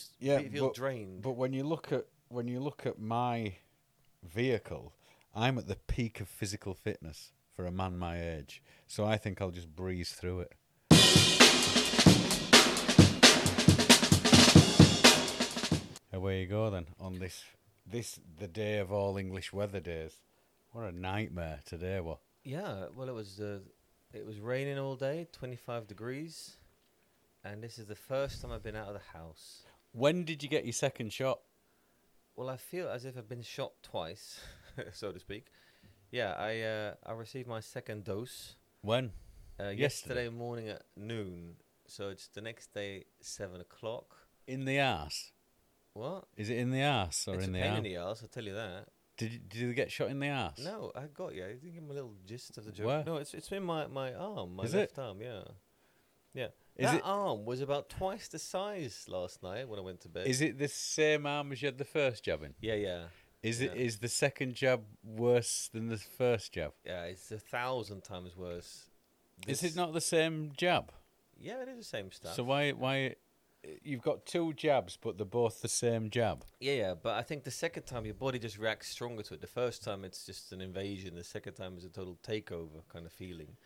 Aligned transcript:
just 0.00 0.14
Yeah, 0.18 0.38
fe- 0.38 0.48
feel 0.48 0.66
but- 0.68 0.74
drained. 0.74 1.22
But 1.22 1.32
when 1.32 1.52
you 1.52 1.64
look 1.64 1.92
at 1.92 2.06
when 2.28 2.46
you 2.48 2.60
look 2.60 2.86
at 2.86 2.98
my 2.98 3.56
vehicle, 4.22 4.92
I'm 5.34 5.58
at 5.58 5.66
the 5.66 5.76
peak 5.76 6.20
of 6.20 6.28
physical 6.28 6.74
fitness 6.74 7.32
for 7.54 7.66
a 7.66 7.72
man 7.72 7.98
my 7.98 8.20
age. 8.22 8.62
So 8.86 9.04
I 9.04 9.16
think 9.18 9.40
I'll 9.40 9.50
just 9.50 9.74
breeze 9.74 10.12
through 10.12 10.40
it. 10.40 10.52
Away 16.12 16.40
you 16.42 16.46
go 16.46 16.70
then 16.70 16.86
on 17.00 17.18
this 17.18 17.44
this 17.86 18.18
the 18.38 18.48
day 18.48 18.78
of 18.78 18.92
all 18.92 19.16
English 19.16 19.52
weather 19.52 19.80
days. 19.80 20.12
What 20.72 20.84
a 20.84 20.92
nightmare 20.92 21.60
today 21.64 21.98
was. 22.00 22.18
yeah, 22.44 22.86
well, 22.96 23.08
it 23.08 23.14
was 23.14 23.40
uh, 23.40 23.60
it 24.12 24.26
was 24.26 24.38
raining 24.40 24.78
all 24.78 24.96
day, 24.96 25.28
25 25.32 25.86
degrees, 25.86 26.56
and 27.44 27.62
this 27.62 27.78
is 27.78 27.86
the 27.86 27.94
first 27.94 28.42
time 28.42 28.50
I've 28.52 28.62
been 28.62 28.76
out 28.76 28.88
of 28.88 28.94
the 28.94 29.18
house. 29.18 29.62
When 29.92 30.24
did 30.24 30.42
you 30.42 30.48
get 30.48 30.64
your 30.64 30.72
second 30.72 31.12
shot? 31.12 31.40
Well, 32.36 32.48
I 32.48 32.56
feel 32.56 32.88
as 32.88 33.04
if 33.04 33.16
I've 33.18 33.28
been 33.28 33.42
shot 33.42 33.72
twice, 33.82 34.40
so 34.92 35.12
to 35.12 35.18
speak. 35.18 35.46
Yeah, 36.10 36.34
I 36.38 36.60
uh, 36.60 36.94
I 37.06 37.12
received 37.12 37.48
my 37.48 37.60
second 37.60 38.04
dose 38.04 38.56
When? 38.82 39.12
uh, 39.58 39.64
Yesterday? 39.70 39.80
yesterday 39.82 40.28
morning 40.28 40.68
at 40.68 40.82
noon. 40.96 41.56
So 41.86 42.08
it's 42.08 42.28
the 42.28 42.40
next 42.40 42.72
day, 42.72 43.04
seven 43.20 43.60
o'clock. 43.60 44.16
In 44.46 44.64
the 44.64 44.78
ass? 44.78 45.32
What? 45.92 46.24
Is 46.36 46.50
it 46.50 46.58
in 46.58 46.70
the 46.70 46.80
ass 46.80 47.26
or 47.28 47.34
it's 47.34 47.46
in 47.46 47.52
the 47.52 47.60
pain 47.60 47.68
arm? 47.70 47.78
in 47.78 47.82
the 47.84 47.96
ass. 47.96 48.20
I'll 48.22 48.28
tell 48.28 48.44
you 48.44 48.54
that. 48.54 48.86
Did 49.16 49.32
you, 49.32 49.38
did 49.40 49.58
you 49.60 49.74
get 49.74 49.90
shot 49.90 50.08
in 50.08 50.18
the 50.20 50.28
ass? 50.28 50.58
No, 50.64 50.92
I 50.96 51.02
got 51.12 51.34
you. 51.34 51.44
I 51.44 51.48
didn't 51.48 51.74
give 51.74 51.82
him 51.82 51.90
a 51.90 51.94
little 51.94 52.14
gist 52.24 52.56
of 52.56 52.64
the 52.64 52.72
joke. 52.72 52.86
Where? 52.86 53.04
No, 53.04 53.16
it's 53.16 53.34
it's 53.34 53.50
in 53.52 53.64
my, 53.64 53.86
my 53.88 54.14
arm, 54.14 54.56
my 54.56 54.64
Is 54.64 54.72
it? 54.72 54.78
left 54.78 54.98
arm. 54.98 55.20
Yeah, 55.20 55.42
yeah. 56.32 56.46
That 56.82 56.96
it- 56.96 57.02
arm 57.04 57.44
was 57.44 57.60
about 57.60 57.88
twice 57.88 58.28
the 58.28 58.38
size 58.38 59.04
last 59.08 59.42
night 59.42 59.68
when 59.68 59.78
I 59.78 59.82
went 59.82 60.00
to 60.02 60.08
bed. 60.08 60.26
Is 60.26 60.40
it 60.40 60.58
the 60.58 60.68
same 60.68 61.26
arm 61.26 61.52
as 61.52 61.62
you 61.62 61.66
had 61.66 61.78
the 61.78 61.84
first 61.84 62.24
jab 62.24 62.42
in? 62.42 62.54
Yeah, 62.60 62.74
yeah, 62.74 63.08
Is 63.42 63.60
it 63.60 63.74
Yeah. 63.74 63.82
is 63.82 63.98
the 64.00 64.08
second 64.08 64.54
jab 64.54 64.84
worse 65.02 65.68
than 65.68 65.88
the 65.88 65.98
first 65.98 66.52
jab? 66.52 66.72
yeah. 66.84 67.04
It's 67.04 67.30
a 67.32 67.38
thousand 67.38 68.02
times 68.04 68.36
worse. 68.36 68.86
Is 69.46 69.62
it 69.62 69.74
not 69.74 69.92
the 69.94 70.00
same 70.00 70.52
jab? 70.56 70.92
Yeah, 71.38 71.62
it 71.62 71.68
is 71.68 71.78
the 71.78 71.84
same 71.84 72.12
stuff. 72.12 72.34
So 72.34 72.44
why 72.44 72.72
why 72.72 73.16
you've 73.82 74.02
got 74.02 74.24
two 74.26 74.52
jabs 74.54 74.96
but 75.00 75.16
they're 75.18 75.24
both 75.26 75.60
the 75.62 75.68
same 75.68 76.10
jab? 76.10 76.44
Yeah, 76.60 76.72
yeah, 76.74 76.94
but 76.94 77.14
I 77.14 77.22
think 77.22 77.44
the 77.44 77.50
second 77.50 77.84
time 77.84 78.04
your 78.04 78.14
body 78.14 78.38
just 78.38 78.58
reacts 78.58 78.88
stronger 78.88 79.22
to 79.24 79.34
it. 79.34 79.40
The 79.40 79.46
first 79.46 79.82
time 79.82 80.04
it's 80.04 80.24
just 80.26 80.52
an 80.52 80.60
invasion. 80.60 81.14
The 81.14 81.24
second 81.24 81.54
time 81.54 81.76
is 81.78 81.84
a 81.84 81.90
total 81.90 82.16
takeover 82.22 82.86
kind 82.88 83.06
of 83.06 83.12
feeling. 83.12 83.56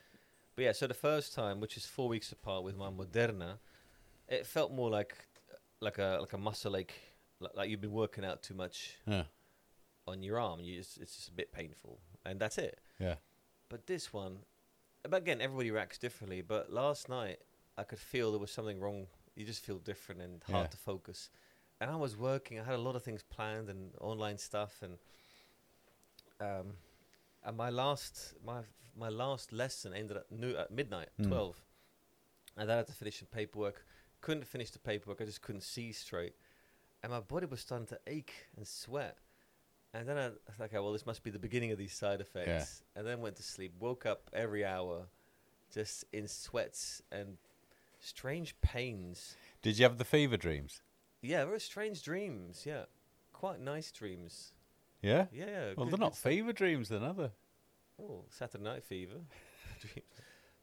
But 0.57 0.63
yeah, 0.65 0.73
so 0.73 0.87
the 0.87 0.95
first 0.95 1.35
time, 1.35 1.61
which 1.61 1.77
is 1.77 1.85
four 1.87 2.09
weeks 2.09 2.31
apart 2.33 2.63
with 2.65 2.77
my 2.77 2.89
Moderna, 2.89 3.59
it 4.29 4.47
felt 4.47 4.73
more 4.73 4.91
like 4.91 5.15
like 5.81 5.99
a 5.99 6.19
like 6.21 6.33
a 6.33 6.39
muscle 6.39 6.77
ache, 6.77 6.95
like, 7.41 7.55
like 7.55 7.69
you've 7.71 7.81
been 7.81 7.93
working 7.93 8.25
out 8.25 8.43
too 8.43 8.55
much 8.55 8.97
Yeah. 9.07 9.25
on 10.07 10.23
your 10.23 10.39
arm. 10.41 10.61
You 10.61 10.79
just, 10.79 10.99
it's 10.99 11.17
just 11.17 11.29
a 11.29 11.33
bit 11.33 11.53
painful, 11.53 11.99
and 12.25 12.41
that's 12.41 12.57
it. 12.59 12.81
Yeah. 12.99 13.17
But 13.69 13.87
this 13.87 14.13
one, 14.13 14.39
but 15.03 15.17
again, 15.23 15.41
everybody 15.41 15.71
reacts 15.71 15.99
differently. 15.99 16.41
But 16.43 16.73
last 16.73 17.09
night, 17.09 17.41
I 17.77 17.83
could 17.83 17.99
feel 17.99 18.31
there 18.31 18.41
was 18.41 18.51
something 18.53 18.79
wrong. 18.81 19.09
You 19.35 19.45
just 19.45 19.65
feel 19.65 19.79
different 19.79 20.21
and 20.23 20.43
hard 20.45 20.65
Yeah. 20.67 20.69
to 20.69 20.77
focus. 20.77 21.31
And 21.81 21.91
I 21.91 21.97
was 21.97 22.17
working. 22.17 22.61
I 22.61 22.65
had 22.65 22.77
a 22.77 22.79
lot 22.89 22.95
of 22.95 23.03
things 23.03 23.23
planned 23.25 23.69
and 23.69 23.93
online 24.01 24.39
stuff, 24.39 24.81
and 24.83 24.99
um, 26.41 26.75
and 27.45 27.57
my 27.57 27.71
last 27.71 28.35
my 28.45 28.61
my 28.97 29.09
last 29.09 29.53
lesson 29.53 29.93
ended 29.93 30.17
at, 30.19 30.31
new, 30.31 30.55
at 30.57 30.71
midnight, 30.71 31.09
Mm. 31.21 31.29
twelve, 31.29 31.57
and 32.57 32.69
then 32.69 32.75
I 32.75 32.79
had 32.79 32.87
to 32.89 32.93
finish 32.93 33.19
some 33.19 33.29
paperwork. 33.33 33.85
Couldn't 34.21 34.47
finish 34.47 34.71
the 34.71 34.79
paperwork. 34.79 35.21
I 35.21 35.25
just 35.25 35.43
couldn't 35.43 35.63
see 35.63 35.93
straight, 35.93 36.35
and 37.03 37.13
my 37.13 37.21
body 37.21 37.47
was 37.47 37.61
starting 37.61 37.87
to 37.89 37.99
ache 38.07 38.47
and 38.57 38.67
sweat. 38.67 39.19
And 39.93 40.09
then 40.09 40.19
I 40.19 40.27
was 40.29 40.59
like, 40.59 40.71
okay, 40.73 40.81
well, 40.81 40.93
this 40.93 41.07
must 41.07 41.23
be 41.23 41.31
the 41.31 41.39
beginning 41.39 41.71
of 41.71 41.79
these 41.79 41.93
side 41.93 42.21
effects. 42.21 42.83
And 42.97 43.07
then 43.07 43.21
went 43.21 43.37
to 43.37 43.45
sleep. 43.45 43.75
Woke 43.79 44.05
up 44.07 44.29
every 44.33 44.65
hour, 44.65 45.07
just 45.73 46.05
in 46.13 46.27
sweats 46.27 47.01
and 47.13 47.37
strange 48.01 48.61
pains. 48.61 49.37
Did 49.63 49.79
you 49.79 49.85
have 49.85 49.99
the 49.99 50.05
fever 50.05 50.37
dreams? 50.37 50.83
Yeah, 51.23 51.45
very 51.45 51.61
strange 51.61 52.03
dreams. 52.03 52.65
Yeah, 52.67 52.87
quite 53.33 53.61
nice 53.61 53.93
dreams. 53.93 54.53
Yeah. 55.01 55.27
Yeah, 55.33 55.45
yeah. 55.47 55.65
Well, 55.77 55.87
good- 55.87 55.93
they're 55.93 55.99
not 55.99 56.17
stuff. 56.17 56.33
fever 56.33 56.53
dreams 56.53 56.89
then, 56.89 57.05
are 57.05 57.15
they? 57.15 57.31
Oh, 58.01 58.25
Saturday 58.29 58.65
Night 58.65 58.85
Fever. 58.85 59.21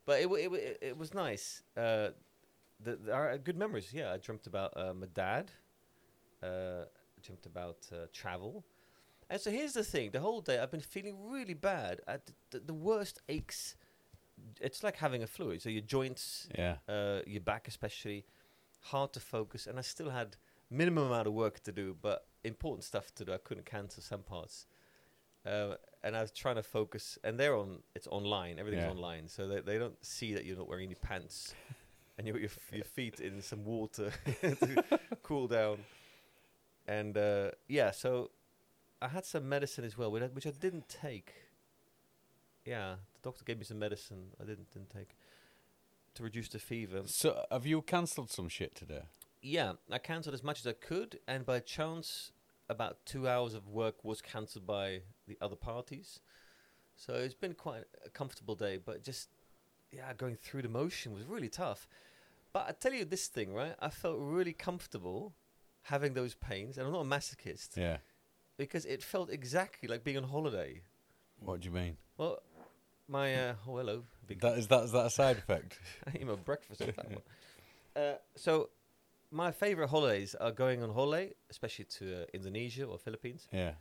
But 0.06 0.22
it, 0.22 0.32
it, 0.32 0.54
it, 0.54 0.78
it 0.82 0.98
was 0.98 1.14
nice. 1.14 1.62
Uh, 1.78 2.10
the, 2.80 2.96
the, 2.96 3.14
our, 3.14 3.38
good 3.38 3.58
memories. 3.58 3.94
Yeah, 3.94 4.12
I 4.12 4.18
dreamt 4.18 4.48
about 4.48 4.74
uh, 4.76 4.94
my 4.94 5.08
dad. 5.14 5.52
Uh, 6.42 6.86
I 6.86 7.22
dreamt 7.26 7.46
about 7.46 7.88
uh, 7.92 8.08
travel. 8.12 8.66
And 9.30 9.40
so 9.40 9.52
here's 9.52 9.74
the 9.74 9.84
thing: 9.84 10.12
the 10.12 10.20
whole 10.20 10.42
day 10.42 10.60
I've 10.60 10.72
been 10.72 10.82
feeling 10.82 11.30
really 11.30 11.54
bad. 11.54 12.02
At 12.08 12.32
the, 12.50 12.60
the, 12.60 12.74
worst 12.74 13.20
aches. 13.30 13.76
It's 14.60 14.84
like 14.84 14.98
having 14.98 15.22
a 15.22 15.28
flu. 15.28 15.60
So 15.60 15.70
your 15.70 15.84
joints, 15.84 16.50
Yeah. 16.58 16.78
uh, 16.90 17.20
your 17.28 17.42
back 17.42 17.68
especially, 17.68 18.26
hard 18.86 19.14
to 19.14 19.20
focus. 19.20 19.68
And 19.68 19.78
I 19.78 19.84
still 19.84 20.10
had 20.10 20.36
minimum 20.72 21.06
amount 21.06 21.28
of 21.28 21.34
work 21.34 21.60
to 21.64 21.72
do, 21.72 21.96
but 22.02 22.26
important 22.44 22.84
stuff 22.84 23.14
to 23.16 23.26
do. 23.26 23.34
I 23.34 23.38
couldn't 23.38 23.68
cancel 23.68 24.02
some 24.02 24.24
parts. 24.24 24.66
And 26.04 26.16
I 26.18 26.22
was 26.22 26.32
trying 26.32 26.56
to 26.56 26.64
focus, 26.64 27.20
and 27.24 27.40
they're 27.40 27.56
on. 27.56 27.84
It's 27.96 28.08
online. 28.08 28.58
Everything's 28.60 28.86
Yeah. 28.86 28.90
online, 28.92 29.28
so 29.28 29.48
they 29.48 29.62
they 29.62 29.78
don't 29.78 30.04
see 30.04 30.34
that 30.34 30.46
you're 30.46 30.58
not 30.58 30.68
wearing 30.68 30.86
any 30.86 30.96
pants, 30.96 31.54
and 32.18 32.26
you 32.26 32.34
got 32.34 32.42
your 32.42 32.52
your 32.74 32.84
feet 32.86 33.20
in 33.20 33.42
some 33.42 33.64
water 33.66 34.12
to 34.42 34.84
cool 35.22 35.48
down. 35.48 35.78
And 36.88 37.16
uh, 37.18 37.52
yeah, 37.68 37.92
so 37.92 38.32
I 39.02 39.10
had 39.10 39.26
some 39.26 39.48
medicine 39.48 39.86
as 39.86 39.96
well, 39.98 40.12
which 40.12 40.24
I, 40.24 40.28
which 40.28 40.48
I 40.48 40.52
didn't 40.52 40.90
take. 40.90 41.34
Yeah, 42.66 42.96
the 43.14 43.30
doctor 43.30 43.44
gave 43.46 43.58
me 43.60 43.64
some 43.66 43.80
medicine 43.80 44.32
I 44.42 44.44
didn't 44.46 44.72
didn't 44.72 44.90
take 44.90 45.16
to 46.16 46.24
reduce 46.24 46.50
the 46.50 46.60
fever. 46.60 47.02
So 47.06 47.46
have 47.52 47.66
you 47.68 47.82
cancelled 47.84 48.30
some 48.32 48.50
shit 48.50 48.76
today? 48.76 49.04
Yeah, 49.42 49.74
I 49.92 49.98
cancelled 50.00 50.34
as 50.36 50.44
much 50.44 50.60
as 50.60 50.68
I 50.68 50.74
could, 50.74 51.20
and 51.28 51.46
by 51.46 51.60
chance, 51.60 52.32
about 52.72 53.06
two 53.06 53.28
hours 53.28 53.54
of 53.54 53.68
work 53.68 54.04
was 54.04 54.22
cancelled 54.22 54.66
by 54.66 55.02
the 55.28 55.38
other 55.42 55.56
parties. 55.56 56.20
So 56.96 57.14
it's 57.14 57.34
been 57.36 57.54
quite 57.54 57.84
a 58.06 58.10
comfortable 58.10 58.56
day, 58.56 58.78
but 58.84 59.04
just 59.04 59.30
yeah, 59.92 60.14
going 60.14 60.36
through 60.36 60.62
the 60.64 60.70
motion 60.70 61.14
was 61.14 61.26
really 61.26 61.50
tough. 61.50 61.88
But 62.54 62.66
I 62.68 62.72
tell 62.74 62.94
you 62.94 63.06
this 63.06 63.28
thing, 63.28 63.54
right? 63.54 63.76
I 63.80 63.90
felt 63.90 64.18
really 64.20 64.54
comfortable 64.54 65.34
having 65.84 66.14
those 66.14 66.34
pains, 66.36 66.78
and 66.78 66.86
I'm 66.88 66.94
not 66.94 67.02
a 67.02 67.10
masochist 67.10 67.76
Yeah. 67.78 67.98
because 68.58 68.86
it 68.86 69.02
felt 69.04 69.30
exactly 69.30 69.88
like 69.90 70.04
being 70.04 70.18
on 70.18 70.24
holiday. 70.24 70.82
What 71.40 71.62
do 71.62 71.66
you 71.70 71.74
mean? 71.74 71.98
Well, 72.18 72.42
my 73.08 73.34
uh, 73.36 73.54
oh 73.68 73.78
hello, 73.78 74.04
big 74.28 74.40
That 74.42 74.58
is 74.58 74.68
that 74.68 74.84
is 74.84 74.92
that 74.92 75.06
a 75.08 75.10
side 75.10 75.38
effect? 75.38 75.80
I 76.08 76.12
ate 76.16 76.28
my 76.28 76.36
breakfast 76.36 76.82
with 76.86 76.96
that 76.96 77.10
one. 77.20 77.22
Uh, 77.96 78.16
so, 78.36 78.70
my 79.32 79.52
favorite 79.52 79.90
holidays 79.90 80.36
are 80.36 80.52
going 80.52 80.84
on 80.84 80.94
holiday, 80.94 81.34
especially 81.50 81.86
to 81.86 82.24
uh, 82.24 82.26
Indonesia 82.34 82.84
or 82.86 82.98
Philippines. 82.98 83.48
Yeah. 83.52 83.72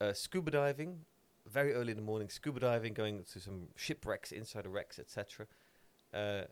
Uh, 0.00 0.12
scuba 0.12 0.50
diving, 0.50 1.00
very 1.46 1.72
early 1.72 1.90
in 1.92 1.96
the 1.96 2.02
morning. 2.04 2.28
Scuba 2.28 2.60
diving, 2.60 2.92
going 2.94 3.24
to 3.32 3.40
some 3.40 3.68
shipwrecks, 3.76 4.32
inside 4.32 4.64
the 4.64 4.68
wrecks, 4.68 4.98
etc. 4.98 5.46
Uh, 6.12 6.42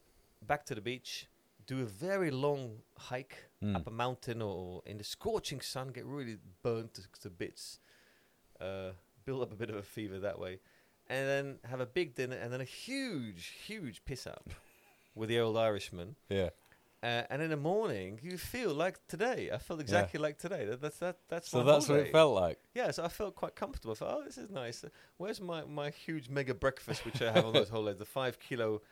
back 0.47 0.65
to 0.67 0.75
the 0.75 0.81
beach, 0.81 1.27
do 1.67 1.83
a 1.83 1.87
very 1.87 2.31
long 2.31 2.79
hike 2.97 3.45
Mm. 3.61 3.75
up 3.75 3.89
a 3.89 3.91
mountain 3.91 4.41
or 4.41 4.83
in 4.87 4.99
the 4.99 5.03
scorching 5.05 5.61
sun, 5.61 5.89
get 5.89 6.05
really 6.07 6.37
burnt 6.63 6.95
to, 6.95 7.03
to 7.23 7.29
bits, 7.29 7.81
uh, 8.61 8.91
build 9.25 9.43
up 9.43 9.51
a 9.53 9.57
bit 9.57 9.69
of 9.69 9.75
a 9.75 9.83
fever 9.83 10.21
that 10.21 10.39
way, 10.39 10.61
and 11.09 11.27
then 11.29 11.59
have 11.69 11.81
a 11.81 11.87
big 11.87 12.15
dinner 12.15 12.37
and 12.37 12.53
then 12.53 12.61
a 12.61 12.65
huge, 12.65 13.47
huge 13.67 14.05
piss 14.05 14.29
up 14.29 14.49
with 15.17 15.29
the 15.29 15.41
old 15.41 15.57
Irishman. 15.57 16.15
Yeah. 16.29 16.51
Uh, 17.01 17.23
and 17.31 17.41
in 17.41 17.51
the 17.51 17.57
morning, 17.57 18.19
you 18.23 18.37
feel 18.37 18.75
like 18.75 18.99
today. 19.07 19.51
I 19.55 19.59
felt 19.59 19.81
exactly 19.81 20.19
like 20.19 20.37
today. 20.39 20.65
That, 20.65 20.81
that's 20.81 20.99
that. 20.99 21.19
That's 21.29 21.49
So 21.49 21.63
that's 21.63 21.89
what 21.89 22.01
it 22.01 22.11
felt 22.13 22.35
like. 22.35 22.59
Yeah, 22.75 22.91
so 22.91 23.05
I 23.05 23.09
felt 23.09 23.37
quite 23.37 23.55
comfortable. 23.55 23.93
I 23.93 23.95
thought, 23.95 24.17
oh, 24.19 24.25
this 24.25 24.37
is 24.37 24.51
nice. 24.51 24.83
Uh, 24.83 24.89
Where's 25.17 25.41
my, 25.41 25.63
my 25.65 25.91
huge 25.91 26.29
mega 26.29 26.55
breakfast, 26.55 27.05
which 27.05 27.23
I 27.23 27.31
have 27.31 27.45
on 27.45 27.53
those 27.53 27.69
holidays? 27.71 27.99
The 28.01 28.05
five 28.05 28.41
kilo 28.41 28.83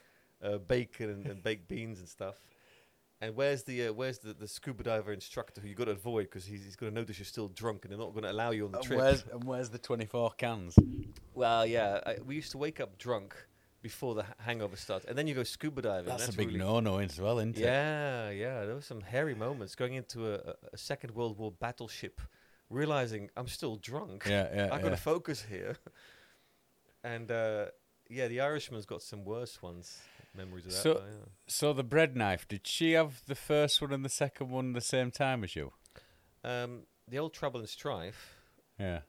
uh, 0.41 0.59
bacon 0.59 1.11
and, 1.11 1.27
and 1.27 1.43
baked 1.43 1.67
beans 1.67 1.99
and 1.99 2.09
stuff. 2.09 2.37
And 3.21 3.35
where's 3.35 3.63
the 3.65 3.89
uh, 3.89 3.93
where's 3.95 4.19
the, 4.19 4.35
the 4.35 4.47
scuba 4.47 4.83
diver 4.85 5.13
instructor 5.13 5.61
who 5.61 5.67
you 5.69 5.75
got 5.75 5.87
to 5.87 5.93
avoid 5.93 6.25
because 6.25 6.45
he's, 6.45 6.63
he's 6.63 6.77
going 6.77 6.93
to 6.93 7.01
notice 7.01 7.19
you're 7.19 7.25
still 7.25 7.49
drunk 7.49 7.85
and 7.85 7.91
they're 7.91 7.99
not 7.99 8.13
going 8.13 8.25
to 8.25 8.31
allow 8.31 8.51
you 8.51 8.67
on 8.67 8.73
the 8.73 8.79
And 8.79 8.87
trip. 8.87 8.99
where's 9.01 9.25
and 9.33 9.43
where's 9.45 9.71
the 9.71 9.79
twenty 9.79 10.05
four 10.05 10.31
cans? 10.37 10.79
Well, 11.35 11.65
yeah, 11.67 12.01
I, 12.07 12.17
we 12.25 12.35
used 12.37 12.51
to 12.53 12.59
wake 12.59 12.79
up 12.79 12.99
drunk 12.99 13.35
before 13.87 14.17
the 14.17 14.27
hangover 14.39 14.75
starts, 14.75 15.05
and 15.05 15.17
then 15.17 15.29
you 15.29 15.35
go 15.35 15.45
scuba 15.45 15.81
diving. 15.81 16.09
That's, 16.09 16.29
a 16.29 16.33
big 16.33 16.49
really- 16.49 16.59
no 16.59 16.81
no 16.81 16.99
as 16.99 17.21
well, 17.21 17.39
isn't 17.39 17.57
it? 17.57 17.63
Yeah, 17.63 18.31
yeah. 18.31 18.65
There 18.65 18.75
were 18.75 18.89
some 18.93 19.01
hairy 19.01 19.37
moments 19.47 19.77
going 19.77 19.95
into 19.95 20.19
a, 20.33 20.55
a, 20.73 20.77
Second 20.77 21.13
World 21.15 21.39
War 21.39 21.53
battleship, 21.53 22.21
realizing 22.69 23.31
I'm 23.37 23.47
still 23.47 23.77
drunk. 23.77 24.25
Yeah, 24.29 24.49
yeah. 24.53 24.69
I've 24.73 24.83
got 24.83 24.91
to 24.91 25.05
focus 25.15 25.47
here. 25.49 25.77
And 27.05 27.31
uh, 27.31 27.67
yeah, 28.11 28.27
the 28.27 28.41
Irishman's 28.41 28.85
got 28.85 29.01
some 29.01 29.25
worse 29.25 29.63
ones. 29.63 30.01
Memories 30.37 30.67
of 30.67 30.73
that. 30.73 30.79
So- 30.79 31.03
yeah. 31.07 31.29
So 31.47 31.73
the 31.73 31.85
bread 31.85 32.17
knife, 32.17 32.49
did 32.49 32.67
she 32.67 32.93
have 32.93 33.23
the 33.27 33.37
first 33.37 33.81
one 33.81 33.93
and 33.93 34.05
the 34.05 34.15
second 34.25 34.51
one 34.51 34.73
the 34.73 34.81
same 34.81 35.13
time 35.13 35.45
as 35.45 35.55
you? 35.55 35.71
Um, 36.43 36.81
the 37.07 37.19
old 37.21 37.33
trouble 37.33 37.61
and 37.61 37.69
strife. 37.69 38.35
Yeah. 38.81 39.01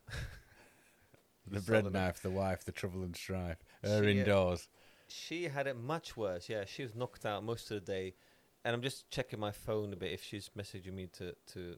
the 1.48 1.62
bread 1.62 1.92
knife, 1.92 2.22
the 2.22 2.30
wife, 2.30 2.64
the 2.66 2.72
trouble 2.72 3.02
and 3.02 3.16
strife. 3.16 3.58
Her 3.84 4.04
She, 4.04 4.08
uh, 4.08 4.12
indoors. 4.22 4.68
She 5.08 5.44
had 5.46 5.68
it 5.68 5.78
much 5.78 6.18
worse. 6.18 6.50
Yeah, 6.50 6.66
she 6.66 6.84
was 6.84 6.94
knocked 6.96 7.26
out 7.26 7.44
most 7.44 7.72
of 7.72 7.76
the 7.86 7.92
day, 7.92 8.14
and 8.66 8.76
I'm 8.76 8.82
just 8.82 9.10
checking 9.10 9.40
my 9.40 9.52
phone 9.52 9.94
a 9.94 9.96
bit 9.96 10.12
if 10.12 10.24
she's 10.24 10.50
messaging 10.58 10.94
me 10.94 11.08
to 11.14 11.36
to 11.54 11.78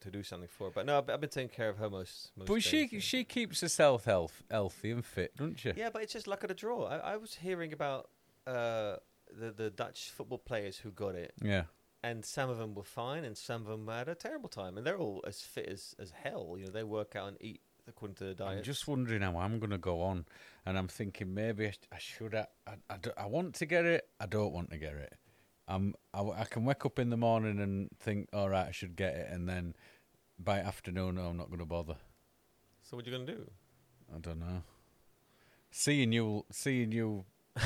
to 0.00 0.10
do 0.10 0.22
something 0.22 0.48
for 0.48 0.66
her. 0.66 0.72
But 0.74 0.84
no, 0.86 0.98
I've, 0.98 1.08
I've 1.08 1.20
been 1.20 1.30
taking 1.30 1.48
care 1.48 1.70
of 1.70 1.78
her 1.78 1.88
most. 1.88 2.32
most 2.36 2.46
But 2.48 2.62
she 2.62 2.86
days, 2.86 3.02
she 3.02 3.24
keeps 3.24 3.62
herself 3.62 4.04
health, 4.04 4.42
healthy 4.50 4.90
and 4.90 5.04
fit, 5.04 5.34
doesn't 5.36 5.58
she? 5.58 5.72
Yeah, 5.76 5.88
but 5.90 6.02
it's 6.02 6.12
just 6.12 6.26
luck 6.26 6.42
of 6.44 6.48
the 6.48 6.54
draw. 6.54 6.84
I, 6.86 6.96
I 6.98 7.16
was 7.16 7.36
hearing 7.36 7.72
about 7.72 8.10
uh, 8.46 8.96
the 9.32 9.52
the 9.52 9.70
Dutch 9.70 10.10
football 10.10 10.38
players 10.38 10.76
who 10.78 10.90
got 10.90 11.14
it, 11.14 11.32
Yeah. 11.42 11.64
and 12.02 12.22
some 12.24 12.50
of 12.50 12.58
them 12.58 12.74
were 12.74 12.84
fine, 12.84 13.24
and 13.24 13.36
some 13.36 13.62
of 13.62 13.68
them 13.68 13.88
had 13.88 14.08
a 14.08 14.14
terrible 14.14 14.50
time, 14.50 14.76
and 14.76 14.86
they're 14.86 14.98
all 14.98 15.24
as 15.26 15.40
fit 15.40 15.66
as 15.66 15.94
as 15.98 16.10
hell. 16.10 16.56
You 16.58 16.66
know, 16.66 16.72
they 16.72 16.84
work 16.84 17.16
out 17.16 17.28
and 17.28 17.36
eat 17.40 17.62
to 17.94 18.24
the 18.24 18.34
diet. 18.34 18.58
I'm 18.58 18.62
just 18.64 18.88
wondering 18.88 19.22
how 19.22 19.38
I'm 19.38 19.58
going 19.58 19.70
to 19.70 19.78
go 19.78 20.02
on, 20.02 20.24
and 20.64 20.76
I'm 20.76 20.88
thinking 20.88 21.32
maybe 21.34 21.68
I, 21.68 21.70
sh- 21.70 21.78
I 21.92 21.98
should. 21.98 22.34
I, 22.34 22.46
I, 22.66 22.72
I, 22.90 22.96
do- 22.98 23.12
I 23.16 23.26
want 23.26 23.54
to 23.56 23.66
get 23.66 23.84
it. 23.84 24.08
I 24.20 24.26
don't 24.26 24.52
want 24.52 24.70
to 24.70 24.78
get 24.78 24.94
it. 24.94 25.14
I'm. 25.68 25.94
I, 26.12 26.18
w- 26.18 26.36
I 26.38 26.44
can 26.44 26.64
wake 26.64 26.84
up 26.84 26.98
in 26.98 27.10
the 27.10 27.16
morning 27.16 27.58
and 27.60 27.88
think, 28.00 28.28
all 28.32 28.48
right, 28.48 28.66
I 28.68 28.72
should 28.72 28.96
get 28.96 29.14
it, 29.14 29.28
and 29.30 29.48
then 29.48 29.74
by 30.38 30.58
afternoon, 30.58 31.18
I'm 31.18 31.36
not 31.36 31.46
going 31.48 31.60
to 31.60 31.66
bother. 31.66 31.96
so 32.82 32.96
what 32.96 33.06
are 33.06 33.10
you 33.10 33.16
gonna 33.18 33.32
do? 33.32 33.50
I 34.14 34.18
don't 34.18 34.38
know. 34.40 34.62
Seeing 35.70 36.12
you, 36.12 36.44
seeing 36.50 36.92
you, 36.92 37.24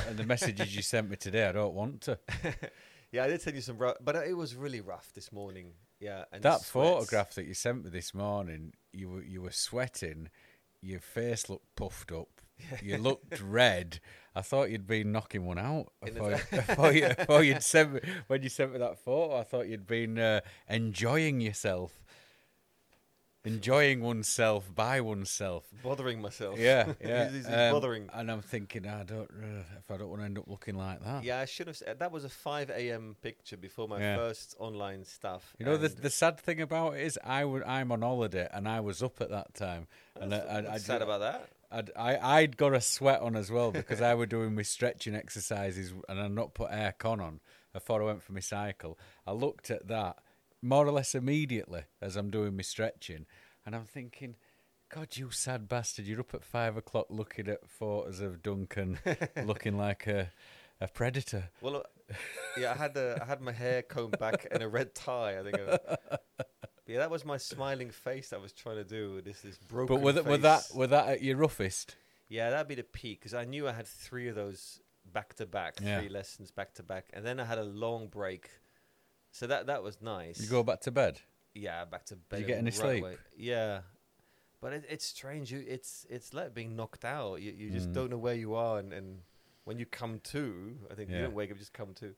and 0.08 0.16
the 0.16 0.24
messages 0.24 0.74
you 0.74 0.82
sent 0.82 1.10
me 1.10 1.16
today, 1.16 1.46
I 1.48 1.52
don't 1.52 1.74
want 1.74 2.02
to. 2.02 2.18
Yeah, 3.12 3.24
I 3.24 3.26
did 3.26 3.42
send 3.42 3.56
you 3.56 3.62
some 3.62 3.76
rough, 3.76 3.96
but 4.00 4.14
it 4.14 4.36
was 4.36 4.54
really 4.54 4.80
rough 4.80 5.12
this 5.14 5.32
morning. 5.32 5.72
Yeah, 5.98 6.26
and 6.32 6.44
that 6.44 6.60
sweats. 6.60 6.70
photograph 6.70 7.34
that 7.34 7.44
you 7.44 7.54
sent 7.54 7.82
me 7.82 7.90
this 7.90 8.14
morning, 8.14 8.72
you 8.92 9.08
were 9.08 9.22
you 9.22 9.42
were 9.42 9.50
sweating, 9.50 10.28
your 10.80 11.00
face 11.00 11.48
looked 11.48 11.74
puffed 11.76 12.12
up, 12.12 12.28
you 12.82 12.96
looked 12.98 13.40
red. 13.40 14.00
I 14.34 14.42
thought 14.42 14.70
you'd 14.70 14.86
been 14.86 15.10
knocking 15.10 15.44
one 15.44 15.58
out. 15.58 15.86
I 16.04 16.08
In 16.08 16.14
thought, 16.14 16.32
I 16.32 16.38
thought, 16.38 16.94
you, 16.94 17.06
I 17.18 17.24
thought 17.24 17.40
you'd 17.40 17.62
sent 17.64 17.94
me 17.94 18.00
when 18.28 18.42
you 18.42 18.48
sent 18.48 18.72
me 18.72 18.78
that 18.78 18.98
photo. 18.98 19.36
I 19.36 19.42
thought 19.42 19.66
you'd 19.68 19.86
been 19.86 20.18
uh, 20.18 20.40
enjoying 20.68 21.40
yourself, 21.40 21.99
enjoying 23.44 24.00
oneself 24.02 24.74
by 24.74 25.00
oneself. 25.00 25.64
bothering 25.82 26.20
myself. 26.20 26.58
Yeah, 26.58 26.92
yeah. 27.00 27.30
He's- 27.30 27.46
he's 27.46 27.46
um, 27.54 27.72
bothering. 27.72 28.08
And 28.12 28.30
I'm 28.30 28.42
thinking, 28.42 28.86
I 28.86 29.02
don't 29.04 29.30
uh, 29.30 29.62
if 29.78 29.90
I 29.90 29.96
don't 29.96 30.08
want 30.08 30.20
to 30.22 30.26
end 30.26 30.38
up 30.38 30.44
looking 30.48 30.74
like 30.76 31.02
that. 31.04 31.24
Yeah, 31.24 31.40
I 31.40 31.44
should 31.46 31.66
have 31.66 31.76
said 31.76 31.98
that 32.00 32.12
was 32.12 32.24
a 32.24 32.28
5 32.28 32.70
a.m. 32.70 33.16
picture 33.22 33.56
before 33.56 33.88
my 33.88 33.98
Yeah. 33.98 34.16
first 34.16 34.54
online 34.58 35.04
stuff. 35.04 35.54
You 35.58 35.66
know 35.66 35.76
the 35.76 35.88
the 35.88 36.10
sad 36.10 36.38
thing 36.38 36.60
about 36.60 36.94
it 36.94 37.00
is 37.02 37.18
I 37.24 37.44
would 37.44 37.62
I'm 37.64 37.90
on 37.92 38.02
holiday 38.02 38.48
and 38.52 38.68
I 38.68 38.80
was 38.80 39.02
up 39.02 39.20
at 39.20 39.30
that 39.30 39.54
time 39.54 39.86
and 40.20 40.34
I, 40.34 40.64
I, 40.74 40.78
sad 40.78 41.02
about 41.02 41.20
that. 41.20 41.48
I'd, 41.72 41.90
I 41.96 42.18
I'd 42.40 42.56
got 42.56 42.74
a 42.74 42.80
sweat 42.80 43.20
on 43.20 43.36
as 43.36 43.50
well 43.50 43.70
because 43.70 44.02
I 44.02 44.14
were 44.14 44.26
doing 44.26 44.54
my 44.54 44.62
stretching 44.62 45.14
exercises 45.14 45.92
and 46.08 46.20
I'd 46.20 46.32
not 46.32 46.52
put 46.54 46.70
aircon 46.70 47.20
on 47.22 47.40
before 47.72 48.02
I 48.02 48.06
went 48.06 48.22
for 48.22 48.32
my 48.32 48.40
cycle. 48.40 48.98
I 49.26 49.32
looked 49.32 49.70
at 49.70 49.86
that 49.88 50.18
more 50.62 50.86
or 50.86 50.92
less 50.92 51.14
immediately 51.14 51.82
as 52.00 52.16
I'm 52.16 52.30
doing 52.30 52.56
my 52.56 52.62
stretching, 52.62 53.26
and 53.64 53.74
I'm 53.74 53.84
thinking, 53.86 54.36
God, 54.88 55.16
you 55.16 55.30
sad 55.30 55.68
bastard! 55.68 56.06
You're 56.06 56.20
up 56.20 56.34
at 56.34 56.44
five 56.44 56.76
o'clock 56.76 57.06
looking 57.10 57.48
at 57.48 57.68
photos 57.68 58.20
of 58.20 58.42
Duncan 58.42 58.98
looking 59.44 59.76
like 59.76 60.06
a 60.06 60.32
a 60.80 60.88
predator. 60.88 61.50
Well, 61.60 61.76
uh, 61.76 62.14
yeah, 62.58 62.72
I 62.72 62.74
had 62.74 62.94
the 62.94 63.18
I 63.20 63.24
had 63.24 63.40
my 63.40 63.52
hair 63.52 63.82
combed 63.82 64.18
back 64.18 64.46
and 64.50 64.62
a 64.62 64.68
red 64.68 64.94
tie. 64.94 65.38
I 65.38 65.42
think. 65.42 65.56
yeah, 66.86 66.98
that 66.98 67.10
was 67.10 67.24
my 67.24 67.36
smiling 67.36 67.90
face. 67.90 68.32
I 68.32 68.38
was 68.38 68.52
trying 68.52 68.76
to 68.76 68.84
do 68.84 69.14
with 69.14 69.24
this 69.24 69.40
this 69.42 69.58
broken. 69.58 69.96
But 69.96 70.02
with 70.02 70.26
with 70.26 70.42
that 70.42 70.68
with 70.74 70.90
that 70.90 71.08
at 71.08 71.22
your 71.22 71.36
roughest, 71.36 71.96
yeah, 72.28 72.50
that'd 72.50 72.68
be 72.68 72.74
the 72.74 72.82
peak 72.82 73.20
because 73.20 73.34
I 73.34 73.44
knew 73.44 73.68
I 73.68 73.72
had 73.72 73.86
three 73.86 74.28
of 74.28 74.34
those 74.34 74.80
back 75.12 75.34
to 75.34 75.46
back, 75.46 75.76
three 75.76 76.08
lessons 76.08 76.50
back 76.50 76.74
to 76.74 76.82
back, 76.82 77.10
and 77.12 77.24
then 77.24 77.38
I 77.38 77.44
had 77.44 77.58
a 77.58 77.64
long 77.64 78.08
break. 78.08 78.50
So 79.32 79.46
that 79.46 79.66
that 79.66 79.82
was 79.82 80.00
nice. 80.02 80.40
you 80.40 80.48
go 80.48 80.62
back 80.62 80.80
to 80.82 80.90
bed. 80.90 81.20
Yeah, 81.54 81.84
back 81.84 82.04
to 82.06 82.16
bed. 82.16 82.40
you 82.40 82.46
get 82.46 82.58
any 82.58 82.70
right 82.70 82.74
sleep? 82.74 83.04
Yeah, 83.36 83.80
but 84.60 84.72
it, 84.72 84.84
it's 84.88 85.04
strange. 85.04 85.52
You, 85.52 85.64
it's 85.66 86.06
it's 86.10 86.32
like 86.34 86.54
being 86.54 86.76
knocked 86.76 87.04
out. 87.04 87.40
You 87.40 87.52
you 87.52 87.70
just 87.70 87.90
Mm. 87.90 87.94
don't 87.94 88.10
know 88.10 88.18
where 88.18 88.34
you 88.34 88.54
are, 88.54 88.78
and, 88.78 88.92
and 88.92 89.22
when 89.64 89.78
you 89.78 89.86
come 89.86 90.20
to, 90.24 90.76
I 90.90 90.94
think 90.94 91.10
you 91.10 91.20
don't 91.20 91.34
wake 91.34 91.50
up, 91.50 91.56
You 91.56 91.60
just 91.60 91.72
come 91.72 91.94
to. 91.94 92.14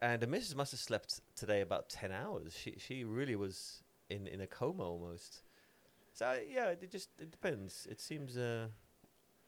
And 0.00 0.20
the 0.22 0.26
missus 0.28 0.54
must 0.54 0.70
have 0.72 0.80
slept 0.80 1.20
today 1.34 1.60
about 1.60 1.88
ten 1.88 2.12
hours. 2.12 2.56
She 2.56 2.74
she 2.78 3.04
really 3.04 3.36
was 3.36 3.82
in 4.08 4.26
in 4.28 4.40
a 4.40 4.46
coma 4.46 4.84
almost. 4.84 5.42
So 6.12 6.38
yeah, 6.48 6.68
it 6.70 6.90
just 6.90 7.10
it 7.20 7.30
depends. 7.30 7.86
It 7.90 8.00
seems. 8.00 8.36
Uh, 8.36 8.68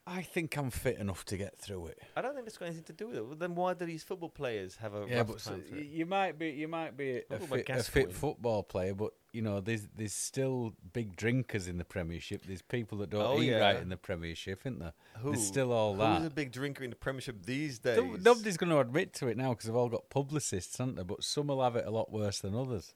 I 0.07 0.23
think 0.23 0.57
I'm 0.57 0.71
fit 0.71 0.97
enough 0.97 1.25
to 1.25 1.37
get 1.37 1.59
through 1.59 1.87
it. 1.87 1.99
I 2.17 2.21
don't 2.23 2.33
think 2.35 2.47
it's 2.47 2.57
got 2.57 2.65
anything 2.65 2.85
to 2.85 2.93
do 2.93 3.07
with 3.09 3.17
it. 3.17 3.25
Well, 3.25 3.35
then 3.35 3.53
why 3.53 3.75
do 3.75 3.85
these 3.85 4.01
football 4.03 4.29
players 4.29 4.77
have 4.77 4.95
a 4.95 5.05
yeah, 5.07 5.21
but 5.21 5.39
so, 5.39 5.59
you 5.71 6.07
might 6.07 6.39
be 6.39 6.49
you 6.49 6.67
might 6.67 6.97
be 6.97 7.21
a, 7.29 7.37
fit, 7.37 7.69
a 7.69 7.83
fit 7.83 8.11
football 8.11 8.63
player, 8.63 8.95
but 8.95 9.11
you 9.31 9.43
know 9.43 9.59
there's 9.59 9.87
there's 9.95 10.13
still 10.13 10.73
big 10.91 11.15
drinkers 11.15 11.67
in 11.67 11.77
the 11.77 11.85
Premiership. 11.85 12.43
There's 12.47 12.63
people 12.63 12.97
that 12.97 13.11
don't 13.11 13.21
Oh, 13.21 13.41
eat 13.41 13.51
yeah. 13.51 13.59
right 13.59 13.77
in 13.77 13.89
the 13.89 13.95
Premiership, 13.97 14.61
isn't 14.65 14.79
there? 14.79 14.93
Who? 15.19 15.33
There's 15.33 15.45
still 15.45 15.71
all 15.71 15.93
that 15.97 16.17
Who's 16.17 16.27
a 16.27 16.31
big 16.31 16.51
drinker 16.51 16.83
in 16.83 16.89
the 16.89 16.95
Premiership 16.95 17.45
these 17.45 17.77
days? 17.77 17.97
No- 17.97 18.17
Nobody's 18.33 18.57
going 18.57 18.71
to 18.71 18.79
admit 18.79 19.13
to 19.15 19.27
it 19.27 19.37
now 19.37 19.49
because 19.51 19.67
they've 19.67 19.75
all 19.75 19.87
got 19.89 20.09
publicists, 20.09 20.79
aren't 20.79 20.95
they? 20.95 21.03
But 21.03 21.23
some 21.23 21.47
will 21.47 21.61
have 21.61 21.75
it 21.75 21.85
a 21.85 21.91
lot 21.91 22.11
worse 22.11 22.39
than 22.39 22.55
others. 22.55 22.95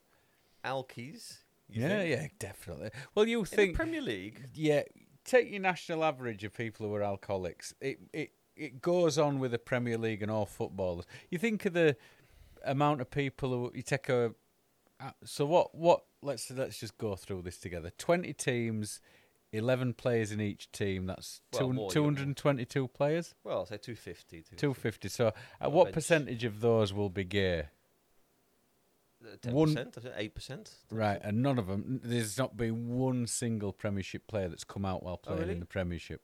Alkies. 0.64 1.38
yeah, 1.70 1.88
think? 2.00 2.10
yeah, 2.10 2.28
definitely. 2.40 2.90
Well, 3.14 3.28
you 3.28 3.40
In 3.42 3.46
think 3.46 3.74
the 3.74 3.78
Premier 3.78 4.02
League? 4.02 4.48
yeah, 4.56 4.82
take 5.26 5.52
your 5.52 5.60
national 5.60 6.04
average 6.04 6.44
of 6.44 6.54
people 6.54 6.88
who 6.88 6.94
are 6.96 7.04
alcoholics. 7.04 7.74
It 7.82 8.00
it 8.14 8.32
it 8.56 8.82
goes 8.82 9.18
on 9.18 9.40
with 9.40 9.52
the 9.52 9.60
Premier 9.60 9.98
League 9.98 10.22
and 10.22 10.32
all 10.32 10.46
footballers. 10.46 11.06
You 11.30 11.38
think 11.38 11.66
of 11.66 11.74
the 11.74 11.98
amount 12.64 13.02
of 13.02 13.10
people 13.12 13.50
who 13.50 13.72
you 13.76 13.82
take 13.82 14.08
a. 14.10 14.34
So 15.26 15.46
what? 15.46 15.76
What? 15.76 16.06
Let's 16.22 16.50
let's 16.52 16.80
just 16.80 16.98
go 16.98 17.16
through 17.16 17.42
this 17.42 17.58
together. 17.58 17.92
Twenty 17.98 18.32
teams, 18.32 19.02
eleven 19.52 19.94
players 19.94 20.32
in 20.32 20.40
each 20.40 20.72
team. 20.72 21.06
That's 21.06 21.42
Well, 21.52 21.60
two 21.62 21.74
more, 21.74 21.84
you 21.84 21.88
got 21.90 21.94
two 21.94 22.04
hundred 22.06 22.28
and 22.28 22.38
twenty-two 22.38 22.88
players. 22.90 23.36
Well, 23.44 23.60
I'll 23.60 23.66
say 23.66 23.78
250. 23.78 24.46
Two 24.56 24.74
fifty. 24.74 25.10
So, 25.10 25.34
at 25.60 25.72
what 25.72 25.86
bench. 25.86 25.96
percentage 25.96 26.44
of 26.46 26.62
those 26.62 26.94
will 26.94 27.10
be 27.10 27.26
gay? 27.26 27.66
Ten 29.42 29.54
One- 29.54 29.74
percent, 29.76 29.98
eight 30.16 30.36
percent. 30.36 30.72
Right, 30.92 31.20
and 31.24 31.42
none 31.42 31.58
of 31.60 31.68
them. 31.68 32.00
There's 32.04 32.38
not 32.38 32.56
been 32.58 32.90
one 32.96 33.28
single 33.28 33.74
Premiership 33.74 34.28
player 34.28 34.48
that's 34.48 34.64
come 34.64 34.86
out 34.86 35.04
while 35.04 35.16
Oh, 35.24 35.28
playing 35.28 35.40
really? 35.42 35.54
in 35.54 35.60
the 35.60 35.66
Premiership, 35.66 36.22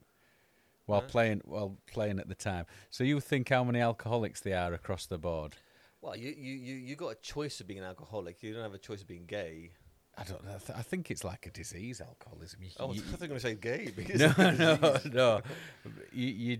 while 0.85 1.01
Right. 1.01 1.09
playing 1.09 1.41
while 1.45 1.77
playing 1.87 2.19
at 2.19 2.27
the 2.27 2.35
time. 2.35 2.65
So 2.89 3.03
you 3.03 3.19
think 3.19 3.49
how 3.49 3.63
many 3.63 3.79
alcoholics 3.79 4.41
there 4.41 4.59
are 4.59 4.73
across 4.73 5.05
the 5.05 5.17
board? 5.17 5.55
Well, 6.01 6.15
you, 6.15 6.29
you, 6.31 6.53
you, 6.55 6.75
you 6.75 6.95
got 6.95 7.09
a 7.09 7.15
choice 7.15 7.59
of 7.61 7.67
being 7.67 7.79
an 7.79 7.85
alcoholic. 7.85 8.41
You 8.41 8.53
don't 8.53 8.63
have 8.63 8.73
a 8.73 8.79
choice 8.79 9.01
of 9.01 9.07
being 9.07 9.25
gay. 9.27 9.71
I 10.17 10.23
don't 10.23 10.43
know. 10.43 10.51
I, 10.55 10.57
th- 10.59 10.77
I 10.77 10.81
think 10.81 11.09
it's 11.09 11.23
like 11.23 11.45
a 11.47 11.51
disease, 11.51 12.01
alcoholism. 12.01 12.61
You, 12.63 12.69
Oh, 12.79 12.89
I 12.89 12.93
you- 12.93 13.01
thought 13.01 13.21
you 13.21 13.23
were 13.23 13.27
going 13.27 13.39
to 13.39 13.47
say 13.47 13.55
gay. 13.55 13.91
Because 13.95 14.19
no, 14.37 14.51
no, 14.51 14.97
no. 15.11 15.41
You, 16.11 16.27
you, 16.27 16.57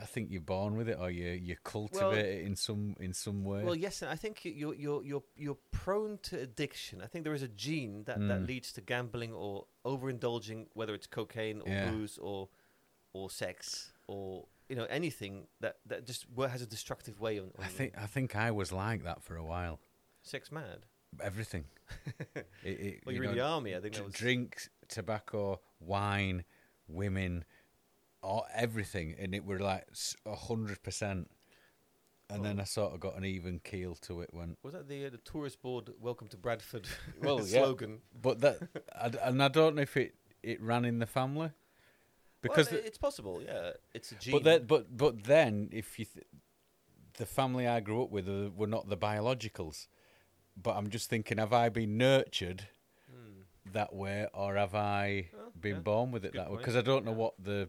I 0.00 0.04
think 0.04 0.30
you're 0.30 0.42
born 0.42 0.76
with 0.76 0.88
it, 0.88 0.98
or 1.00 1.10
you 1.10 1.30
you 1.30 1.56
cultivate 1.64 2.26
it 2.26 2.44
in 2.44 2.54
some 2.56 2.94
in 3.00 3.12
some 3.14 3.42
way. 3.44 3.64
Well, 3.64 3.74
yes, 3.74 4.02
and 4.02 4.10
I 4.10 4.16
think 4.16 4.44
you- 4.44 4.52
you're 4.52 4.74
you're 4.74 5.02
you're 5.04 5.22
you're 5.36 5.58
prone 5.72 6.18
to 6.24 6.40
addiction. 6.40 7.00
I 7.02 7.06
think 7.06 7.24
there 7.24 7.34
is 7.34 7.42
a 7.42 7.48
gene 7.48 8.04
that, 8.04 8.18
that 8.28 8.40
Mm. 8.42 8.46
leads 8.46 8.70
to 8.74 8.80
gambling 8.82 9.32
or 9.32 9.64
overindulging, 9.86 10.66
whether 10.74 10.94
it's 10.94 11.06
cocaine 11.06 11.62
or 11.62 11.68
Yeah. 11.72 11.90
booze 11.90 12.18
or 12.18 12.48
or 13.12 13.30
sex 13.30 13.92
or 14.06 14.46
you 14.68 14.76
know 14.76 14.84
anything 14.90 15.46
that 15.60 15.78
that 15.86 16.06
just 16.06 16.26
has 16.38 16.62
a 16.62 16.66
destructive 16.66 17.18
way 17.18 17.38
on. 17.38 17.46
on 17.58 17.64
I 17.64 17.68
think 17.68 17.94
I 17.96 18.06
think 18.06 18.36
I 18.36 18.50
was 18.50 18.72
like 18.72 19.04
that 19.04 19.22
for 19.22 19.36
a 19.36 19.42
while. 19.44 19.80
sex 20.22 20.52
mad. 20.52 20.84
Everything. 21.22 21.64
it, 22.36 22.46
it, 22.64 23.00
Well, 23.04 23.14
you 23.14 23.22
you're 23.22 23.30
in 23.30 23.36
the 23.36 23.42
army. 23.44 23.74
I 23.74 23.80
think 23.80 23.94
that 23.94 24.04
was 24.04 24.14
drinks, 24.14 24.68
tobacco, 24.88 25.60
wine, 25.80 26.44
women, 26.88 27.44
all, 28.22 28.46
everything, 28.54 29.14
and 29.18 29.34
it 29.34 29.44
were 29.44 29.58
like 29.58 29.86
hundred 30.26 30.82
percent. 30.82 31.30
And 32.32 32.44
then 32.44 32.60
Oh. 32.60 32.62
I 32.62 32.64
sort 32.64 32.94
of 32.94 33.00
got 33.00 33.16
an 33.16 33.24
even 33.24 33.58
keel 33.58 33.96
to 34.02 34.20
it 34.20 34.28
when, 34.32 34.56
was 34.62 34.72
that 34.74 34.86
the 34.88 35.06
uh, 35.06 35.10
the 35.10 35.18
tourist 35.18 35.60
board 35.62 35.90
"Welcome 36.00 36.28
to 36.28 36.36
Bradford" 36.36 36.86
Well, 37.20 37.40
slogan. 37.44 38.02
but 38.22 38.40
that, 38.40 38.58
I 38.96 39.08
d 39.08 39.18
and 39.20 39.42
I 39.42 39.48
don't 39.48 39.74
know 39.74 39.82
if 39.82 39.96
it 39.96 40.14
it 40.42 40.62
ran 40.62 40.84
in 40.84 41.00
the 41.00 41.06
family, 41.06 41.50
because 42.40 42.70
well, 42.70 42.80
the- 42.80 42.86
it's 42.86 42.98
possible. 42.98 43.42
Yeah, 43.44 43.72
it's 43.94 44.12
a 44.12 44.14
gene. 44.14 44.32
but 44.32 44.44
then 44.44 44.64
but 44.66 44.96
but 44.96 45.24
then 45.24 45.70
if 45.72 45.98
you 45.98 46.04
th- 46.04 46.24
the 47.14 47.26
family 47.26 47.66
I 47.66 47.80
grew 47.80 48.00
up 48.04 48.10
with 48.12 48.28
uh, 48.28 48.50
were 48.56 48.68
not 48.68 48.88
the 48.88 48.96
biologicals, 48.96 49.88
but 50.56 50.76
I'm 50.76 50.88
just 50.90 51.08
thinking, 51.10 51.38
have 51.38 51.52
I 51.52 51.68
been 51.68 51.96
nurtured? 51.98 52.66
Hmm. 53.10 53.72
that 53.72 53.92
way, 53.94 54.26
or 54.34 54.56
have 54.56 54.74
I 54.74 55.28
Well, 55.32 55.52
been 55.60 55.76
yeah, 55.76 55.80
born 55.80 56.10
with 56.12 56.24
it 56.24 56.32
that 56.34 56.50
way? 56.50 56.56
Because 56.58 56.76
I 56.76 56.80
don't 56.82 57.04
know 57.04 57.10
Yeah. 57.12 57.16
what 57.18 57.34
the 57.42 57.68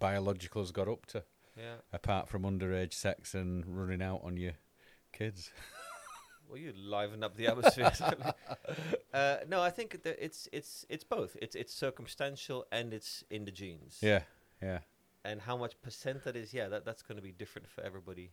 biologicals 0.00 0.72
got 0.72 0.88
up 0.88 1.06
to, 1.06 1.24
Yeah. 1.56 1.76
apart 1.92 2.28
from 2.28 2.42
underage 2.42 2.92
sex 2.94 3.34
and 3.34 3.64
running 3.66 4.02
out 4.02 4.22
on 4.24 4.36
your 4.36 4.54
kids. 5.12 5.50
Well, 6.48 6.56
you 6.56 6.72
liven 6.72 7.22
up 7.22 7.36
the 7.36 7.46
atmosphere. 7.48 7.92
uh, 9.12 9.36
no, 9.46 9.60
I 9.60 9.68
think 9.68 10.02
that 10.02 10.16
it's 10.18 10.48
it's 10.50 10.86
it's 10.88 11.04
both. 11.04 11.36
It's 11.42 11.54
it's 11.54 11.74
circumstantial 11.74 12.64
and 12.72 12.94
it's 12.94 13.22
in 13.28 13.44
the 13.44 13.50
genes. 13.50 13.98
Yeah, 14.00 14.22
yeah. 14.62 14.78
And 15.26 15.42
how 15.42 15.58
much 15.58 15.78
percent 15.82 16.24
that 16.24 16.36
is, 16.36 16.54
yeah, 16.54 16.68
that 16.68 16.86
that's 16.86 17.02
going 17.02 17.16
to 17.16 17.22
be 17.22 17.32
different 17.32 17.68
for 17.68 17.82
everybody. 17.82 18.30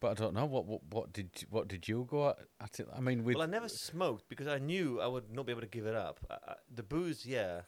But 0.00 0.12
I 0.12 0.14
don't 0.14 0.32
know 0.34 0.46
what 0.46 0.64
what 0.64 0.82
what 0.90 1.12
did 1.12 1.30
you- 1.40 1.46
what 1.50 1.68
did 1.68 1.86
you 1.86 2.06
go 2.10 2.30
at? 2.30 2.38
at 2.60 2.80
it? 2.80 2.88
I 2.92 3.00
mean, 3.00 3.22
with 3.22 3.34
well, 3.36 3.42
I 3.42 3.50
never 3.50 3.68
smoked 3.68 4.28
because 4.28 4.46
I 4.46 4.58
knew 4.58 5.00
I 5.00 5.06
would 5.06 5.30
not 5.30 5.44
be 5.46 5.52
able 5.52 5.60
to 5.60 5.66
give 5.68 5.86
it 5.86 5.94
up. 5.94 6.20
I, 6.30 6.34
I, 6.52 6.54
the 6.74 6.82
booze, 6.82 7.26
yeah, 7.26 7.62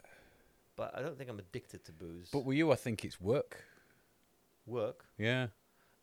but 0.77 0.97
I 0.97 1.03
don't 1.03 1.17
think 1.19 1.29
I'm 1.29 1.39
addicted 1.39 1.85
to 1.85 1.93
booze. 1.93 2.31
but 2.33 2.45
with 2.47 2.57
you, 2.57 2.73
I 2.73 2.77
think 2.77 3.05
it's 3.05 3.21
work. 3.21 3.65
work, 4.67 5.05
Yeah, 5.19 5.49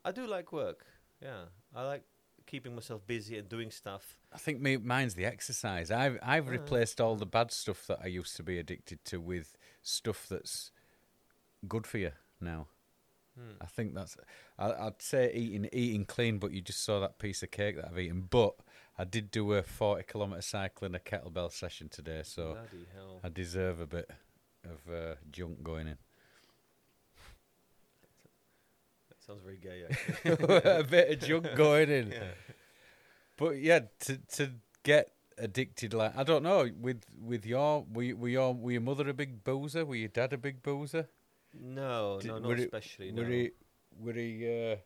I 0.04 0.12
do 0.12 0.26
like 0.26 0.52
work. 0.52 0.86
Yeah, 1.20 1.46
I 1.74 1.82
like 1.82 2.04
keeping 2.46 2.74
myself 2.74 3.06
busy 3.06 3.36
and 3.38 3.48
doing 3.48 3.70
stuff. 3.70 4.16
I 4.32 4.38
think 4.38 4.60
me 4.60 4.76
mine's 4.76 5.14
the 5.14 5.24
exercise. 5.24 5.90
I've 5.90 6.18
I've 6.22 6.46
Ah. 6.48 6.52
replaced 6.52 7.00
all 7.00 7.16
the 7.16 7.26
bad 7.26 7.50
stuff 7.52 7.86
that 7.88 7.98
I 8.02 8.06
used 8.06 8.36
to 8.36 8.42
be 8.44 8.58
addicted 8.58 9.04
to 9.06 9.20
with 9.20 9.56
stuff 9.82 10.28
that's 10.28 10.70
good 11.66 11.86
for 11.86 11.98
you 11.98 12.12
now. 12.40 12.68
Hmm. 13.40 13.56
I 13.60 13.66
think 13.66 13.94
that's. 13.94 14.16
I, 14.58 14.72
I'd 14.72 15.00
say 15.00 15.32
eating 15.32 15.68
eating 15.72 16.04
clean, 16.04 16.38
but 16.38 16.52
you 16.52 16.60
just 16.60 16.84
saw 16.84 17.00
that 17.00 17.18
piece 17.18 17.42
of 17.42 17.50
cake 17.50 17.76
that 17.76 17.86
I've 17.86 17.98
eaten. 17.98 18.26
But 18.28 18.54
I 18.98 19.04
did 19.04 19.30
do 19.30 19.52
a 19.54 19.62
forty 19.62 20.02
kilometre 20.02 20.42
cycle 20.42 20.86
and 20.86 20.94
a 20.94 20.98
kettlebell 20.98 21.52
session 21.52 21.88
today, 21.88 22.22
so! 22.24 22.58
I 23.24 23.28
deserve 23.28 23.80
a 23.80 23.86
bit 23.86 24.10
of 24.64 24.92
uh, 24.92 25.14
junk 25.30 25.62
going 25.62 25.86
in. 25.86 25.96
That 29.08 29.22
sounds 29.24 29.42
very 29.42 29.58
gay. 29.58 29.84
Actually. 30.24 30.70
a 30.70 30.84
bit 30.84 31.10
of 31.10 31.28
junk 31.28 31.54
going 31.56 31.90
in. 31.90 32.10
yeah. 32.12 32.32
But 33.36 33.58
yeah, 33.58 33.80
to 34.00 34.18
to 34.34 34.50
get 34.82 35.12
addicted 35.38 35.94
like 35.94 36.14
I 36.16 36.22
don't 36.22 36.42
know 36.42 36.68
with 36.78 37.02
with 37.18 37.46
your 37.46 37.86
were 37.90 38.02
you, 38.02 38.16
were 38.16 38.28
your 38.28 38.54
were 38.54 38.72
your 38.72 38.80
mother 38.82 39.08
a 39.08 39.14
big 39.14 39.42
boozer? 39.44 39.86
Were 39.86 39.94
your 39.94 40.08
dad 40.08 40.34
a 40.34 40.38
big 40.38 40.62
boozer? 40.62 41.08
No, 41.58 42.18
Did- 42.20 42.28
no, 42.28 42.38
not 42.38 42.52
it- 42.52 42.60
especially. 42.60 43.12
Were 43.12 43.22
no. 43.24 43.28
he 43.28 43.50
were 43.98 44.12
he 44.12 44.72
uh, 44.72 44.76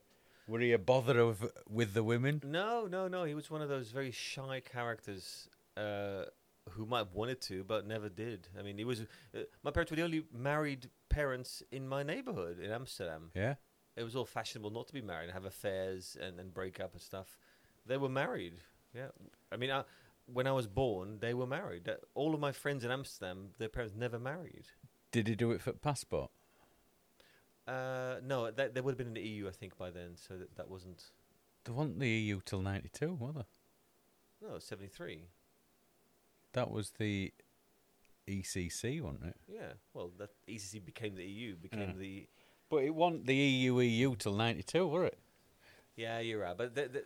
were 0.48 0.60
he 0.60 0.72
a 0.72 0.78
bother 0.78 1.18
of 1.20 1.50
with 1.68 1.94
the 1.94 2.02
women? 2.02 2.40
No, 2.44 2.86
no, 2.86 3.08
no. 3.08 3.24
He 3.24 3.34
was 3.34 3.50
one 3.50 3.62
of 3.62 3.68
those 3.68 3.90
very 3.90 4.10
shy 4.10 4.60
characters 4.64 5.48
uh, 5.76 6.24
who 6.70 6.86
might 6.86 6.98
have 6.98 7.12
wanted 7.12 7.40
to, 7.42 7.64
but 7.64 7.86
never 7.86 8.08
did. 8.08 8.48
I 8.58 8.62
mean, 8.62 8.78
he 8.78 8.84
was. 8.84 9.02
Uh, 9.34 9.40
my 9.62 9.70
parents 9.70 9.90
were 9.90 9.96
the 9.96 10.02
only 10.02 10.24
married 10.32 10.90
parents 11.08 11.62
in 11.70 11.86
my 11.86 12.02
neighborhood 12.02 12.58
in 12.58 12.70
Amsterdam. 12.70 13.30
Yeah, 13.34 13.54
It 13.96 14.02
was 14.02 14.16
all 14.16 14.24
fashionable 14.24 14.70
not 14.70 14.86
to 14.88 14.92
be 14.92 15.02
married 15.02 15.24
and 15.24 15.32
have 15.32 15.44
affairs 15.44 16.16
and, 16.20 16.40
and 16.40 16.52
break 16.52 16.80
up 16.80 16.92
and 16.92 17.00
stuff. 17.00 17.38
They 17.86 17.96
were 17.98 18.08
married. 18.08 18.54
Yeah. 18.94 19.08
I 19.52 19.56
mean, 19.56 19.70
I, 19.70 19.84
when 20.26 20.46
I 20.46 20.52
was 20.52 20.66
born, 20.66 21.18
they 21.20 21.34
were 21.34 21.46
married. 21.46 21.88
Uh, 21.88 21.94
All 22.14 22.34
of 22.34 22.40
my 22.40 22.52
friends 22.52 22.84
in 22.84 22.90
Amsterdam, 22.90 23.50
their 23.58 23.68
parents 23.68 23.94
never 23.96 24.18
married. 24.18 24.64
did 25.12 25.28
he 25.28 25.34
do 25.36 25.52
it 25.52 25.60
for 25.60 25.72
passport? 25.72 26.30
Uh, 27.66 28.16
no, 28.22 28.50
that, 28.50 28.74
they 28.74 28.80
would 28.80 28.92
have 28.92 28.98
been 28.98 29.08
in 29.08 29.14
the 29.14 29.20
EU, 29.22 29.48
I 29.48 29.50
think, 29.52 29.76
by 29.78 29.90
then. 29.90 30.16
So 30.16 30.36
that, 30.36 30.54
that 30.56 30.68
wasn't. 30.68 31.02
They 31.64 31.72
weren't 31.72 31.98
the 31.98 32.08
EU 32.08 32.40
till 32.44 32.60
ninety 32.60 32.90
two, 32.90 33.14
were 33.14 33.32
they? 33.32 33.44
No, 34.46 34.58
73. 34.58 35.22
That 36.52 36.70
was 36.70 36.90
the 36.98 37.32
ECC, 38.28 39.00
wasn't 39.00 39.24
it? 39.24 39.36
Yeah. 39.48 39.72
Well, 39.94 40.10
that 40.18 40.30
ECC 40.46 40.84
became 40.84 41.14
the 41.14 41.24
EU, 41.24 41.56
became 41.56 41.80
Yeah. 41.80 41.98
the 41.98 42.26
But 42.68 42.84
it 42.84 42.94
wasn't 42.94 43.26
the 43.26 43.34
EU 43.34 43.80
EU 43.80 44.14
till 44.16 44.34
ninety 44.34 44.62
two, 44.62 44.86
were 44.86 45.06
it? 45.06 45.18
Yeah, 45.96 46.18
you're 46.20 46.40
right. 46.40 46.56
But 46.56 46.74
they, 46.74 46.86
they, 46.88 47.00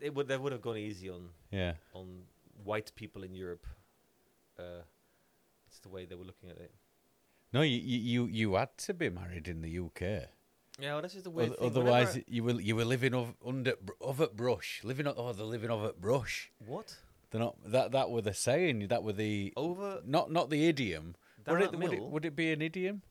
they 0.00 0.10
would 0.10 0.28
they 0.28 0.36
would 0.36 0.52
have 0.52 0.60
gone 0.62 0.76
easy 0.76 1.08
on 1.08 1.30
Yeah. 1.50 1.74
on 1.94 2.24
white 2.64 2.92
people 2.94 3.22
in 3.22 3.34
Europe. 3.34 3.66
Uh, 4.58 4.82
it's 5.68 5.78
the 5.80 5.88
way 5.88 6.04
they 6.04 6.14
were 6.14 6.24
looking 6.24 6.50
at 6.50 6.58
it. 6.58 6.72
No, 7.52 7.62
you 7.62 7.78
you 7.78 7.98
you, 7.98 8.26
you 8.26 8.54
had 8.54 8.76
to 8.78 8.94
be 8.94 9.08
married 9.08 9.48
in 9.48 9.60
the 9.62 9.78
UK. 9.78 10.28
Yeah, 10.78 10.92
well, 10.94 11.02
this 11.02 11.14
is 11.14 11.22
the 11.22 11.30
weird 11.30 11.56
thing. 11.56 11.66
Otherwise, 11.66 12.08
Whenever- 12.08 12.24
you 12.28 12.44
were 12.44 12.60
you 12.60 12.76
were 12.76 12.84
living 12.84 13.14
of, 13.14 13.34
under 13.44 13.74
of 14.00 14.20
at 14.20 14.36
brush, 14.36 14.82
living 14.84 15.06
oh 15.06 15.32
they're 15.32 15.46
living 15.46 15.70
of 15.70 15.84
at 15.84 16.00
brush. 16.00 16.50
what 16.66 16.96
They're 17.30 17.40
not 17.40 17.56
that 17.64 17.92
that 17.92 18.10
were 18.10 18.20
the 18.22 18.34
saying. 18.34 18.88
That 18.88 19.02
were 19.02 19.12
the 19.14 19.52
over 19.56 20.00
not 20.04 20.30
not 20.30 20.50
the 20.50 20.68
idiom. 20.68 21.14
Would 21.46 21.60
it, 21.62 21.78
would 21.78 21.92
it 21.92 22.02
would 22.02 22.24
it 22.24 22.36
be 22.36 22.52
an 22.52 22.60
idiom? 22.60 23.02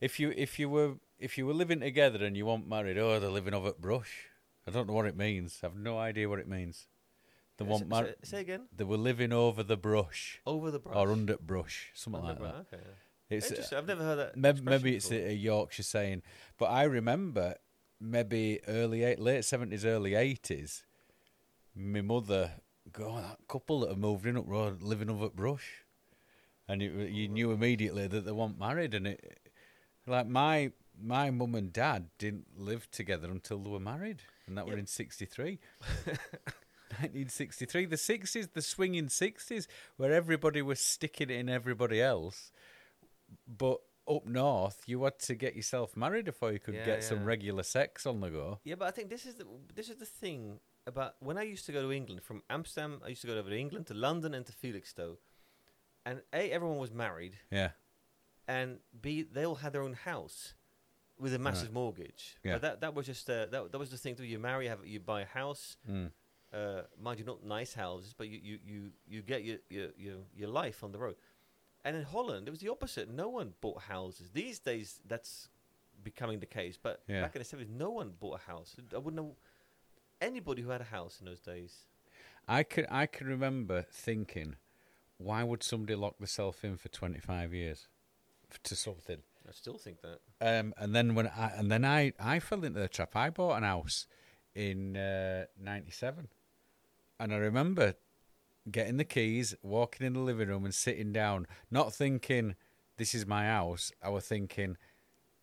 If 0.00 0.18
you 0.20 0.34
if 0.36 0.58
you 0.58 0.68
were 0.68 0.94
if 1.18 1.38
you 1.38 1.46
were 1.46 1.54
living 1.54 1.80
together 1.80 2.24
and 2.24 2.36
you 2.36 2.44
weren't 2.46 2.68
married, 2.68 2.98
oh 2.98 3.18
they're 3.20 3.30
living 3.30 3.54
of 3.54 3.64
at 3.66 3.80
brush. 3.80 4.26
I 4.66 4.70
don't 4.70 4.86
know 4.88 4.94
what 4.94 5.06
it 5.06 5.16
means. 5.16 5.60
I've 5.62 5.76
no 5.76 5.98
idea 5.98 6.28
what 6.28 6.38
it 6.40 6.48
means. 6.48 6.88
They 7.56 7.64
want 7.64 7.88
mar- 7.88 8.06
say, 8.06 8.14
say 8.24 8.40
again. 8.40 8.62
They 8.76 8.84
were 8.84 8.96
living 8.96 9.32
over 9.32 9.62
the 9.62 9.76
brush 9.76 10.40
over 10.44 10.70
the 10.70 10.80
brush. 10.80 10.96
or 10.96 11.12
under 11.12 11.36
brush, 11.36 11.92
something 11.94 12.20
like 12.22 12.36
Underbrush, 12.36 12.52
that. 12.70 12.76
Okay. 12.76 12.82
yeah. 12.84 12.94
It's 13.30 13.50
Interesting. 13.50 13.78
I've 13.78 13.86
never 13.86 14.02
heard 14.02 14.18
that. 14.18 14.36
Maybe, 14.36 14.60
maybe 14.60 14.96
it's 14.96 15.10
a, 15.10 15.30
a 15.30 15.32
Yorkshire 15.32 15.82
saying, 15.82 16.22
but 16.58 16.66
I 16.66 16.84
remember 16.84 17.54
maybe 18.00 18.60
early 18.68 19.02
eight, 19.02 19.18
late 19.18 19.44
seventies, 19.44 19.84
early 19.84 20.14
eighties. 20.14 20.84
My 21.74 22.02
mother, 22.02 22.52
go 22.92 23.16
that 23.16 23.38
couple 23.48 23.80
that 23.80 23.88
have 23.88 23.98
moved 23.98 24.26
in 24.26 24.36
up 24.36 24.44
road, 24.46 24.82
living 24.82 25.10
over 25.10 25.26
at 25.26 25.36
Brush, 25.36 25.84
and 26.68 26.82
you, 26.82 26.90
you 26.90 27.28
knew 27.28 27.50
immediately 27.50 28.06
that 28.06 28.24
they 28.24 28.32
weren't 28.32 28.58
married, 28.58 28.94
and 28.94 29.06
it, 29.06 29.38
like 30.06 30.28
my 30.28 30.72
my 31.02 31.30
mum 31.30 31.54
and 31.54 31.72
dad 31.72 32.08
didn't 32.18 32.46
live 32.56 32.90
together 32.90 33.30
until 33.30 33.58
they 33.58 33.70
were 33.70 33.80
married, 33.80 34.22
and 34.46 34.56
that 34.58 34.66
were 34.66 34.78
in 34.78 34.86
sixty 34.86 35.24
three. 35.24 35.58
1963, 37.00 37.86
the 37.86 37.96
60s, 37.96 38.52
the 38.52 38.62
swinging 38.62 39.06
60s, 39.06 39.66
where 39.96 40.12
everybody 40.12 40.62
was 40.62 40.78
sticking 40.78 41.28
it 41.28 41.34
in 41.34 41.48
everybody 41.48 42.00
else. 42.00 42.52
But 43.46 43.78
up 44.08 44.26
north, 44.26 44.82
you 44.86 45.02
had 45.04 45.18
to 45.20 45.34
get 45.34 45.56
yourself 45.56 45.96
married 45.96 46.24
before 46.26 46.52
you 46.52 46.58
could 46.58 46.74
Yeah, 46.74 46.84
get 46.84 47.04
some 47.04 47.24
regular 47.24 47.62
sex 47.62 48.06
on 48.06 48.20
the 48.20 48.30
go. 48.30 48.60
Yeah, 48.64 48.74
but 48.76 48.86
I 48.88 48.90
think 48.90 49.08
this 49.10 49.24
is 49.26 49.36
the 49.36 49.46
this 49.74 49.88
is 49.88 49.96
the 49.96 50.06
thing 50.06 50.60
about 50.86 51.14
when 51.20 51.38
I 51.38 51.42
used 51.42 51.64
to 51.66 51.72
go 51.72 51.82
to 51.82 51.92
England 51.92 52.22
from 52.22 52.42
Amsterdam. 52.50 53.00
I 53.04 53.08
used 53.08 53.22
to 53.22 53.26
go 53.26 53.36
over 53.38 53.48
to 53.50 53.58
England 53.58 53.86
to 53.86 53.94
London 53.94 54.34
and 54.34 54.44
to 54.46 54.52
Felixstowe, 54.52 55.16
and 56.04 56.20
a 56.32 56.50
everyone 56.50 56.78
was 56.78 56.92
married, 56.92 57.38
Yeah, 57.50 57.70
and 58.46 58.78
b 59.00 59.22
they 59.22 59.44
all 59.46 59.56
had 59.56 59.72
their 59.72 59.82
own 59.82 59.94
house 59.94 60.54
with 61.18 61.32
a 61.32 61.38
massive 61.38 61.72
mortgage. 61.72 62.36
Yeah. 62.42 62.54
But 62.54 62.62
that 62.62 62.80
that 62.82 62.94
was 62.94 63.06
just 63.06 63.30
uh, 63.30 63.46
that 63.46 63.72
that 63.72 63.78
was 63.78 63.90
the 63.90 63.96
thing. 63.96 64.16
Too. 64.16 64.24
You 64.24 64.38
marry, 64.38 64.68
have 64.68 64.84
you 64.84 65.00
buy 65.00 65.22
a 65.22 65.26
house. 65.26 65.76
mm. 65.90 66.10
Uh, 66.52 66.82
mind 67.00 67.18
you, 67.18 67.24
not 67.24 67.44
nice 67.44 67.74
houses, 67.74 68.14
but 68.16 68.28
you 68.28 68.38
you 68.40 68.58
you, 68.64 68.90
you 69.08 69.22
get 69.22 69.42
your, 69.42 69.58
your 69.70 69.88
your 69.96 70.16
your 70.36 70.48
life 70.48 70.84
on 70.84 70.92
the 70.92 70.98
road. 70.98 71.16
And 71.84 71.96
in 71.96 72.04
Holland, 72.04 72.48
it 72.48 72.50
was 72.50 72.60
the 72.60 72.70
opposite. 72.70 73.10
No 73.10 73.28
one 73.28 73.54
bought 73.60 73.82
houses. 73.82 74.30
These 74.32 74.58
days, 74.58 75.00
that's 75.06 75.48
becoming 76.02 76.40
the 76.40 76.46
case. 76.46 76.78
But 76.82 77.02
Yeah. 77.06 77.22
back 77.22 77.36
in 77.36 77.40
the 77.40 77.44
seventies, 77.44 77.72
no 77.72 77.90
one 77.90 78.10
bought 78.18 78.40
a 78.40 78.44
house. 78.50 78.76
I 78.94 78.98
wouldn't 78.98 79.16
know 79.16 79.36
anybody 80.20 80.62
who 80.62 80.70
had 80.70 80.80
a 80.80 80.84
house 80.84 81.20
in 81.20 81.26
those 81.26 81.40
days. 81.40 81.84
I 82.48 82.62
can 82.62 82.86
I 82.90 83.06
can 83.06 83.26
remember 83.26 83.82
thinking, 83.82 84.56
why 85.18 85.42
would 85.44 85.62
somebody 85.62 85.94
lock 85.94 86.18
themselves 86.18 86.58
in 86.62 86.76
for 86.76 86.88
25 86.88 87.52
years 87.54 87.88
to 88.62 88.76
something? 88.76 89.22
I 89.48 89.52
still 89.52 89.76
think 89.78 89.98
that. 90.02 90.20
Um, 90.40 90.72
and 90.78 90.94
then 90.94 91.14
when 91.14 91.26
I 91.28 91.52
and 91.56 91.70
then 91.70 91.84
I 91.84 92.12
I 92.18 92.40
fell 92.40 92.64
into 92.64 92.80
the 92.80 92.88
trap. 92.88 93.14
I 93.14 93.28
bought 93.30 93.56
an 93.56 93.62
house 93.62 94.06
in 94.54 94.96
uh, 94.96 95.46
'97, 95.58 96.28
and 97.20 97.32
I 97.32 97.36
remember 97.36 97.94
getting 98.70 98.96
the 98.96 99.04
keys, 99.04 99.54
walking 99.62 100.06
in 100.06 100.12
the 100.14 100.20
living 100.20 100.48
room, 100.48 100.64
and 100.64 100.74
sitting 100.74 101.12
down, 101.12 101.46
not 101.70 101.92
thinking 101.94 102.54
this 102.96 103.14
is 103.14 103.26
my 103.26 103.46
house. 103.46 103.92
I 104.02 104.08
was 104.10 104.26
thinking, 104.26 104.76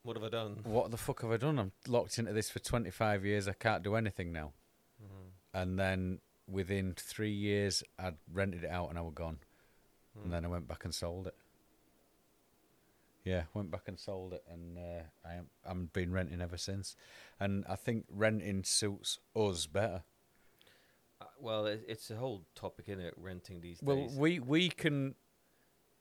What 0.04 0.16
have 0.16 0.24
I 0.24 0.30
done? 0.30 0.60
what 0.64 0.92
the 0.92 0.98
fuck 0.98 1.22
have 1.22 1.32
I 1.32 1.38
done? 1.38 1.60
I'm 1.60 1.72
locked 1.88 2.18
into 2.18 2.34
this 2.34 2.50
for 2.50 2.60
25 2.60 3.26
years. 3.26 3.48
I 3.48 3.54
can't 3.54 3.84
do 3.84 3.96
anything 3.96 4.32
now. 4.32 4.54
And 5.54 5.78
then 5.78 6.20
within 6.48 6.94
three 6.96 7.32
years, 7.34 7.84
I'd 8.00 8.16
rented 8.32 8.64
it 8.64 8.70
out 8.70 8.90
and 8.90 8.98
I 8.98 9.02
was 9.02 9.14
gone. 9.14 9.40
And 10.24 10.32
then 10.32 10.46
I 10.46 10.48
went 10.48 10.68
back 10.68 10.86
and 10.86 10.94
sold 10.96 11.28
it. 11.28 11.36
Yeah, 13.24 13.44
went 13.54 13.70
back 13.70 13.84
and 13.88 14.00
sold 14.00 14.34
it, 14.34 14.44
and 14.50 14.78
uh, 14.80 15.04
I 15.24 15.34
am 15.36 15.48
I've 15.70 15.94
been 15.94 16.12
renting 16.12 16.42
ever 16.42 16.58
since. 16.58 16.96
And 17.40 17.64
I 17.70 17.76
think 17.76 18.06
renting 18.10 18.64
suits 18.64 19.20
us 19.36 19.68
better. 19.68 20.02
Well, 21.42 21.66
it, 21.66 21.84
it's 21.88 22.10
a 22.12 22.16
whole 22.16 22.46
topic 22.56 22.88
in 22.88 23.00
it. 23.00 23.14
Renting 23.18 23.62
these 23.62 23.80
Well, 23.82 23.96
days. 24.08 24.16
we 24.16 24.40
we 24.40 24.70
can 24.70 25.16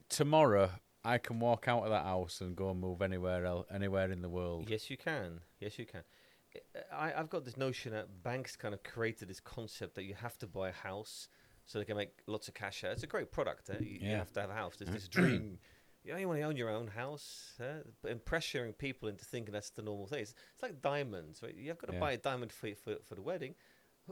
tomorrow. 0.08 0.70
I 1.02 1.16
can 1.18 1.40
walk 1.40 1.66
out 1.66 1.84
of 1.84 1.90
that 1.90 2.04
house 2.04 2.42
and 2.42 2.54
go 2.54 2.70
and 2.70 2.78
move 2.78 3.00
anywhere 3.00 3.46
else, 3.46 3.66
anywhere 3.72 4.10
in 4.10 4.20
the 4.20 4.28
world. 4.28 4.68
Yes, 4.68 4.90
you 4.90 4.98
can. 4.98 5.40
Yes, 5.58 5.78
you 5.78 5.86
can. 5.86 6.02
I, 6.92 7.14
I've 7.14 7.30
got 7.30 7.44
this 7.46 7.56
notion 7.56 7.92
that 7.92 8.22
banks 8.22 8.54
kind 8.56 8.74
of 8.74 8.82
created 8.82 9.28
this 9.28 9.40
concept 9.40 9.94
that 9.94 10.02
you 10.04 10.14
have 10.14 10.36
to 10.38 10.46
buy 10.46 10.68
a 10.68 10.72
house 10.72 11.28
so 11.64 11.78
they 11.78 11.84
can 11.86 11.96
make 11.96 12.10
lots 12.26 12.48
of 12.48 12.54
cash 12.54 12.84
out. 12.84 12.92
It's 12.92 13.02
a 13.02 13.06
great 13.06 13.30
product. 13.32 13.70
Eh? 13.70 13.76
You, 13.80 13.98
you 14.10 14.16
have 14.16 14.32
to 14.34 14.40
have 14.42 14.50
a 14.50 14.54
house. 14.54 14.74
There's 14.78 14.90
this 14.90 15.08
dream. 15.16 15.58
You 16.04 16.12
know, 16.12 16.18
you 16.18 16.28
want 16.28 16.40
to 16.40 16.44
own 16.44 16.56
your 16.56 16.70
own 16.70 16.88
house, 16.88 17.52
eh? 17.60 18.08
and 18.10 18.20
pressuring 18.24 18.76
people 18.76 19.08
into 19.08 19.24
thinking 19.24 19.52
that's 19.52 19.70
the 19.70 19.82
normal 19.82 20.06
thing. 20.06 20.20
It's, 20.20 20.34
it's 20.54 20.62
like 20.62 20.82
diamonds. 20.82 21.40
Right? 21.42 21.54
You've 21.54 21.78
got 21.78 21.86
to 21.88 21.94
Yeah. 21.94 22.00
buy 22.00 22.12
a 22.12 22.16
diamond 22.18 22.52
for, 22.52 22.68
for 22.74 22.96
for 23.06 23.14
the 23.14 23.22
wedding. 23.22 23.54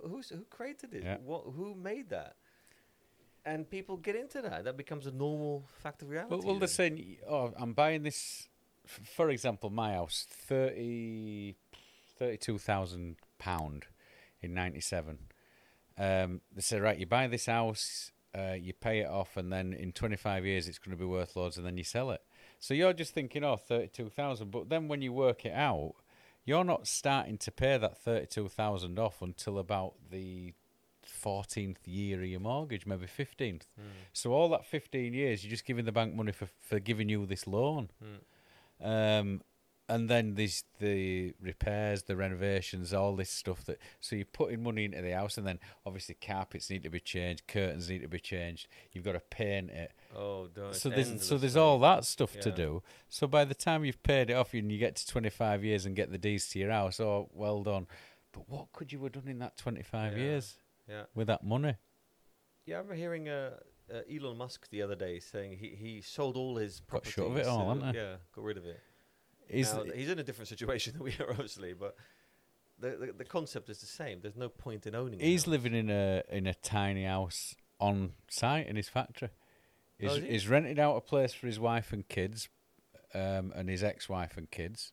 Who- 0.02 0.08
Who's 0.08 0.28
who 0.30 0.44
created 0.50 0.94
it? 0.94 1.02
Yeah. 1.04 1.16
What 1.24 1.44
who 1.56 1.74
made 1.74 2.10
that? 2.10 2.36
And 3.44 3.68
people 3.70 3.96
get 3.96 4.14
into 4.16 4.42
that. 4.42 4.64
That 4.64 4.76
becomes 4.76 5.06
a 5.06 5.10
normal 5.10 5.64
fact 5.82 6.02
of 6.02 6.10
reality. 6.10 6.34
Well, 6.34 6.42
well, 6.44 6.58
they're 6.58 6.68
saying, 6.68 7.16
oh, 7.28 7.52
I'm 7.56 7.72
buying 7.72 8.02
this. 8.02 8.48
f- 8.84 9.00
For 9.16 9.30
example, 9.30 9.70
my 9.70 9.94
house, 9.94 10.26
30, 10.30 11.54
32,000 12.18 13.16
pound 13.38 13.86
in 14.42 14.54
'97. 14.54 15.18
Um, 15.96 16.40
they 16.54 16.60
say, 16.60 16.78
right, 16.80 16.98
you 16.98 17.06
buy 17.06 17.26
this 17.26 17.46
house, 17.46 18.12
uh, 18.36 18.52
you 18.52 18.72
pay 18.72 19.00
it 19.00 19.08
off, 19.08 19.36
and 19.36 19.52
then 19.52 19.72
in 19.72 19.92
25 19.92 20.44
years 20.46 20.68
it's 20.68 20.78
going 20.78 20.96
to 20.96 21.00
be 21.00 21.08
worth 21.08 21.34
loads, 21.36 21.56
and 21.56 21.66
then 21.66 21.76
you 21.76 21.84
sell 21.84 22.10
it. 22.10 22.22
So 22.60 22.74
you're 22.74 22.92
just 22.92 23.14
thinking, 23.14 23.44
oh, 23.44 23.56
32,000. 23.56 24.50
But 24.50 24.68
then 24.68 24.88
when 24.88 25.00
you 25.02 25.12
work 25.12 25.44
it 25.44 25.52
out, 25.52 25.94
you're 26.44 26.64
not 26.64 26.86
starting 26.86 27.38
to 27.38 27.50
pay 27.50 27.76
that 27.78 27.98
32,000 27.98 28.98
off 28.98 29.20
until 29.22 29.58
about 29.58 29.94
the 30.10 30.54
14th 31.06 31.76
year 31.84 32.20
of 32.22 32.26
your 32.26 32.40
mortgage, 32.40 32.86
maybe 32.86 33.06
15th. 33.06 33.62
Hmm. 33.76 33.86
So 34.12 34.32
all 34.32 34.48
that 34.50 34.66
15 34.66 35.12
years, 35.12 35.44
you're 35.44 35.50
just 35.50 35.64
giving 35.64 35.84
the 35.84 35.92
bank 35.92 36.14
money 36.14 36.32
for, 36.32 36.48
for 36.60 36.78
giving 36.78 37.08
you 37.08 37.26
this 37.26 37.46
loan. 37.46 37.90
Hmm. 38.02 38.86
Um, 38.86 39.40
and 39.88 40.08
then 40.08 40.34
there's 40.34 40.64
the 40.80 41.34
repairs, 41.40 42.02
the 42.04 42.16
renovations, 42.16 42.92
all 42.92 43.16
this 43.16 43.30
stuff 43.30 43.64
that. 43.64 43.78
So 44.00 44.16
you're 44.16 44.24
putting 44.26 44.62
money 44.62 44.84
into 44.84 45.00
the 45.00 45.12
house, 45.12 45.38
and 45.38 45.46
then 45.46 45.58
obviously 45.86 46.14
carpets 46.20 46.70
need 46.70 46.82
to 46.82 46.90
be 46.90 47.00
changed, 47.00 47.46
curtains 47.46 47.88
need 47.88 48.02
to 48.02 48.08
be 48.08 48.20
changed. 48.20 48.68
You've 48.92 49.04
got 49.04 49.12
to 49.12 49.20
paint 49.20 49.70
it. 49.70 49.92
Oh, 50.16 50.48
don't. 50.54 50.74
so 50.74 50.88
there's 50.90 51.22
so 51.24 51.38
there's 51.38 51.56
all 51.56 51.78
that 51.80 52.04
stuff 52.04 52.38
to 52.40 52.50
do. 52.50 52.82
So 53.08 53.26
by 53.26 53.44
the 53.44 53.54
time 53.54 53.84
you've 53.84 54.02
paid 54.02 54.30
it 54.30 54.34
off 54.34 54.52
and 54.54 54.70
you 54.70 54.78
get 54.78 54.96
to 54.96 55.06
25 55.06 55.64
years 55.64 55.86
and 55.86 55.96
get 55.96 56.10
the 56.10 56.18
deeds 56.18 56.48
to 56.50 56.58
your 56.58 56.70
house, 56.70 57.00
oh 57.00 57.28
well 57.32 57.62
done. 57.62 57.86
But 58.32 58.48
what 58.48 58.72
could 58.72 58.92
you 58.92 59.02
have 59.04 59.12
done 59.12 59.26
in 59.28 59.38
that 59.38 59.56
25 59.56 60.12
Yeah. 60.12 60.18
years 60.22 60.56
Yeah, 60.88 61.02
with 61.14 61.26
that 61.28 61.42
money? 61.44 61.76
yeah. 62.66 62.76
I 62.76 62.78
remember 62.78 62.94
hearing 62.94 63.28
uh, 63.28 63.50
uh, 63.92 64.00
Elon 64.14 64.36
Musk 64.36 64.68
the 64.70 64.82
other 64.82 64.94
day 64.94 65.18
saying 65.18 65.56
he, 65.58 65.68
he 65.68 66.00
sold 66.02 66.36
all 66.36 66.56
his 66.56 66.80
Got 66.80 66.88
properties. 66.88 67.12
shut 67.14 67.26
of 67.26 67.36
it 67.38 67.46
all, 67.46 67.74
he? 67.74 67.96
Yeah, 67.96 68.16
got 68.34 68.44
rid 68.44 68.58
of 68.58 68.66
it. 68.66 68.80
Is 69.48 69.72
Now, 69.72 69.84
he's 69.94 70.08
in 70.10 70.18
a 70.18 70.22
different 70.22 70.48
situation 70.48 70.92
than 70.94 71.02
we 71.04 71.12
are, 71.20 71.30
obviously, 71.30 71.72
but 71.72 71.96
the, 72.78 72.90
the 72.90 73.12
the 73.18 73.24
concept 73.24 73.68
is 73.70 73.78
the 73.80 73.86
same. 73.86 74.20
There's 74.20 74.36
no 74.36 74.48
point 74.48 74.86
in 74.86 74.94
owning. 74.94 75.20
He's 75.20 75.46
living 75.46 75.74
in 75.74 75.90
a 75.90 76.22
in 76.30 76.46
a 76.46 76.54
tiny 76.54 77.04
house 77.04 77.54
on 77.80 78.12
site 78.28 78.66
in 78.66 78.76
his 78.76 78.88
factory. 78.88 79.30
He's, 79.98 80.10
Oh, 80.10 80.14
is 80.14 80.22
he? 80.24 80.30
he's 80.30 80.48
rented 80.48 80.78
out 80.78 80.96
a 80.96 81.00
place 81.00 81.32
for 81.34 81.46
his 81.46 81.58
wife 81.58 81.92
and 81.92 82.06
kids, 82.08 82.48
um, 83.14 83.52
and 83.56 83.68
his 83.68 83.82
ex-wife 83.82 84.36
and 84.36 84.50
kids. 84.50 84.92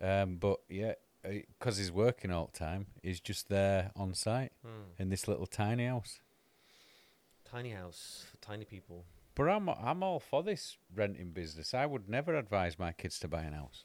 Um, 0.00 0.36
but 0.36 0.58
yeah, 0.68 0.92
because 1.24 1.78
he's 1.78 1.90
working 1.90 2.30
all 2.30 2.50
the 2.52 2.58
time, 2.58 2.86
he's 3.02 3.18
just 3.20 3.48
there 3.48 3.90
on 3.96 4.14
site 4.14 4.52
Hmm. 4.64 4.82
in 5.02 5.08
this 5.08 5.26
little 5.26 5.46
tiny 5.46 5.86
house. 5.86 6.20
Tiny 7.44 7.70
house 7.70 8.24
for 8.30 8.36
tiny 8.38 8.64
people. 8.64 9.04
But 9.36 9.48
I'm 9.50 9.68
I'm 9.68 10.02
all 10.02 10.18
for 10.18 10.42
this 10.42 10.78
renting 10.94 11.30
business. 11.30 11.74
I 11.74 11.86
would 11.86 12.08
never 12.08 12.34
advise 12.34 12.78
my 12.78 12.90
kids 12.92 13.18
to 13.20 13.28
buy 13.28 13.42
an 13.42 13.52
house. 13.52 13.84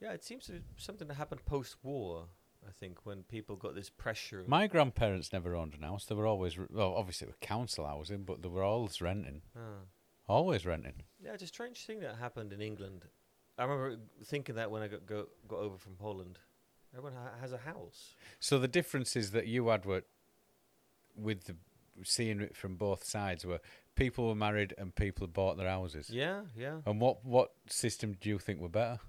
Yeah, 0.00 0.12
it 0.12 0.22
seems 0.24 0.44
to 0.46 0.52
be 0.52 0.60
something 0.76 1.08
that 1.08 1.14
happened 1.14 1.44
post-war. 1.44 2.26
I 2.68 2.70
think 2.72 3.06
when 3.06 3.22
people 3.22 3.56
got 3.56 3.74
this 3.74 3.88
pressure. 3.88 4.44
My 4.46 4.66
grandparents 4.66 5.32
never 5.32 5.54
owned 5.56 5.74
an 5.74 5.82
house. 5.82 6.04
They 6.04 6.14
were 6.14 6.26
always 6.26 6.58
well, 6.70 6.94
obviously 6.94 7.24
it 7.26 7.30
was 7.30 7.36
council 7.40 7.86
housing, 7.86 8.24
but 8.24 8.42
they 8.42 8.48
were 8.48 8.62
always 8.62 9.00
renting, 9.00 9.42
Ah. 9.56 9.80
always 10.28 10.66
renting. 10.66 11.04
Yeah, 11.24 11.32
it's 11.32 11.42
a 11.42 11.46
strange 11.46 11.86
thing 11.86 12.00
that 12.00 12.16
happened 12.16 12.52
in 12.52 12.60
England. 12.60 13.06
I 13.56 13.64
remember 13.64 13.96
thinking 14.24 14.56
that 14.56 14.70
when 14.70 14.82
I 14.82 14.88
got 14.88 15.06
go, 15.06 15.28
got 15.48 15.60
over 15.60 15.78
from 15.78 15.96
Holland. 16.00 16.38
Everyone 16.94 17.14
ha- 17.14 17.38
has 17.40 17.52
a 17.52 17.58
house. 17.58 18.14
So 18.40 18.58
the 18.58 18.68
differences 18.68 19.30
that 19.32 19.46
you 19.46 19.68
had 19.68 19.84
were 19.86 20.02
with 21.16 21.44
the 21.44 21.56
seeing 22.04 22.40
it 22.40 22.56
from 22.56 22.76
both 22.76 23.02
sides 23.04 23.44
were 23.44 23.60
people 23.98 24.28
were 24.28 24.34
married 24.34 24.74
and 24.78 24.94
people 24.94 25.26
had 25.26 25.34
bought 25.34 25.56
their 25.56 25.68
houses. 25.68 26.08
Yeah, 26.10 26.42
yeah. 26.56 26.78
And 26.86 27.00
what 27.00 27.24
what 27.24 27.52
system 27.68 28.16
do 28.20 28.28
you 28.28 28.38
think 28.38 28.60
were 28.60 28.68
better? 28.68 29.00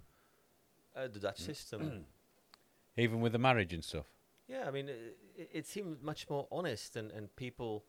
Uh, 0.95 1.08
the 1.08 1.19
Dutch 1.19 1.39
system. 1.39 2.06
Even 2.97 3.21
with 3.21 3.32
the 3.32 3.39
marriage 3.39 3.73
and 3.73 3.84
stuff. 3.84 4.08
yeah, 4.47 4.65
I 4.67 4.71
mean, 4.71 4.89
it, 4.89 5.49
it, 5.54 5.67
seemed 5.67 6.04
much 6.04 6.30
more 6.30 6.47
honest, 6.52 6.97
and, 6.97 7.12
and 7.12 7.34
people, 7.38 7.86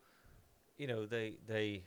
you 0.77 0.87
know, 0.87 1.05
they 1.05 1.33
they 1.45 1.83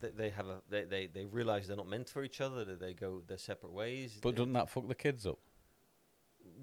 they, 0.00 0.10
they 0.10 0.30
have 0.30 0.46
a 0.46 0.62
they, 0.70 0.84
they 0.84 1.06
they 1.08 1.24
realize 1.26 1.66
they're 1.66 1.76
not 1.76 1.88
meant 1.88 2.08
for 2.08 2.22
each 2.22 2.40
other. 2.40 2.64
That 2.64 2.80
they 2.80 2.94
go 2.94 3.22
their 3.26 3.38
separate 3.38 3.72
ways. 3.72 4.18
But 4.22 4.36
doesn't 4.36 4.54
that 4.54 4.70
fuck 4.70 4.88
the 4.88 4.94
kids 4.94 5.26
up? 5.26 5.38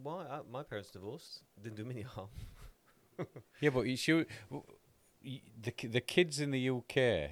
why? 0.01 0.25
I, 0.29 0.39
my 0.51 0.63
parents 0.63 0.89
divorced. 0.91 1.43
Didn't 1.61 1.75
do 1.75 1.85
me 1.85 1.95
any 1.95 2.03
harm. 2.03 2.29
Yeah, 3.61 3.69
but 3.69 3.81
you 3.81 3.95
should, 3.95 4.25
the 5.23 5.87
the 5.87 6.01
kids 6.01 6.39
in 6.39 6.51
the 6.51 6.69
UK, 6.69 7.31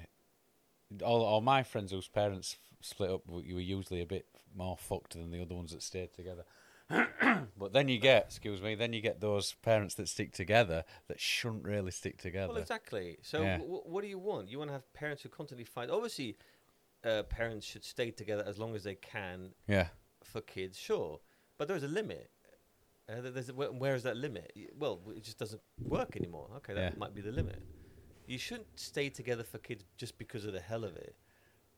all 1.04 1.22
all 1.22 1.40
my 1.40 1.62
friends 1.62 1.92
whose 1.92 2.08
parents 2.08 2.56
split 2.80 3.10
up, 3.10 3.26
were 3.28 3.42
you 3.42 3.54
were 3.56 3.60
usually 3.60 4.00
a 4.00 4.06
bit 4.06 4.26
more 4.54 4.76
fucked 4.76 5.14
than 5.14 5.30
the 5.30 5.40
other 5.42 5.54
ones 5.54 5.72
that 5.72 5.82
stayed 5.82 6.12
together. 6.12 6.44
but 7.58 7.72
then 7.72 7.88
you 7.88 7.98
get, 7.98 8.24
excuse 8.26 8.60
me, 8.60 8.74
then 8.74 8.92
you 8.92 9.00
get 9.00 9.20
those 9.20 9.54
parents 9.62 9.94
that 9.94 10.08
stick 10.08 10.32
together 10.32 10.84
that 11.08 11.18
shouldn't 11.18 11.64
really 11.64 11.90
stick 11.90 12.18
together. 12.18 12.52
Well, 12.52 12.60
exactly. 12.60 13.16
So, 13.22 13.40
Yeah. 13.40 13.58
wh- 13.60 13.86
what 13.88 14.02
do 14.02 14.08
you 14.08 14.18
want? 14.18 14.50
You 14.50 14.58
want 14.58 14.68
to 14.68 14.72
have 14.74 14.92
parents 14.92 15.22
who 15.22 15.30
constantly 15.30 15.64
fight. 15.64 15.88
Obviously, 15.88 16.36
uh, 17.02 17.22
parents 17.22 17.64
should 17.66 17.82
stay 17.84 18.10
together 18.10 18.44
as 18.46 18.58
long 18.58 18.74
as 18.74 18.84
they 18.84 18.96
can 18.96 19.54
Yeah, 19.66 19.88
for 20.22 20.42
kids, 20.42 20.76
sure. 20.78 21.20
But 21.56 21.68
there's 21.68 21.82
a 21.84 21.88
limit. 21.88 22.30
Uh, 23.08 23.22
there's 23.22 23.48
a, 23.48 23.54
where, 23.54 23.72
where 23.72 23.94
is 23.94 24.02
that 24.02 24.18
limit? 24.18 24.52
Well, 24.76 25.00
it 25.16 25.22
just 25.24 25.38
doesn't 25.38 25.62
work 25.82 26.14
anymore. 26.16 26.50
Okay, 26.58 26.74
that 26.74 26.92
Yeah. 26.92 26.98
might 26.98 27.14
be 27.14 27.22
the 27.22 27.32
limit. 27.32 27.62
You 28.26 28.38
shouldn't 28.38 28.78
stay 28.78 29.08
together 29.10 29.42
for 29.44 29.58
kids 29.58 29.84
just 29.96 30.16
because 30.18 30.44
of 30.44 30.52
the 30.52 30.60
hell 30.60 30.84
of 30.84 30.96
it, 30.96 31.16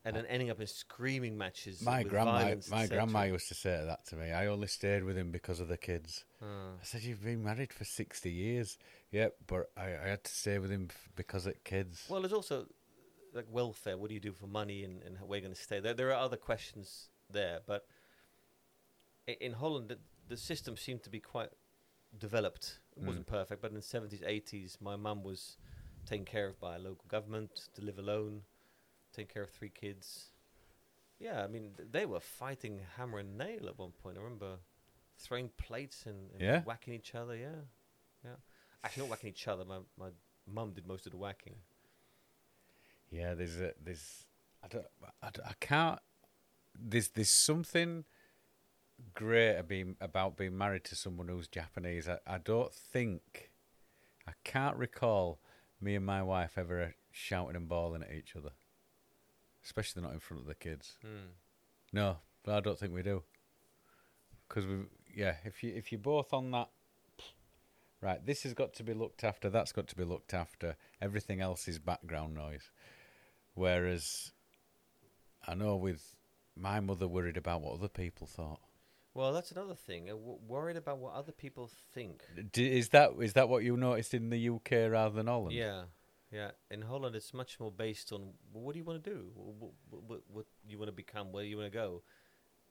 and 0.03 0.15
then 0.15 0.25
ending 0.27 0.49
up 0.49 0.61
in 0.61 0.67
screaming 0.67 1.37
matches. 1.37 1.81
my 1.81 2.03
grandma, 2.03 2.55
my 2.69 2.85
grandma 2.87 3.23
used 3.23 3.47
to 3.49 3.55
say 3.55 3.83
that 3.85 4.05
to 4.07 4.15
me. 4.15 4.31
I 4.31 4.47
only 4.47 4.67
stayed 4.67 5.03
with 5.03 5.17
him 5.17 5.31
because 5.31 5.59
of 5.59 5.67
the 5.67 5.77
kids. 5.77 6.23
Uh, 6.41 6.45
I 6.79 6.83
said, 6.83 7.01
"You've 7.01 7.23
been 7.23 7.43
married 7.43 7.73
for 7.73 7.83
sixty 7.83 8.31
years." 8.31 8.77
Yep, 9.11 9.35
but 9.47 9.71
I, 9.75 9.85
I 9.85 10.07
had 10.09 10.23
to 10.23 10.31
stay 10.31 10.59
with 10.59 10.69
him 10.69 10.87
f- 10.91 11.09
because 11.15 11.45
of 11.47 11.61
kids. 11.63 12.05
well, 12.09 12.21
there's 12.21 12.33
also 12.33 12.67
like 13.33 13.47
welfare. 13.51 13.97
What 13.97 14.09
do 14.09 14.13
you 14.13 14.19
do 14.21 14.31
for 14.33 14.47
money, 14.47 14.83
and, 14.83 15.01
and 15.03 15.17
where 15.27 15.39
you're 15.39 15.45
going 15.47 15.55
to 15.55 15.61
stay? 15.61 15.79
There, 15.79 15.93
there 15.93 16.09
are 16.13 16.21
other 16.23 16.37
questions 16.37 17.09
there, 17.31 17.59
but 17.65 17.85
in 19.27 19.53
Holland, 19.53 19.89
the, 19.89 19.97
the 20.27 20.37
system 20.37 20.77
seemed 20.77 21.03
to 21.03 21.09
be 21.09 21.19
quite 21.19 21.49
developed. 22.17 22.79
It 22.95 23.03
Mm. 23.03 23.07
wasn't 23.07 23.27
perfect, 23.27 23.61
but 23.61 23.71
in 23.71 23.75
the 23.75 23.81
70s, 23.81 24.23
80s, 24.23 24.79
my 24.79 24.95
mum 24.95 25.23
was 25.23 25.57
taken 26.05 26.25
care 26.25 26.47
of 26.47 26.59
by 26.59 26.75
a 26.75 26.79
local 26.79 27.05
government 27.07 27.51
to 27.75 27.81
live 27.81 27.97
alone, 27.99 28.41
taking 29.13 29.33
care 29.33 29.43
of 29.43 29.49
three 29.49 29.69
kids. 29.69 30.31
Yeah, 31.19 31.43
I 31.43 31.47
mean, 31.47 31.71
th- 31.77 31.89
they 31.91 32.05
were 32.05 32.19
fighting 32.19 32.79
hammer 32.97 33.19
and 33.19 33.37
nail 33.37 33.67
at 33.67 33.77
one 33.79 33.91
point. 33.91 34.17
I 34.17 34.21
remember 34.21 34.57
throwing 35.17 35.49
plates 35.57 36.05
and, 36.05 36.31
and 36.33 36.41
Yeah? 36.41 36.61
whacking 36.63 36.93
each 36.93 37.15
other. 37.15 37.35
Yeah, 37.35 37.61
yeah. 38.23 38.35
Actually, 38.83 39.03
not 39.03 39.09
whacking 39.11 39.29
each 39.29 39.47
other. 39.47 39.65
My 39.65 39.79
my 39.97 40.09
mum 40.45 40.73
did 40.73 40.85
most 40.87 41.05
of 41.05 41.11
the 41.11 41.17
whacking. 41.17 41.55
Yeah, 43.09 43.33
there's 43.33 43.59
a, 43.59 43.71
there's 43.83 44.25
I 44.63 44.67
don't 44.67 44.85
I, 45.21 45.29
don't- 45.31 45.47
I 45.47 45.53
can't 45.59 45.99
there's 46.77 47.09
there's 47.09 47.29
something 47.29 48.03
great 49.13 49.51
about 49.55 49.67
being, 49.67 49.95
about 50.01 50.37
being 50.37 50.57
married 50.57 50.83
to 50.85 50.95
someone 50.95 51.27
who's 51.27 51.47
Japanese. 51.47 52.07
I, 52.09 52.19
I 52.27 52.37
don't 52.37 52.73
think 52.73 53.51
I 54.27 54.31
can't 54.43 54.75
recall 54.77 55.39
me 55.81 55.95
and 55.95 56.05
my 56.05 56.23
wife 56.23 56.57
ever 56.57 56.95
shouting 57.11 57.55
and 57.55 57.67
bawling 57.67 58.03
at 58.03 58.13
each 58.13 58.35
other, 58.35 58.51
especially 59.63 60.01
not 60.01 60.13
in 60.13 60.19
front 60.19 60.41
of 60.41 60.47
the 60.47 60.55
kids. 60.55 60.97
Hmm. 61.01 61.31
No, 61.93 62.17
But 62.43 62.55
I 62.55 62.59
don't 62.59 62.77
think 62.77 62.93
we 62.93 63.03
do. 63.03 63.23
Because 64.47 64.65
we, 64.65 64.75
yeah, 65.15 65.35
if 65.43 65.63
you 65.63 65.73
if 65.75 65.91
you're 65.91 65.99
both 65.99 66.33
on 66.33 66.51
that, 66.51 66.69
right, 68.01 68.23
this 68.25 68.43
has 68.43 68.53
got 68.53 68.73
to 68.75 68.83
be 68.83 68.93
looked 68.93 69.23
after. 69.23 69.49
That's 69.49 69.71
got 69.71 69.87
to 69.87 69.95
be 69.95 70.03
looked 70.03 70.33
after. 70.33 70.75
Everything 71.01 71.41
else 71.41 71.67
is 71.67 71.79
background 71.79 72.35
noise. 72.35 72.69
Whereas, 73.55 74.31
I 75.47 75.55
know 75.55 75.75
with 75.77 76.15
my 76.55 76.79
mother 76.79 77.07
worried 77.07 77.37
about 77.37 77.61
what 77.61 77.73
other 77.73 77.87
people 77.87 78.27
thought. 78.27 78.59
Well, 79.15 79.31
that's 79.33 79.51
another 79.51 79.75
thing. 79.75 80.09
Uh, 80.09 80.13
w- 80.13 80.37
worried 80.47 80.75
about 80.77 80.97
what 80.99 81.13
other 81.13 81.31
people 81.31 81.71
think. 81.93 82.21
D- 82.51 82.77
is 82.77 82.89
that 82.89 83.11
is 83.21 83.33
that 83.33 83.49
what 83.49 83.63
you 83.63 83.75
noticed 83.77 84.13
in 84.13 84.29
the 84.29 84.49
UK 84.49 84.91
rather 84.91 85.15
than 85.15 85.27
Holland? 85.27 85.53
Yeah, 85.55 85.83
yeah. 86.31 86.51
In 86.69 86.81
Holland, 86.83 87.15
it's 87.15 87.33
much 87.33 87.57
more 87.59 87.71
based 87.71 88.11
on 88.11 88.33
well, 88.53 88.63
what 88.65 88.73
do 88.73 88.79
you 88.79 88.85
want 88.85 89.01
to 89.03 89.09
do, 89.09 89.31
what, 89.33 89.71
what, 89.89 90.03
what, 90.09 90.21
what 90.27 90.45
you 90.67 90.77
want 90.77 90.89
to 90.89 90.93
become, 90.93 91.31
where 91.31 91.45
you 91.45 91.57
want 91.57 91.71
to 91.71 91.75
go. 91.77 92.03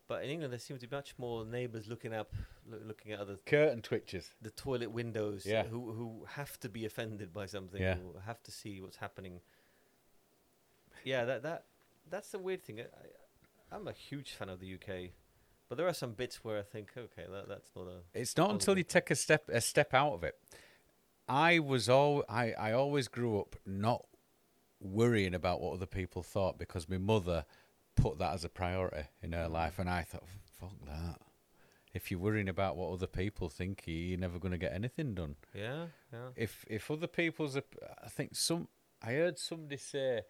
But 0.06 0.22
in 0.22 0.28
England, 0.28 0.52
there 0.52 0.60
seems 0.60 0.82
to 0.82 0.86
be 0.86 0.94
much 0.94 1.14
more 1.16 1.46
neighbours 1.46 1.88
looking 1.88 2.12
up, 2.12 2.30
loo- 2.70 2.82
looking 2.86 3.12
at 3.12 3.20
other 3.20 3.38
Curtain 3.46 3.80
twitches. 3.80 4.28
the 4.42 4.50
toilet 4.50 4.90
windows, 4.90 5.46
Yeah. 5.46 5.62
who 5.64 5.92
who 5.92 6.26
have 6.28 6.60
to 6.60 6.68
be 6.68 6.84
offended 6.84 7.32
by 7.32 7.46
something, 7.46 7.80
Yeah. 7.80 7.94
who 7.94 8.18
have 8.26 8.42
to 8.42 8.50
see 8.50 8.82
what's 8.82 8.98
happening. 8.98 9.40
Yeah, 11.04 11.24
that 11.24 11.42
that 11.42 11.64
that's 12.10 12.30
the 12.32 12.38
weird 12.38 12.62
thing. 12.62 12.80
I, 12.80 13.74
I'm 13.74 13.88
a 13.88 13.92
huge 13.92 14.32
fan 14.32 14.50
of 14.50 14.60
the 14.60 14.74
UK, 14.74 15.12
but 15.68 15.78
there 15.78 15.88
are 15.88 15.94
some 15.94 16.12
bits 16.12 16.44
where 16.44 16.58
I 16.58 16.62
think, 16.62 16.90
okay, 16.96 17.24
that, 17.30 17.48
that's 17.48 17.70
not 17.74 17.86
a 17.86 18.18
It's 18.18 18.36
not 18.36 18.50
until 18.50 18.76
you 18.76 18.84
take 18.84 19.10
a 19.10 19.14
step 19.14 19.48
a 19.48 19.60
step 19.60 19.94
out 19.94 20.12
of 20.12 20.24
it. 20.24 20.36
I 21.28 21.58
was 21.58 21.88
all 21.88 22.24
I, 22.28 22.52
I 22.52 22.72
always 22.72 23.08
grew 23.08 23.40
up 23.40 23.56
not 23.64 24.04
worrying 24.80 25.34
about 25.34 25.60
what 25.60 25.72
other 25.74 25.86
people 25.86 26.22
thought 26.22 26.58
because 26.58 26.88
my 26.88 26.98
mother 26.98 27.44
put 27.96 28.18
that 28.18 28.34
as 28.34 28.44
a 28.44 28.48
priority 28.48 29.08
in 29.22 29.32
her 29.32 29.46
mm. 29.46 29.52
life, 29.52 29.78
and 29.78 29.88
I 29.88 30.02
thought, 30.02 30.24
fuck 30.60 30.74
that. 30.86 31.20
If 31.92 32.10
you're 32.10 32.20
worrying 32.20 32.48
about 32.48 32.76
what 32.76 32.92
other 32.92 33.06
people 33.06 33.48
think, 33.48 33.84
you're 33.86 34.18
never 34.18 34.40
going 34.40 34.52
to 34.52 34.58
get 34.58 34.72
anything 34.72 35.14
done. 35.14 35.36
Yeah, 35.54 35.86
yeah. 36.12 36.28
If 36.36 36.64
if 36.68 36.90
other 36.90 37.06
people's, 37.06 37.56
I 37.56 38.08
think 38.08 38.34
some 38.34 38.68
I 39.00 39.12
heard 39.12 39.38
somebody 39.38 39.76
say, 39.76 40.22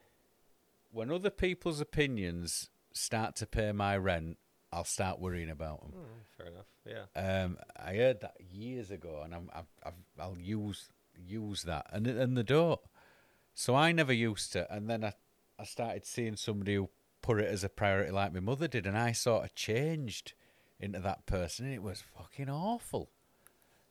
when 0.90 1.11
other 1.11 1.31
people's 1.31 1.81
opinions 1.81 2.70
start 2.92 3.35
to 3.37 3.47
pay 3.47 3.73
my 3.73 3.97
rent, 3.97 4.37
I'll 4.74 4.84
start 4.84 5.20
worrying 5.20 5.50
about 5.50 5.80
them. 5.82 5.92
Mm, 5.92 6.37
fair 6.37 6.46
enough. 6.48 6.66
Yeah. 6.84 7.04
Um, 7.44 7.58
I 7.76 7.94
heard 7.94 8.20
that 8.22 8.34
years 8.40 8.90
ago, 8.90 9.22
and 9.24 9.34
I'm, 9.34 9.48
I've, 9.54 9.72
I've, 9.87 9.92
I'll 10.18 10.38
use 10.38 10.90
use 11.26 11.62
that, 11.62 11.87
and 11.92 12.06
and 12.06 12.37
they 12.37 12.42
don't. 12.42 12.80
So 13.54 13.74
I 13.76 13.92
never 13.92 14.12
used 14.12 14.52
to, 14.54 14.66
and 14.74 14.90
then 14.90 15.04
I, 15.04 15.12
I 15.58 15.64
started 15.64 16.04
seeing 16.04 16.37
somebody 16.37 16.74
who 16.74 16.88
put 17.22 17.38
it 17.40 17.46
as 17.48 17.62
a 17.64 17.68
priority, 17.68 18.10
like 18.10 18.34
my 18.34 18.40
mother 18.40 18.66
did, 18.68 18.87
and 18.87 18.98
I 18.98 19.12
sort 19.12 19.44
of 19.44 19.54
changed 19.54 20.34
into 20.80 20.98
that 21.00 21.24
person, 21.26 21.66
and 21.66 21.74
it 21.74 21.82
was 21.82 22.02
fucking 22.18 22.50
awful. 22.50 23.10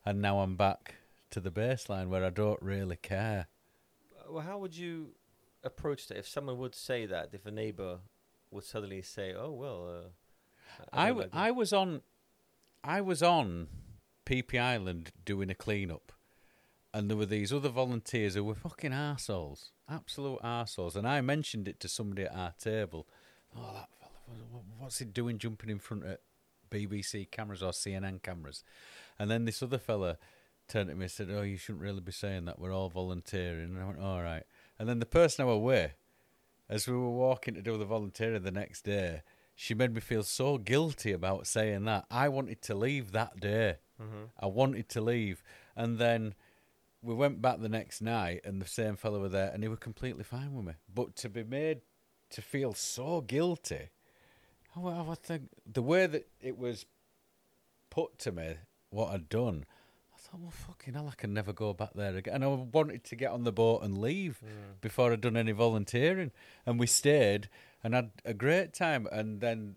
And 0.04 0.20
now 0.20 0.40
I'm 0.40 0.54
back 0.56 0.96
to 1.30 1.40
the 1.40 1.50
baseline 1.50 2.08
where 2.08 2.24
I 2.24 2.30
don't 2.30 2.60
really 2.60 2.96
care. 2.96 3.48
Uh, 4.20 4.32
Well, 4.32 4.44
how 4.44 4.58
would 4.58 4.76
you 4.76 5.14
approach 5.62 6.08
that 6.08 6.18
if 6.18 6.28
someone 6.28 6.58
would 6.58 6.74
say 6.74 7.06
that? 7.06 7.30
If 7.32 7.46
a 7.46 7.50
neighbor 7.50 8.00
would 8.50 8.64
suddenly 8.64 9.00
say, 9.02 9.32
"Oh 9.34 9.50
well," 9.52 9.88
uh, 9.88 10.08
I, 10.92 11.08
w- 11.08 11.22
like 11.24 11.32
this." 11.32 11.40
I 11.40 11.50
was 11.50 11.72
on 11.72 12.02
I 12.82 13.00
was 13.00 13.22
on 13.22 13.68
Phi 14.26 14.42
Phi 14.42 14.58
Island 14.58 15.12
doing 15.24 15.50
a 15.50 15.54
clean-up 15.54 16.12
and 16.92 17.08
there 17.10 17.16
were 17.16 17.26
these 17.26 17.52
other 17.52 17.68
volunteers 17.70 18.34
who 18.34 18.44
were 18.44 18.54
fucking 18.54 18.92
assholes, 18.92 19.72
absolute 19.88 20.38
assholes. 20.44 20.94
And 20.96 21.08
I 21.08 21.20
mentioned 21.22 21.66
it 21.66 21.80
to 21.80 21.88
somebody 21.88 22.22
at 22.24 22.34
our 22.36 22.52
table. 22.58 23.08
Oh, 23.56 23.60
that 23.74 23.88
fella, 23.98 24.44
what- 24.50 24.64
what- 24.64 24.64
what's 24.78 24.98
he 24.98 25.04
doing 25.04 25.38
jumping 25.38 25.70
in 25.70 25.78
front 25.80 26.04
of 26.04 26.18
BBC 26.70 27.24
cameras 27.30 27.62
or 27.62 27.72
CNN 27.72 28.22
cameras? 28.22 28.62
And 29.18 29.30
then 29.30 29.44
this 29.44 29.62
other 29.62 29.78
fella 29.78 30.18
turned 30.68 30.88
to 30.90 30.94
me 30.94 31.04
and 31.04 31.10
said, 31.10 31.28
Oh, 31.30 31.42
you 31.42 31.56
shouldn't 31.56 31.82
really 31.82 32.00
be 32.00 32.12
saying 32.12 32.44
that. 32.44 32.58
We're 32.58 32.72
all 32.72 32.90
volunteering. 32.90 33.64
And 33.74 33.78
I 33.82 33.84
went, 33.86 33.98
All 34.00 34.22
right. 34.22 34.44
And 34.78 34.88
then 34.88 34.98
the 35.00 35.06
person 35.06 35.44
I 35.44 35.48
was 35.48 35.60
with, 35.62 35.92
as 36.68 36.86
we 36.86 36.94
were 36.94 37.10
walking 37.10 37.54
to 37.54 37.62
do 37.62 37.76
the 37.76 37.84
volunteering 37.84 38.42
the 38.42 38.50
next 38.52 38.82
day, 38.84 39.22
she 39.54 39.74
made 39.74 39.94
me 39.94 40.00
feel 40.00 40.22
so 40.22 40.58
guilty 40.58 41.12
about 41.12 41.46
saying 41.46 41.84
that. 41.84 42.06
I 42.10 42.28
wanted 42.28 42.60
to 42.62 42.74
leave 42.74 43.12
that 43.12 43.38
day. 43.40 43.76
Mhm. 44.00 44.30
I 44.38 44.46
wanted 44.46 44.88
to 44.90 45.00
leave. 45.00 45.42
And 45.76 45.98
then 45.98 46.34
we 47.02 47.14
went 47.14 47.40
back 47.42 47.60
the 47.60 47.68
next 47.68 48.00
night 48.00 48.40
and 48.44 48.60
the 48.60 48.66
same 48.66 48.96
fellow 48.96 49.20
were 49.20 49.28
there 49.28 49.50
and 49.52 49.62
he 49.62 49.68
were 49.68 49.76
completely 49.76 50.24
fine 50.24 50.54
with 50.54 50.64
me. 50.66 50.72
But 50.92 51.14
to 51.16 51.28
be 51.28 51.44
made 51.44 51.82
to 52.30 52.42
feel 52.42 52.74
so 52.74 53.20
guilty, 53.20 53.90
I, 54.74 54.80
I 54.80 55.14
think 55.14 55.50
the 55.66 55.82
way 55.82 56.06
that 56.06 56.26
it 56.40 56.58
was 56.58 56.86
put 57.90 58.18
to 58.20 58.32
me, 58.32 58.56
what 58.90 59.12
I'd 59.12 59.28
done, 59.28 59.66
thought, 60.34 60.40
well, 60.42 60.50
fucking 60.50 60.94
hell, 60.94 61.08
I 61.10 61.14
can 61.14 61.32
never 61.34 61.52
go 61.52 61.72
back 61.72 61.90
there 61.94 62.16
again. 62.16 62.34
And 62.34 62.44
I 62.44 62.48
wanted 62.48 63.04
to 63.04 63.16
get 63.16 63.30
on 63.30 63.44
the 63.44 63.52
boat 63.52 63.82
and 63.82 63.98
leave 63.98 64.40
before 64.80 65.12
I'd 65.12 65.20
done 65.20 65.36
any 65.36 65.52
volunteering. 65.52 66.30
And 66.66 66.78
we 66.78 66.86
stayed 66.86 67.48
and 67.82 67.94
had 67.94 68.10
a 68.24 68.34
great 68.34 68.72
time. 68.72 69.06
And 69.12 69.40
then 69.40 69.76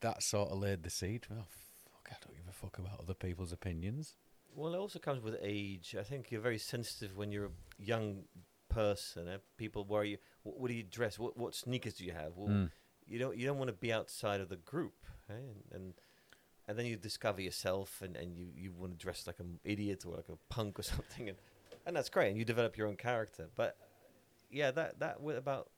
that 0.00 0.22
sort 0.22 0.50
of 0.50 0.58
laid 0.58 0.82
the 0.82 0.90
seed. 0.90 1.26
Oh, 1.30 1.44
fuck, 1.84 2.08
I 2.10 2.16
don't 2.24 2.36
give 2.36 2.48
a 2.48 2.52
fuck 2.52 2.78
about 2.78 3.00
other 3.00 3.14
people's 3.14 3.52
opinions. 3.52 4.14
Well, 4.54 4.74
it 4.74 4.78
also 4.78 4.98
comes 4.98 5.22
with 5.22 5.36
age. 5.42 5.94
I 5.98 6.02
think 6.02 6.30
you're 6.30 6.40
very 6.40 6.58
sensitive 6.58 7.16
when 7.16 7.30
you're 7.32 7.46
a 7.46 7.50
young 7.78 8.24
person. 8.68 9.28
Eh? 9.28 9.36
People 9.56 9.84
worry, 9.84 10.18
what, 10.42 10.58
what 10.58 10.68
do 10.68 10.74
you 10.74 10.82
dress? 10.82 11.18
What, 11.18 11.36
what 11.36 11.54
sneakers 11.54 11.94
do 11.94 12.04
you 12.04 12.12
have? 12.12 12.32
Well, 12.36 12.48
Mm. 12.48 12.70
you 13.06 13.18
don't 13.18 13.36
you 13.36 13.46
don't 13.46 13.58
want 13.58 13.68
to 13.68 13.74
be 13.76 13.92
outside 13.92 14.40
of 14.40 14.48
the 14.48 14.56
group, 14.56 14.94
eh? 15.28 15.34
and, 15.34 15.62
and 15.72 15.94
and 16.70 16.78
then 16.78 16.86
you 16.86 16.94
discover 16.94 17.40
yourself, 17.40 18.00
and, 18.00 18.16
and 18.16 18.36
you, 18.36 18.46
you 18.54 18.70
want 18.72 18.92
to 18.92 18.96
dress 18.98 19.26
like 19.26 19.40
an 19.40 19.58
idiot 19.64 20.04
or 20.06 20.14
like 20.14 20.28
a 20.28 20.38
punk 20.54 20.78
or 20.78 20.82
something, 20.94 21.28
and 21.28 21.36
and 21.84 21.96
that's 21.96 22.08
great, 22.08 22.28
and 22.28 22.38
you 22.38 22.44
develop 22.44 22.76
your 22.78 22.86
own 22.86 22.94
character. 22.96 23.48
But 23.56 23.76
yeah, 24.52 24.70
that 24.70 25.00
that 25.00 25.14
wi- 25.16 25.36
about 25.36 25.68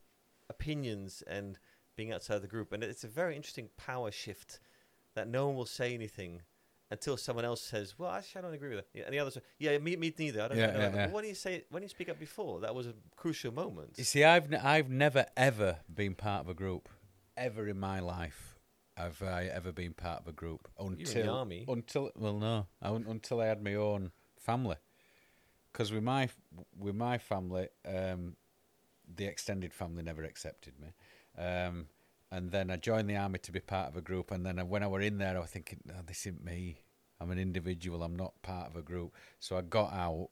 opinions 0.50 1.22
and 1.26 1.58
being 1.96 2.12
outside 2.12 2.42
the 2.42 2.46
group, 2.46 2.72
and 2.72 2.84
it's 2.84 3.04
a 3.04 3.08
very 3.08 3.36
interesting 3.36 3.70
power 3.78 4.10
shift 4.10 4.60
that 5.14 5.28
no 5.28 5.46
one 5.46 5.56
will 5.56 5.64
say 5.66 5.94
anything 5.94 6.42
until 6.90 7.16
someone 7.16 7.46
else 7.46 7.62
says, 7.62 7.98
"Well, 7.98 8.10
actually, 8.10 8.40
I 8.40 8.42
don't 8.42 8.52
agree 8.54 8.68
with 8.70 8.80
it." 8.80 8.88
Yeah, 8.92 9.04
and 9.04 9.14
the 9.14 9.18
others, 9.18 9.38
"Yeah, 9.58 9.78
me, 9.78 9.96
me 9.96 10.12
neither." 10.18 10.42
I 10.42 10.48
don't 10.48 10.58
Yeah, 10.58 10.72
know. 10.72 10.80
yeah, 10.80 10.94
yeah. 10.94 11.06
Why 11.08 11.22
do 11.22 11.28
you 11.28 11.34
say? 11.34 11.64
Do 11.72 11.78
you 11.80 11.88
speak 11.88 12.10
up 12.10 12.18
before? 12.18 12.60
That 12.60 12.74
was 12.74 12.86
a 12.86 12.94
crucial 13.16 13.50
moment. 13.52 13.94
You 13.96 14.04
see, 14.04 14.24
I've 14.24 14.52
n- 14.52 14.60
I've 14.62 14.90
never 14.90 15.24
ever 15.38 15.78
been 15.92 16.14
part 16.14 16.42
of 16.44 16.50
a 16.50 16.54
group, 16.54 16.90
ever 17.36 17.66
in 17.66 17.78
my 17.80 18.00
life. 18.00 18.51
Have 18.96 19.22
I 19.22 19.44
ever 19.44 19.72
been 19.72 19.94
part 19.94 20.20
of 20.20 20.28
a 20.28 20.32
group 20.32 20.68
were 20.78 20.88
in 20.88 20.96
the 20.96 21.02
until 21.04 21.34
army. 21.34 21.64
until 21.66 22.10
well 22.14 22.38
no 22.38 22.66
I, 22.82 22.90
until 22.90 23.40
I 23.40 23.46
had 23.46 23.62
my 23.62 23.74
own 23.74 24.12
family, 24.38 24.76
because 25.72 25.90
with 25.92 26.02
my 26.02 26.28
with 26.78 26.94
my 26.94 27.18
family, 27.18 27.68
um, 27.86 28.36
the 29.14 29.24
extended 29.24 29.72
family 29.72 30.02
never 30.02 30.24
accepted 30.24 30.74
me, 30.78 30.88
um, 31.42 31.86
and 32.30 32.50
then 32.50 32.70
I 32.70 32.76
joined 32.76 33.08
the 33.08 33.16
army 33.16 33.38
to 33.40 33.52
be 33.52 33.60
part 33.60 33.88
of 33.88 33.96
a 33.96 34.02
group, 34.02 34.30
and 34.30 34.44
then 34.44 34.58
when 34.68 34.82
I 34.82 34.88
were 34.88 35.00
in 35.00 35.18
there, 35.18 35.36
I 35.36 35.40
was 35.40 35.50
thinking, 35.50 35.80
no, 35.86 35.94
this 36.06 36.26
isn't 36.26 36.44
me. 36.44 36.78
I'm 37.20 37.30
an 37.30 37.38
individual. 37.38 38.02
I'm 38.02 38.16
not 38.16 38.42
part 38.42 38.68
of 38.68 38.76
a 38.76 38.82
group. 38.82 39.14
So 39.38 39.56
I 39.56 39.62
got 39.62 39.92
out, 39.92 40.28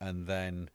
and 0.00 0.26
then 0.26 0.70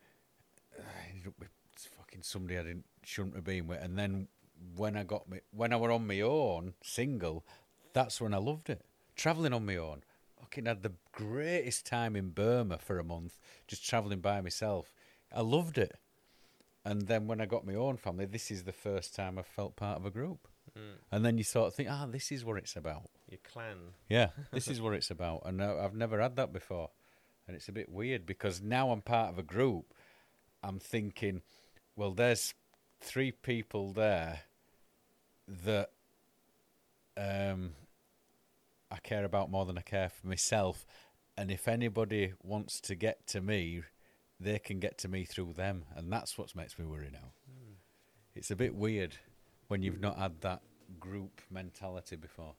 I 0.77 1.09
ended 1.09 1.27
up 1.27 1.33
with 1.39 1.49
fucking 1.97 2.23
somebody 2.23 2.57
I 2.57 2.63
didn't 2.63 2.85
shouldn't 3.03 3.35
have 3.35 3.45
been 3.45 3.67
with. 3.67 3.81
And 3.81 3.97
then 3.97 4.27
when 4.75 4.95
I 4.95 5.03
got 5.03 5.29
me 5.29 5.39
when 5.51 5.73
I 5.73 5.77
were 5.77 5.91
on 5.91 6.07
my 6.07 6.21
own, 6.21 6.73
single, 6.81 7.45
that's 7.93 8.21
when 8.21 8.33
I 8.33 8.37
loved 8.37 8.69
it. 8.69 8.81
Traveling 9.15 9.53
on 9.53 9.65
my 9.65 9.77
own. 9.77 10.03
Fucking 10.39 10.65
had 10.65 10.83
the 10.83 10.93
greatest 11.11 11.85
time 11.85 12.15
in 12.15 12.29
Burma 12.29 12.77
for 12.77 12.97
a 12.97 13.03
month, 13.03 13.37
just 13.67 13.87
traveling 13.87 14.19
by 14.19 14.41
myself. 14.41 14.93
I 15.35 15.41
loved 15.41 15.77
it. 15.77 15.95
And 16.85 17.03
then 17.03 17.27
when 17.27 17.41
I 17.41 17.45
got 17.45 17.67
my 17.67 17.75
own 17.75 17.97
family, 17.97 18.25
this 18.25 18.49
is 18.49 18.63
the 18.63 18.71
first 18.71 19.13
time 19.13 19.37
I 19.37 19.43
felt 19.43 19.75
part 19.75 19.99
of 19.99 20.05
a 20.05 20.09
group. 20.09 20.47
Mm. 20.77 20.95
And 21.11 21.25
then 21.25 21.37
you 21.37 21.43
sort 21.43 21.67
of 21.67 21.75
think, 21.75 21.89
ah, 21.91 22.07
this 22.09 22.31
is 22.31 22.45
what 22.45 22.57
it's 22.57 22.75
about. 22.75 23.09
Your 23.29 23.39
clan. 23.43 23.77
Yeah, 24.07 24.29
this 24.51 24.67
is 24.67 24.81
what 24.81 24.93
it's 24.93 25.11
about, 25.11 25.43
and 25.45 25.61
uh, 25.61 25.77
I've 25.83 25.95
never 25.95 26.21
had 26.21 26.35
that 26.37 26.53
before, 26.53 26.89
and 27.47 27.55
it's 27.55 27.67
a 27.67 27.73
bit 27.73 27.89
weird 27.89 28.25
because 28.25 28.61
now 28.61 28.91
I'm 28.91 29.01
part 29.01 29.29
of 29.29 29.37
a 29.37 29.43
group. 29.43 29.93
I'm 30.63 30.79
thinking, 30.79 31.41
well, 31.95 32.11
there's 32.11 32.53
three 33.01 33.31
people 33.31 33.93
there 33.93 34.41
that 35.65 35.89
um, 37.17 37.71
I 38.91 38.97
care 38.97 39.25
about 39.25 39.49
more 39.51 39.65
than 39.65 39.77
I 39.77 39.81
care 39.81 40.09
for 40.09 40.27
myself, 40.27 40.85
and 41.37 41.51
if 41.51 41.67
anybody 41.67 42.33
wants 42.43 42.79
to 42.81 42.95
get 42.95 43.25
to 43.27 43.41
me, 43.41 43.83
they 44.39 44.59
can 44.59 44.79
get 44.79 44.97
to 44.99 45.07
me 45.07 45.25
through 45.25 45.53
them, 45.53 45.85
and 45.95 46.11
that's 46.11 46.37
what 46.37 46.55
makes 46.55 46.77
me 46.79 46.85
worry 46.85 47.09
now. 47.11 47.31
It's 48.35 48.51
a 48.51 48.55
bit 48.55 48.73
weird 48.75 49.17
when 49.67 49.81
you've 49.83 49.99
not 49.99 50.17
had 50.17 50.41
that 50.41 50.61
group 50.99 51.41
mentality 51.51 52.15
before. 52.15 52.53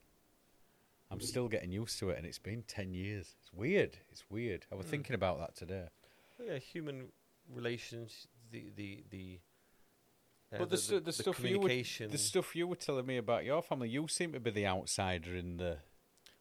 I'm 1.11 1.21
still 1.21 1.49
getting 1.49 1.73
used 1.73 1.99
to 2.01 2.11
it, 2.11 2.19
and 2.19 2.27
it's 2.27 2.39
been 2.39 2.63
ten 2.69 2.93
years. 2.93 3.35
It's 3.41 3.53
weird. 3.53 3.97
It's 4.13 4.25
weird. 4.31 4.67
I 4.71 4.75
was 4.77 4.87
Mm. 4.87 4.91
thinking 4.91 5.15
about 5.15 5.39
that 5.41 5.57
today. 5.57 5.89
Well, 6.39 6.49
yeah, 6.49 6.59
human 6.59 7.11
relations. 7.49 8.29
The 8.53 8.71
the 8.77 9.05
the. 9.11 9.41
Uh, 10.53 10.59
but 10.59 10.71
the, 10.71 10.77
stu- 10.77 11.01
the, 11.01 11.13
stuff 11.13 11.43
you 11.45 11.61
were, 11.61 11.69
the 11.69 12.19
stuff 12.19 12.57
you 12.57 12.67
were 12.67 12.77
telling 12.77 13.07
me 13.07 13.17
about 13.17 13.45
your 13.45 13.63
family, 13.63 13.89
you 13.89 14.09
seem 14.09 14.33
to 14.33 14.41
be 14.41 14.51
the 14.51 14.67
outsider 14.67 15.37
in 15.37 15.59
the. 15.59 15.79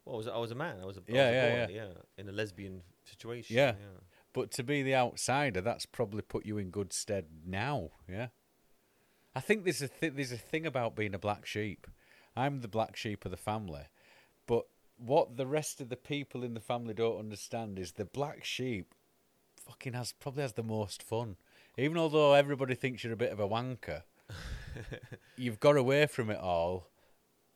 well, 0.06 0.16
I 0.16 0.18
was 0.18 0.28
I 0.28 0.38
was 0.38 0.52
a 0.52 0.56
man. 0.56 0.78
I 0.82 0.86
was 0.86 0.98
a 0.98 1.02
Yeah, 1.08 1.28
was 1.28 1.34
yeah, 1.34 1.66
boy, 1.66 1.74
yeah, 1.74 2.02
in 2.18 2.30
a 2.30 2.32
lesbian 2.32 2.82
situation. 3.06 3.56
Yeah. 3.56 3.74
yeah. 3.80 4.00
But 4.34 4.52
to 4.52 4.64
be 4.64 4.84
the 4.84 4.96
outsider, 4.96 5.62
that's 5.62 5.86
probably 5.86 6.22
put 6.22 6.46
you 6.46 6.58
in 6.58 6.70
good 6.70 6.94
stead 6.94 7.26
now. 7.46 7.90
Yeah. 8.08 8.28
I 9.36 9.42
think 9.42 9.64
there's 9.64 9.82
a 9.82 9.88
th- 9.88 10.14
there's 10.16 10.32
a 10.32 10.38
thing 10.38 10.66
about 10.66 10.96
being 10.96 11.14
a 11.14 11.20
black 11.20 11.46
sheep. 11.46 11.88
I'm 12.36 12.62
the 12.62 12.68
black 12.68 12.96
sheep 12.96 13.26
of 13.26 13.32
the 13.32 13.38
family, 13.38 13.84
but 14.48 14.66
what 14.98 15.38
the 15.38 15.48
rest 15.48 15.82
of 15.82 15.90
the 15.90 15.96
people 15.96 16.44
in 16.44 16.54
the 16.54 16.60
family 16.60 16.94
don't 16.94 17.20
understand 17.20 17.80
is 17.80 17.94
the 17.94 18.06
black 18.06 18.44
sheep 18.44 18.94
fucking 19.56 19.94
has 19.94 20.14
probably 20.14 20.42
has 20.42 20.54
the 20.54 20.64
most 20.64 21.04
fun. 21.04 21.38
Even 21.80 21.98
although 21.98 22.34
everybody 22.34 22.76
thinks 22.76 23.04
you're 23.04 23.14
a 23.14 23.18
bit 23.18 23.32
of 23.32 23.40
a 23.40 23.48
wanker, 23.48 24.04
you've 25.38 25.62
got 25.62 25.78
away 25.78 26.08
from 26.08 26.30
it 26.30 26.40
all, 26.40 26.90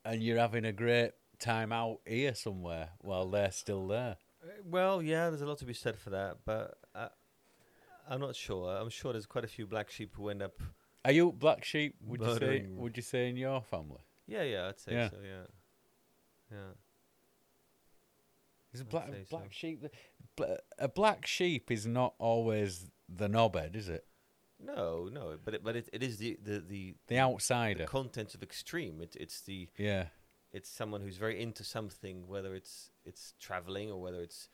and 0.05 0.23
you're 0.23 0.37
having 0.37 0.63
a 0.63 0.71
great 0.71 1.11
time 1.39 1.73
out 1.73 1.99
here 2.05 2.33
somewhere 2.33 2.91
while 2.99 3.27
they're 3.27 3.51
still 3.51 3.85
there. 3.87 4.15
Uh, 4.41 4.47
Well, 4.63 5.01
yeah, 5.01 5.29
there's 5.29 5.41
a 5.41 5.45
lot 5.45 5.57
to 5.57 5.65
be 5.65 5.73
said 5.73 5.97
for 5.97 6.09
that, 6.11 6.37
but 6.45 6.77
I, 6.95 7.09
I'm 8.09 8.21
not 8.21 8.35
sure. 8.35 8.73
I'm 8.77 8.89
sure 8.89 9.11
there's 9.11 9.25
quite 9.25 9.43
a 9.43 9.47
few 9.49 9.67
black 9.67 9.91
sheep 9.91 10.13
who 10.15 10.29
end 10.29 10.41
up. 10.41 10.53
Are 11.03 11.11
you 11.11 11.33
black 11.33 11.65
sheep? 11.65 11.95
Would 12.05 12.21
you 12.21 12.37
say? 12.37 12.65
Would 12.69 12.95
you 12.95 13.03
say 13.03 13.29
in 13.29 13.35
your 13.35 13.61
family? 13.61 14.01
Yeah, 14.25 14.43
yeah, 14.43 14.67
I'd 14.69 14.79
say 14.79 14.93
Yeah. 14.93 15.09
so. 15.09 15.17
Yeah, 15.21 15.45
yeah. 16.49 16.57
Is 18.71 18.79
a 18.79 18.85
black 18.85 19.09
black 19.29 19.43
so. 19.43 19.49
sheep? 19.51 19.85
a 20.79 20.87
black 20.87 21.27
sheep 21.27 21.69
is 21.69 21.85
not 21.85 22.15
always 22.17 22.87
the 23.09 23.27
knobhead, 23.27 23.75
is 23.75 23.89
it? 23.89 24.05
No, 24.63 25.09
no, 25.11 25.37
but 25.43 25.53
it, 25.55 25.63
but 25.63 25.75
it, 25.75 25.89
it 25.91 26.01
is 26.03 26.17
the 26.17 26.37
the 26.43 26.59
the, 26.59 26.95
The 27.07 27.19
outsider. 27.19 27.79
the 27.79 27.85
contents 27.85 28.33
of 28.35 28.41
extreme. 28.43 29.01
It, 29.01 29.15
it's 29.19 29.41
the 29.41 29.67
yeah, 29.77 30.05
it's 30.51 30.69
someone 30.69 31.01
who's 31.01 31.17
very 31.17 31.41
into 31.41 31.63
something, 31.63 32.27
whether 32.27 32.55
it's 32.55 32.91
it's 33.05 33.33
traveling 33.39 33.91
or 33.91 34.01
whether 34.01 34.21
it's 34.21 34.49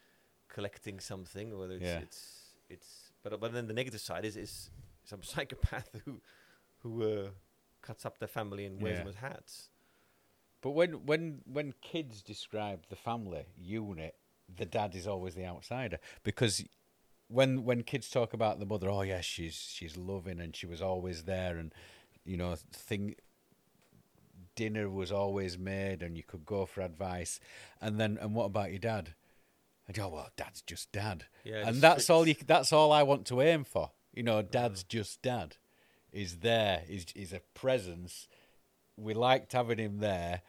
collecting 0.47 0.99
something 0.99 1.53
or 1.53 1.59
whether 1.59 1.75
it's 1.75 1.83
Yeah. 1.83 1.99
it's 1.99 2.53
it's. 2.69 3.11
But 3.23 3.39
but 3.39 3.53
then 3.53 3.67
the 3.67 3.73
negative 3.73 4.01
side 4.01 4.25
is 4.25 4.35
is 4.35 4.71
some 5.03 5.21
psychopath 5.31 5.89
who 6.05 6.21
who 6.79 7.03
uh, 7.03 7.29
cuts 7.81 8.05
up 8.05 8.17
their 8.19 8.27
family 8.27 8.65
and 8.65 8.81
wears 8.81 8.97
Yeah. 8.97 9.03
them 9.03 9.09
as 9.09 9.15
hats. 9.15 9.69
but 10.61 10.71
when 10.71 11.05
when 11.05 11.41
when 11.45 11.73
kids 11.81 12.21
describe 12.23 12.87
the 12.89 12.95
family 12.95 13.45
unit, 13.57 14.15
the 14.57 14.65
dad 14.65 14.95
is 14.95 15.05
always 15.07 15.35
the 15.35 15.45
outsider 15.45 15.99
because 16.23 16.63
when 17.29 17.63
when 17.63 17.83
kids 17.83 18.09
talk 18.09 18.33
about 18.33 18.59
the 18.59 18.65
mother, 18.65 18.89
oh 18.89 19.03
yes, 19.03 19.23
she's 19.23 19.55
she's 19.55 19.95
loving 19.95 20.39
and 20.39 20.55
she 20.55 20.65
was 20.65 20.81
always 20.81 21.23
there, 21.23 21.57
and 21.57 21.73
you 22.25 22.35
know 22.35 22.55
thing. 22.73 23.15
Dinner 24.55 24.89
was 24.89 25.09
always 25.09 25.57
made, 25.57 26.03
and 26.03 26.17
you 26.17 26.23
could 26.23 26.45
go 26.45 26.65
for 26.65 26.81
advice. 26.81 27.39
And 27.79 27.97
then, 27.97 28.17
and 28.19 28.35
what 28.35 28.43
about 28.43 28.71
your 28.71 28.79
dad? 28.79 29.13
And 29.87 29.95
you 29.95 30.03
go, 30.03 30.09
well, 30.09 30.29
dad's 30.35 30.61
just 30.61 30.91
dad. 30.91 31.27
Yeah, 31.45 31.65
and 31.65 31.77
that's 31.77 32.09
all 32.09 32.27
you. 32.27 32.35
That's 32.45 32.73
all 32.73 32.91
I 32.91 33.03
want 33.03 33.25
to 33.27 33.41
aim 33.41 33.63
for. 33.63 33.91
You 34.13 34.23
know, 34.23 34.39
uh-huh. 34.39 34.49
dad's 34.51 34.83
just 34.83 35.21
dad. 35.21 35.55
Is 36.11 36.39
there? 36.39 36.83
Is 36.89 37.05
is 37.15 37.31
a 37.31 37.39
presence. 37.53 38.27
We 38.97 39.13
liked 39.13 39.53
having 39.53 39.77
him 39.77 39.99
there, 39.99 40.41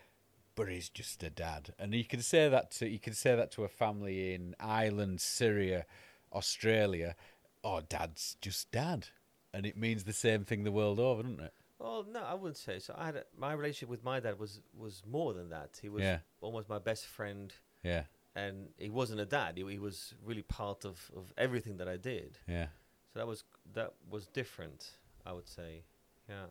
but 0.56 0.68
he's 0.68 0.88
just 0.88 1.22
a 1.22 1.30
dad. 1.30 1.72
And 1.78 1.94
you 1.94 2.04
can 2.04 2.20
say 2.20 2.48
that 2.48 2.72
to 2.72 2.88
you 2.88 2.98
can 2.98 3.14
say 3.14 3.36
that 3.36 3.52
to 3.52 3.64
a 3.64 3.68
family 3.68 4.34
in 4.34 4.56
Ireland, 4.58 5.20
Syria, 5.20 5.86
Australia. 6.32 7.14
Oh, 7.62 7.80
dad's 7.80 8.36
just 8.40 8.70
dad, 8.70 9.08
and 9.52 9.66
it 9.66 9.76
means 9.76 10.04
the 10.04 10.12
same 10.12 10.44
thing 10.44 10.64
the 10.64 10.72
world 10.72 10.98
over, 10.98 11.22
doesn't 11.22 11.40
it? 11.40 11.52
Well, 11.78 12.04
no, 12.10 12.20
I 12.22 12.34
wouldn't 12.34 12.56
say 12.58 12.78
so. 12.78 12.94
I 12.96 13.06
had 13.06 13.16
a, 13.16 13.24
my 13.36 13.52
relationship 13.52 13.88
with 13.88 14.04
my 14.04 14.20
dad 14.20 14.38
was 14.38 14.60
was 14.76 15.02
more 15.06 15.32
than 15.34 15.48
that. 15.50 15.78
He 15.80 15.88
was 15.88 16.02
Yeah. 16.02 16.18
almost 16.40 16.68
my 16.68 16.78
best 16.78 17.06
friend, 17.06 17.52
Yeah, 17.82 18.04
and 18.34 18.68
he 18.78 18.90
wasn't 18.90 19.20
a 19.20 19.26
dad. 19.26 19.56
He, 19.56 19.64
he 19.70 19.78
was 19.78 20.14
really 20.24 20.42
part 20.42 20.84
of, 20.84 21.10
of 21.16 21.32
everything 21.38 21.78
that 21.78 21.88
I 21.88 21.96
did. 21.96 22.38
yeah. 22.46 22.66
So 23.12 23.18
that 23.18 23.26
was 23.26 23.44
that 23.74 23.92
was 24.10 24.26
different, 24.28 24.90
I 25.26 25.32
would 25.32 25.48
say. 25.48 25.82
Yeah. 26.28 26.46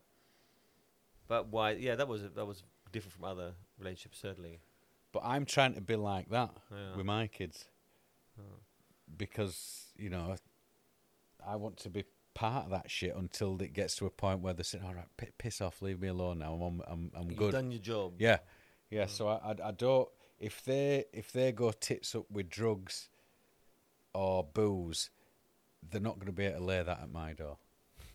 But 1.27 1.47
why? 1.47 1.71
Yeah, 1.71 1.95
that 1.95 2.07
was 2.07 2.21
that 2.35 2.45
was 2.45 2.63
different 2.91 3.13
from 3.13 3.25
other 3.25 3.53
relationships, 3.77 4.19
certainly. 4.19 4.59
But 5.11 5.23
I'm 5.25 5.45
trying 5.45 5.73
to 5.75 5.81
be 5.81 5.95
like 5.95 6.29
that 6.29 6.51
Yeah. 6.71 6.95
with 6.95 7.05
my 7.05 7.27
kids 7.27 7.65
Oh. 8.39 8.59
Because 9.17 9.87
you 9.97 10.09
know 10.09 10.35
I 11.45 11.55
want 11.55 11.77
to 11.77 11.89
be 11.89 12.03
part 12.33 12.65
of 12.65 12.71
that 12.71 12.89
shit 12.89 13.15
until 13.15 13.61
it 13.61 13.73
gets 13.73 13.95
to 13.97 14.05
a 14.05 14.09
point 14.09 14.41
where 14.41 14.53
they 14.53 14.63
say, 14.63 14.79
"All 14.83 14.93
right, 14.93 15.07
pi- 15.17 15.31
piss 15.37 15.61
off, 15.61 15.81
leave 15.81 15.99
me 15.99 16.07
alone 16.07 16.39
now. 16.39 16.53
I'm 16.53 16.61
I'm 16.61 16.81
I'm, 16.87 17.11
I'm 17.15 17.29
You've 17.29 17.39
good." 17.39 17.51
done 17.51 17.71
your 17.71 17.81
job. 17.81 18.13
Yeah, 18.19 18.37
yeah. 18.89 19.07
So 19.07 19.27
I, 19.27 19.51
I 19.51 19.69
I 19.69 19.71
don't 19.71 20.07
if 20.39 20.63
they 20.63 21.05
if 21.13 21.31
they 21.31 21.51
go 21.51 21.71
tits 21.71 22.15
up 22.15 22.29
with 22.31 22.49
drugs 22.49 23.09
or 24.13 24.43
booze, 24.43 25.09
they're 25.89 26.01
not 26.01 26.15
going 26.15 26.27
to 26.27 26.33
be 26.33 26.45
able 26.45 26.59
to 26.59 26.65
lay 26.65 26.83
that 26.83 26.99
at 27.01 27.11
my 27.11 27.33
door. 27.33 27.57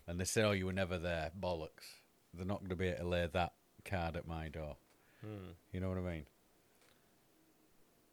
And 0.07 0.19
they 0.19 0.25
say, 0.25 0.43
"Oh, 0.43 0.51
you 0.51 0.65
were 0.65 0.73
never 0.73 0.97
there." 0.97 1.31
Bollocks. 1.39 2.01
They're 2.33 2.45
not 2.45 2.59
going 2.59 2.69
to 2.69 2.75
be 2.75 2.87
able 2.89 2.99
to 3.03 3.07
lay 3.07 3.27
that 3.31 3.53
card 3.85 4.15
at 4.17 4.27
my 4.27 4.49
door. 4.49 4.75
Hmm. 5.21 5.51
You 5.71 5.79
know 5.79 5.89
what 5.89 5.97
I 5.97 6.01
mean? 6.01 6.25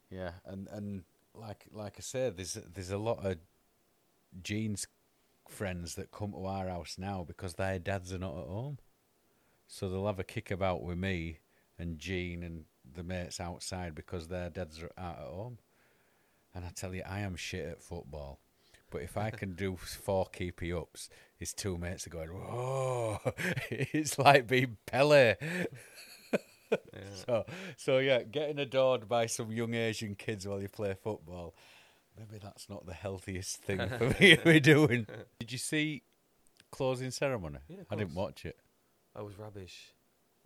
Yeah, 0.09 0.31
and 0.45 0.67
and 0.71 1.03
like 1.35 1.65
like 1.71 1.95
I 1.97 2.01
said, 2.01 2.37
there's 2.37 2.57
there's 2.73 2.91
a 2.91 2.97
lot 2.97 3.25
of 3.25 3.37
Jean's 4.41 4.87
friends 5.49 5.95
that 5.95 6.11
come 6.11 6.31
to 6.31 6.45
our 6.45 6.67
house 6.67 6.95
now 6.97 7.23
because 7.27 7.55
their 7.55 7.79
dads 7.79 8.13
are 8.13 8.19
not 8.19 8.37
at 8.37 8.47
home, 8.47 8.77
so 9.67 9.89
they'll 9.89 10.07
have 10.07 10.19
a 10.19 10.23
kick 10.23 10.51
about 10.51 10.83
with 10.83 10.97
me 10.97 11.39
and 11.77 11.99
Jean 11.99 12.43
and 12.43 12.65
the 12.95 13.03
mates 13.03 13.39
outside 13.39 13.95
because 13.95 14.27
their 14.27 14.49
dads 14.49 14.81
are 14.81 14.91
out 14.97 15.19
at 15.19 15.25
home. 15.25 15.57
And 16.53 16.65
I 16.65 16.69
tell 16.69 16.93
you, 16.93 17.01
I 17.07 17.19
am 17.19 17.35
shit 17.35 17.65
at 17.65 17.81
football. 17.81 18.39
But 18.91 19.01
if 19.01 19.17
I 19.17 19.31
can 19.31 19.55
do 19.55 19.75
four 19.77 20.27
keepy 20.27 20.71
ups, 20.71 21.09
his 21.35 21.53
two 21.53 21.77
mates 21.77 22.05
are 22.05 22.11
going, 22.11 22.29
whoa, 22.29 23.19
it's 23.71 24.19
like 24.19 24.47
being 24.47 24.77
Pele. 24.85 25.35
Yeah. 26.93 26.99
So, 27.25 27.45
so 27.77 27.97
yeah, 27.99 28.23
getting 28.23 28.59
adored 28.59 29.07
by 29.07 29.25
some 29.27 29.51
young 29.51 29.73
Asian 29.73 30.15
kids 30.15 30.47
while 30.47 30.61
you 30.61 30.67
play 30.69 30.93
football, 30.93 31.55
maybe 32.17 32.39
that's 32.41 32.69
not 32.69 32.85
the 32.85 32.93
healthiest 32.93 33.57
thing 33.63 33.79
for 33.97 34.15
me 34.19 34.35
to 34.35 34.43
be 34.43 34.59
doing. 34.59 35.07
Did 35.39 35.51
you 35.51 35.57
see 35.57 36.03
closing 36.71 37.11
ceremony? 37.11 37.59
Yeah, 37.67 37.77
I 37.89 37.95
didn't 37.95 38.15
watch 38.15 38.45
it, 38.45 38.57
That 39.15 39.23
was 39.23 39.37
rubbish. 39.37 39.93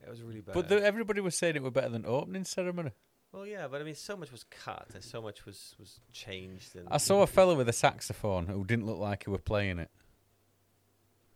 It 0.03 0.09
was 0.09 0.21
really 0.21 0.41
bad. 0.41 0.53
but 0.53 0.69
the, 0.69 0.83
everybody 0.83 1.21
was 1.21 1.35
saying 1.35 1.55
it 1.55 1.63
was 1.63 1.73
better 1.73 1.89
than 1.89 2.05
opening 2.05 2.43
ceremony. 2.43 2.91
well, 3.31 3.47
yeah, 3.47 3.67
but 3.67 3.81
I 3.81 3.83
mean, 3.83 3.95
so 3.95 4.15
much 4.15 4.31
was 4.31 4.43
cut 4.43 4.87
and 4.93 5.03
so 5.03 5.21
much 5.21 5.45
was 5.45 5.75
was 5.79 5.99
changed. 6.11 6.75
And 6.75 6.87
I 6.91 6.97
saw 6.97 7.21
a 7.23 7.27
fella 7.27 7.55
with 7.55 7.67
a 7.67 7.73
saxophone 7.73 8.45
who 8.47 8.63
didn't 8.63 8.85
look 8.85 8.99
like 8.99 9.23
he 9.23 9.29
were 9.31 9.37
playing 9.39 9.79
it. 9.79 9.89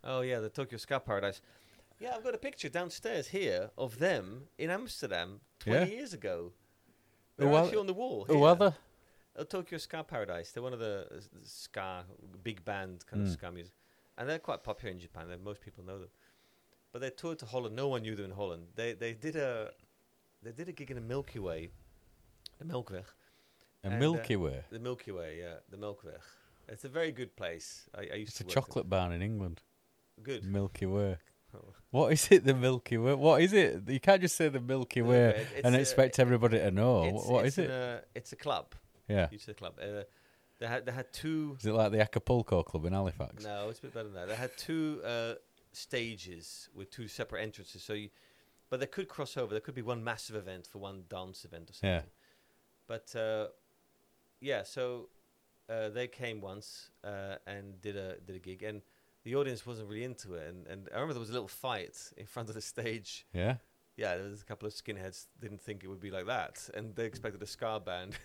Oh 0.04 0.20
yeah, 0.20 0.40
the 0.40 0.48
Tokyo 0.48 0.78
Ska 0.78 1.00
Paradise. 1.00 1.40
Yeah, 2.02 2.16
I've 2.16 2.24
got 2.24 2.34
a 2.34 2.38
picture 2.38 2.68
downstairs 2.68 3.28
here 3.28 3.70
of 3.78 3.98
them 3.98 4.48
in 4.58 4.70
Amsterdam 4.70 5.40
twenty 5.60 5.90
Yeah. 5.92 5.98
years 5.98 6.12
ago. 6.12 6.52
Who 7.38 7.44
They're 7.44 7.54
are- 7.54 7.62
actually 7.64 7.78
on 7.78 7.86
the 7.86 7.94
wall. 7.94 8.24
Who 8.24 8.38
here. 8.38 8.46
other? 8.46 8.76
Oh, 9.36 9.44
Tokyo 9.44 9.78
Ska 9.78 10.02
Paradise. 10.04 10.50
They're 10.52 10.62
one 10.62 10.72
of 10.74 10.80
the 10.80 11.08
uh, 11.10 11.16
s- 11.16 11.30
ska 11.44 12.04
big 12.42 12.64
band 12.64 13.06
kind 13.06 13.22
of 13.22 13.28
Mm. 13.28 13.32
ska 13.32 13.50
music, 13.52 13.72
and 14.18 14.28
they're 14.28 14.38
quite 14.40 14.62
popular 14.62 14.90
in 14.92 14.98
Japan. 14.98 15.24
Most 15.42 15.60
people 15.60 15.84
know 15.84 15.98
them. 16.00 16.10
But 16.92 17.00
they 17.00 17.10
toured 17.10 17.38
to 17.38 17.46
Holland. 17.46 17.74
No 17.76 17.88
one 17.88 18.02
knew 18.02 18.14
them 18.16 18.26
in 18.26 18.30
Holland. 18.32 18.72
They 18.74 18.92
they 18.94 19.14
did 19.14 19.36
a 19.36 19.72
they 20.42 20.52
did 20.52 20.68
a 20.68 20.72
gig 20.72 20.90
in 20.90 20.96
the 20.96 21.00
Milky 21.14 21.38
Way, 21.38 21.70
the 22.58 22.64
Melkweg, 22.64 23.04
A 23.84 23.86
And, 23.86 23.94
uh, 23.94 23.98
Milky 23.98 24.36
Way. 24.36 24.64
the 24.70 24.78
Milky 24.80 25.12
Way. 25.12 25.38
Yeah, 25.38 25.60
the 25.70 25.76
Melkweg. 25.78 26.20
It's 26.68 26.84
a 26.84 26.88
very 26.88 27.12
good 27.12 27.34
place. 27.36 27.88
I, 27.94 28.00
I 28.00 28.14
used 28.24 28.30
It's 28.30 28.38
to 28.38 28.44
a 28.44 28.46
work 28.48 28.54
chocolate 28.54 28.88
bar 28.90 29.12
in 29.12 29.22
England. 29.22 29.62
Good. 30.22 30.44
Milky 30.44 30.86
Way. 30.86 31.16
What 31.90 32.12
is 32.12 32.28
it? 32.30 32.44
The 32.44 32.54
Milky 32.54 32.96
Way. 32.98 33.14
What 33.14 33.42
is 33.42 33.52
it? 33.52 33.82
You 33.88 34.00
can't 34.00 34.20
just 34.22 34.36
say 34.36 34.48
the 34.48 34.60
Milky 34.60 35.02
Way 35.02 35.46
and 35.62 35.74
a- 35.76 35.80
expect 35.80 36.18
everybody 36.18 36.58
to 36.58 36.70
know. 36.70 37.04
It's- 37.04 37.26
what 37.26 37.44
it's 37.46 37.58
is 37.58 37.64
it? 37.64 37.70
an, 37.70 37.76
uh, 37.76 38.00
it's 38.14 38.32
a 38.32 38.36
club. 38.36 38.74
yeah. 39.08 39.28
It's 39.30 39.48
a 39.48 39.54
club. 39.54 39.74
Uh, 39.80 40.04
they 40.58 40.66
had 40.66 40.86
they 40.86 40.92
had 40.92 41.12
two. 41.12 41.56
Is 41.58 41.66
it 41.66 41.72
like 41.72 41.92
the 41.92 42.00
Acapulco 42.00 42.62
Club 42.62 42.84
in 42.86 42.92
Halifax? 42.92 43.44
No, 43.44 43.68
it's 43.68 43.80
a 43.80 43.82
bit 43.82 43.94
better 43.94 44.08
than 44.08 44.14
that. 44.14 44.28
They 44.28 44.36
had 44.36 44.56
two 44.56 45.00
uh, 45.04 45.34
stages 45.72 46.68
with 46.74 46.90
two 46.90 47.08
separate 47.08 47.42
entrances. 47.42 47.82
So, 47.82 47.94
you, 47.94 48.10
but 48.70 48.78
they 48.80 48.86
could 48.86 49.08
cross 49.08 49.36
over. 49.36 49.52
There 49.52 49.60
could 49.60 49.74
be 49.74 49.82
one 49.82 50.02
massive 50.04 50.36
event 50.36 50.66
for 50.66 50.78
one 50.78 51.04
dance 51.08 51.44
event 51.44 51.70
or 51.70 51.72
something. 51.74 51.90
Yeah. 51.90 52.02
But 52.86 53.14
uh, 53.16 53.48
yeah, 54.40 54.62
so 54.62 55.08
uh, 55.68 55.88
they 55.90 56.06
came 56.06 56.40
once 56.40 56.90
uh, 57.04 57.36
and 57.46 57.80
did 57.80 57.96
a 57.96 58.16
did 58.24 58.36
a 58.36 58.38
gig, 58.38 58.62
and 58.62 58.82
the 59.24 59.36
audience 59.36 59.66
wasn't 59.66 59.88
really 59.88 60.04
into 60.04 60.34
it. 60.34 60.48
And, 60.48 60.66
and 60.66 60.88
I 60.90 60.94
remember 60.94 61.14
there 61.14 61.20
was 61.20 61.30
a 61.30 61.34
little 61.34 61.48
fight 61.48 61.96
in 62.16 62.26
front 62.26 62.48
of 62.48 62.54
the 62.54 62.60
stage. 62.60 63.26
Yeah. 63.32 63.56
Yeah, 63.96 64.16
there 64.16 64.28
was 64.28 64.40
a 64.40 64.44
couple 64.44 64.66
of 64.66 64.72
skinheads 64.72 65.26
didn't 65.40 65.60
think 65.60 65.84
it 65.84 65.88
would 65.88 66.00
be 66.00 66.10
like 66.10 66.26
that, 66.26 66.68
and 66.72 66.94
they 66.96 67.04
expected 67.04 67.42
a 67.42 67.46
ska 67.46 67.78
band. 67.84 68.18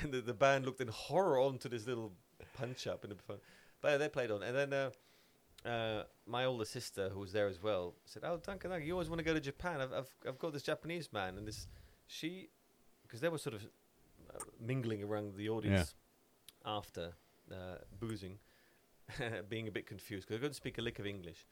and 0.00 0.12
the, 0.12 0.20
the 0.20 0.32
band 0.32 0.64
looked 0.64 0.80
in 0.80 0.88
horror 0.88 1.40
onto 1.40 1.68
this 1.68 1.88
little 1.88 2.12
punch 2.54 2.86
up 2.86 3.02
in 3.02 3.10
the 3.10 3.16
front. 3.16 3.40
But 3.82 3.90
yeah, 3.90 3.96
they 3.98 4.08
played 4.08 4.30
on, 4.30 4.44
and 4.44 4.56
then 4.56 4.72
uh, 4.72 5.68
uh, 5.68 6.04
my 6.26 6.44
older 6.44 6.64
sister, 6.64 7.08
who 7.08 7.18
was 7.18 7.32
there 7.32 7.48
as 7.48 7.60
well, 7.60 7.94
said, 8.04 8.22
"Oh, 8.24 8.36
Duncan, 8.36 8.70
you 8.82 8.92
always 8.92 9.08
want 9.08 9.18
to 9.18 9.24
go 9.24 9.34
to 9.34 9.40
Japan. 9.40 9.80
I've, 9.80 9.92
I've 9.92 10.10
I've 10.26 10.38
got 10.38 10.52
this 10.52 10.62
Japanese 10.62 11.12
man, 11.12 11.36
and 11.36 11.46
this 11.46 11.66
she, 12.06 12.48
because 13.02 13.20
they 13.20 13.28
were 13.28 13.38
sort 13.38 13.54
of 13.56 13.64
uh, 14.32 14.38
mingling 14.60 15.02
around 15.02 15.34
the 15.36 15.48
audience 15.48 15.94
after 16.64 17.12
uh, 17.50 17.78
boozing, 17.98 18.38
being 19.48 19.68
a 19.68 19.70
bit 19.70 19.86
confused 19.86 20.26
because 20.26 20.38
I 20.38 20.40
couldn't 20.40 20.54
speak 20.54 20.78
a 20.78 20.82
lick 20.82 20.98
of 20.98 21.06
English." 21.06 21.46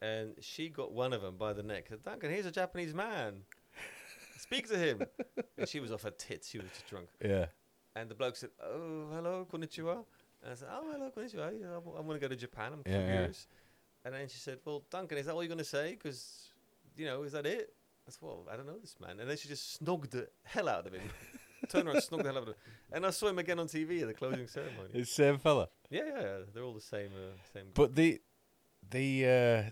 And 0.00 0.34
she 0.40 0.68
got 0.68 0.92
one 0.92 1.12
of 1.12 1.22
them 1.22 1.36
by 1.36 1.52
the 1.52 1.62
neck. 1.62 1.86
Said, 1.88 2.02
Duncan, 2.02 2.30
here's 2.30 2.44
a 2.44 2.50
Japanese 2.50 2.92
man. 2.92 3.42
Speak 4.36 4.68
to 4.68 4.76
him. 4.76 5.06
and 5.56 5.68
she 5.68 5.78
was 5.78 5.92
off 5.92 6.02
her 6.02 6.10
tits. 6.10 6.48
She 6.48 6.58
was 6.58 6.68
just 6.70 6.88
drunk. 6.88 7.06
Yeah. 7.24 7.46
And 7.94 8.10
the 8.10 8.14
bloke 8.14 8.36
said, 8.36 8.50
"Oh, 8.60 9.06
hello, 9.12 9.46
konnichiwa." 9.50 10.04
And 10.42 10.52
I 10.52 10.54
said, 10.54 10.68
"Oh, 10.72 10.90
hello, 10.90 11.10
konnichiwa. 11.16 11.60
Yeah, 11.60 11.76
I 11.76 12.00
want 12.00 12.12
to 12.12 12.18
go 12.18 12.26
to 12.26 12.36
Japan. 12.36 12.72
I'm 12.72 12.82
Yeah, 12.84 13.06
yeah. 13.06 13.28
And 14.04 14.14
then 14.14 14.28
she 14.28 14.38
said, 14.38 14.58
"Well, 14.64 14.82
Duncan, 14.90 15.18
is 15.18 15.26
that 15.26 15.34
all 15.34 15.42
you're 15.42 15.48
going 15.48 15.58
to 15.58 15.64
say? 15.64 15.92
Because, 15.92 16.48
you 16.96 17.06
know, 17.06 17.22
is 17.22 17.32
that 17.32 17.46
it?" 17.46 17.74
I 18.08 18.10
said, 18.10 18.22
"Well, 18.22 18.48
I 18.50 18.56
don't 18.56 18.66
know 18.66 18.78
this 18.78 18.96
man." 19.00 19.20
And 19.20 19.30
then 19.30 19.36
she 19.36 19.48
just 19.48 19.78
snogged 19.80 20.10
the 20.10 20.28
hell 20.42 20.68
out 20.68 20.86
of 20.86 20.94
him. 20.94 21.02
Turned 21.68 21.88
around, 21.88 21.96
snogged 21.98 22.22
the 22.22 22.24
hell 22.24 22.36
out 22.38 22.42
of 22.42 22.48
him. 22.48 22.54
And 22.92 23.06
I 23.06 23.10
saw 23.10 23.28
him 23.28 23.38
again 23.38 23.58
on 23.58 23.66
TV 23.66 24.02
at 24.02 24.08
the 24.08 24.14
closing 24.14 24.46
ceremony. 24.46 24.90
It's 24.92 25.14
the 25.14 25.22
same 25.24 25.38
fella. 25.38 25.68
Yeah, 25.90 26.02
yeah, 26.06 26.20
yeah. 26.20 26.36
They're 26.52 26.62
all 26.62 26.74
the 26.74 26.80
same. 26.80 27.10
Uh, 27.14 27.36
same. 27.52 27.66
But 27.74 27.94
the 27.94 28.20
the 28.90 29.26
uh 29.26 29.70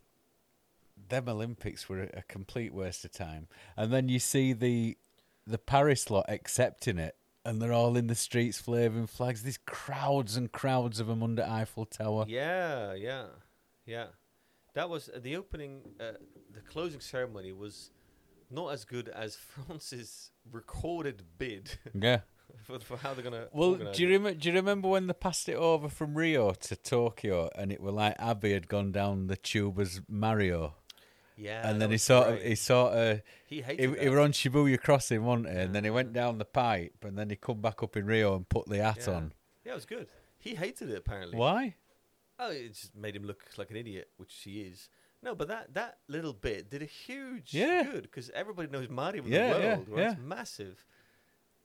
them 1.08 1.28
Olympics 1.28 1.88
were 1.88 2.02
a, 2.02 2.18
a 2.18 2.22
complete 2.22 2.72
waste 2.72 3.04
of 3.04 3.12
time. 3.12 3.48
And 3.76 3.92
then 3.92 4.08
you 4.08 4.18
see 4.18 4.52
the 4.52 4.96
the 5.46 5.58
Paris 5.58 6.10
lot 6.10 6.26
accepting 6.28 6.98
it 6.98 7.16
and 7.44 7.60
they're 7.60 7.72
all 7.72 7.96
in 7.96 8.06
the 8.06 8.14
streets 8.14 8.60
flaving 8.60 9.06
flags. 9.06 9.42
There's 9.42 9.58
crowds 9.58 10.36
and 10.36 10.50
crowds 10.52 11.00
of 11.00 11.06
them 11.06 11.22
under 11.22 11.42
Eiffel 11.42 11.86
Tower. 11.86 12.26
Yeah, 12.28 12.94
yeah, 12.94 13.26
yeah. 13.86 14.06
That 14.74 14.88
was 14.90 15.08
uh, 15.08 15.18
the 15.20 15.36
opening. 15.36 15.80
Uh, 15.98 16.12
the 16.52 16.60
closing 16.60 17.00
ceremony 17.00 17.52
was 17.52 17.90
not 18.50 18.72
as 18.72 18.84
good 18.84 19.08
as 19.08 19.36
France's 19.66 20.30
recorded 20.52 21.22
bid 21.38 21.78
Yeah. 21.94 22.20
for, 22.64 22.78
for 22.80 22.96
how 22.96 23.14
they're 23.14 23.24
gonna. 23.24 23.48
Well, 23.52 23.74
do 23.74 24.02
you 24.02 24.08
remember? 24.08 24.38
Do 24.38 24.48
you 24.48 24.54
remember 24.54 24.88
when 24.88 25.06
they 25.06 25.12
passed 25.12 25.48
it 25.48 25.56
over 25.56 25.88
from 25.88 26.14
Rio 26.14 26.52
to 26.52 26.76
Tokyo, 26.76 27.48
and 27.56 27.72
it 27.72 27.80
were 27.80 27.92
like 27.92 28.16
Abe 28.20 28.44
had 28.52 28.68
gone 28.68 28.92
down 28.92 29.26
the 29.28 29.36
tube 29.36 29.78
as 29.80 30.00
Mario, 30.08 30.74
Yeah, 31.36 31.68
and 31.68 31.80
then 31.80 31.90
he 31.90 31.98
sort 31.98 32.28
of 32.28 32.42
he 32.42 32.54
sort 32.54 32.92
of 32.92 33.22
he 33.46 33.56
he, 33.56 33.62
hated 33.62 33.90
he 33.90 34.04
that. 34.04 34.10
were 34.10 34.20
on 34.20 34.32
Shibuya 34.32 34.80
Crossing, 34.80 35.24
wasn't 35.24 35.48
he? 35.50 35.56
And 35.56 35.74
then 35.74 35.84
he 35.84 35.90
went 35.90 36.10
mm. 36.10 36.14
down 36.14 36.38
the 36.38 36.44
pipe, 36.44 37.04
and 37.04 37.18
then 37.18 37.30
he 37.30 37.36
come 37.36 37.60
back 37.60 37.82
up 37.82 37.96
in 37.96 38.06
Rio 38.06 38.36
and 38.36 38.48
put 38.48 38.66
the 38.68 38.82
hat 38.82 39.04
Yeah. 39.06 39.14
on. 39.14 39.32
Yeah, 39.64 39.72
it 39.72 39.76
was 39.76 39.86
good. 39.86 40.08
He 40.38 40.54
hated 40.54 40.90
it 40.90 40.96
apparently. 40.96 41.38
Why? 41.38 41.74
Oh, 42.38 42.50
it 42.50 42.68
just 42.68 42.96
made 42.96 43.14
him 43.14 43.24
look 43.24 43.42
like 43.58 43.70
an 43.70 43.76
idiot, 43.76 44.08
which 44.16 44.34
he 44.44 44.62
is. 44.62 44.88
No, 45.22 45.34
but 45.34 45.48
that 45.48 45.74
that 45.74 45.98
little 46.08 46.32
bit 46.32 46.70
did 46.70 46.82
a 46.82 46.86
huge 46.86 47.52
Yeah. 47.54 47.82
good 47.84 48.02
because 48.02 48.30
everybody 48.30 48.68
knows 48.68 48.88
Mario 48.88 49.24
in 49.24 49.32
Yeah, 49.32 49.52
the 49.54 49.58
yeah, 49.60 49.74
world, 49.76 49.88
right? 49.88 50.10
It's 50.12 50.20
massive. 50.20 50.84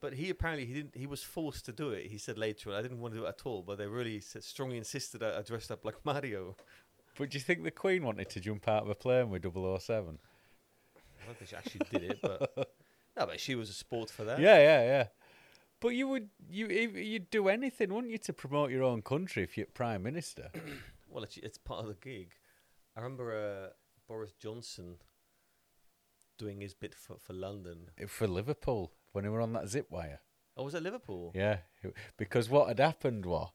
But 0.00 0.12
he 0.14 0.28
apparently 0.28 0.66
he 0.66 0.74
didn't. 0.74 0.94
He 0.94 1.06
was 1.06 1.22
forced 1.22 1.64
to 1.64 1.72
do 1.72 1.90
it. 1.90 2.06
He 2.08 2.18
said 2.18 2.36
later, 2.36 2.70
on 2.70 2.76
"I 2.76 2.82
didn't 2.82 3.00
want 3.00 3.14
to 3.14 3.20
do 3.20 3.26
it 3.26 3.30
at 3.30 3.46
all." 3.46 3.62
But 3.62 3.78
they 3.78 3.86
really 3.86 4.20
strongly 4.20 4.76
insisted 4.76 5.22
I, 5.22 5.38
I 5.38 5.42
dressed 5.42 5.70
up 5.70 5.84
like 5.84 5.96
Mario. 6.04 6.54
But 7.18 7.30
do 7.30 7.38
you 7.38 7.42
think 7.42 7.62
the 7.64 7.70
Queen 7.70 8.04
wanted 8.04 8.28
to 8.30 8.40
jump 8.40 8.68
out 8.68 8.82
of 8.82 8.90
a 8.90 8.94
plane 8.94 9.30
with 9.30 9.42
007? 9.42 10.18
I 11.22 11.24
don't 11.24 11.38
think 11.38 11.48
she 11.48 11.56
actually 11.56 11.86
did 11.90 12.10
it, 12.10 12.18
but 12.20 12.52
no, 13.16 13.24
but 13.26 13.40
she 13.40 13.54
was 13.54 13.70
a 13.70 13.72
sport 13.72 14.10
for 14.10 14.24
that. 14.24 14.38
Yeah, 14.38 14.58
yeah, 14.58 14.82
yeah. 14.82 15.06
But 15.80 15.88
you 15.90 16.08
would 16.08 16.28
you 16.50 16.66
you'd 16.68 17.30
do 17.30 17.48
anything, 17.48 17.92
wouldn't 17.92 18.12
you, 18.12 18.18
to 18.18 18.34
promote 18.34 18.70
your 18.70 18.82
own 18.82 19.00
country 19.00 19.42
if 19.42 19.56
you're 19.56 19.66
prime 19.66 20.02
minister? 20.02 20.50
Well, 21.08 21.24
it's, 21.24 21.38
it's 21.38 21.56
part 21.56 21.80
of 21.80 21.86
the 21.86 21.94
gig. 21.94 22.34
I 22.96 23.00
remember 23.00 23.32
uh, 23.32 23.72
Boris 24.08 24.32
Johnson 24.40 24.96
doing 26.38 26.60
his 26.60 26.74
bit 26.74 26.94
for, 26.94 27.16
for 27.18 27.34
London. 27.34 27.90
For 28.08 28.26
Liverpool 28.26 28.92
when 29.12 29.24
they 29.24 29.30
were 29.30 29.40
on 29.40 29.52
that 29.52 29.68
zip 29.68 29.86
wire. 29.90 30.20
Oh, 30.56 30.64
was 30.64 30.72
that 30.72 30.82
Liverpool? 30.82 31.32
Yeah, 31.34 31.58
because 32.16 32.48
what 32.48 32.68
had 32.68 32.80
happened 32.80 33.26
was, 33.26 33.50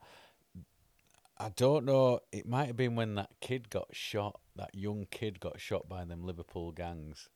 I 1.38 1.50
don't 1.56 1.86
know. 1.86 2.20
It 2.32 2.48
might 2.48 2.68
have 2.68 2.78
been 2.78 2.96
when 2.96 3.16
that 3.16 3.32
kid 3.40 3.72
got 3.72 3.88
shot. 3.92 4.40
That 4.56 4.76
young 4.76 5.08
kid 5.10 5.40
got 5.40 5.60
shot 5.60 5.90
by 5.90 6.06
them 6.06 6.24
Liverpool 6.24 6.72
gangs, 6.72 7.30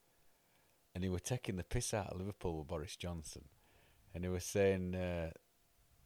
and 0.94 1.04
he 1.04 1.10
were 1.10 1.20
taking 1.20 1.56
the 1.56 1.63
piss 1.63 1.96
out 1.96 2.12
of 2.12 2.20
Liverpool 2.20 2.60
with 2.60 2.68
Boris 2.68 2.96
Johnson, 2.96 3.46
and 4.13 4.24
he 4.24 4.30
was 4.30 4.44
saying 4.44 4.94
uh, 4.94 5.32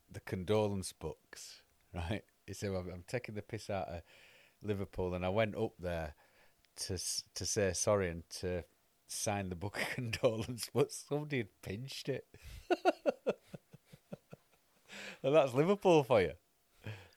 the 0.10 0.22
condolence 0.22 0.94
books. 0.94 1.62
Right? 1.92 2.22
He 2.46 2.54
said, 2.54 2.70
"I'm 2.70 2.88
I'm 2.94 3.04
taking 3.08 3.34
the 3.34 3.42
piss 3.42 3.68
out 3.68 3.88
of 3.88 4.04
Liverpool," 4.62 5.14
and 5.14 5.26
I 5.26 5.30
went 5.30 5.56
up 5.56 5.74
there 5.80 6.16
to 6.88 6.98
to 7.36 7.46
say 7.46 7.74
sorry 7.74 8.10
and 8.10 8.24
to 8.42 8.64
sign 9.08 9.50
the 9.50 9.56
book 9.56 9.78
of 9.82 9.90
condolence, 9.96 10.70
but 10.74 10.92
somebody 10.92 11.38
had 11.38 11.62
pinched 11.62 12.10
it. 12.10 12.26
And 15.22 15.36
that's 15.36 15.54
Liverpool 15.54 16.04
for 16.04 16.22
you. 16.22 16.32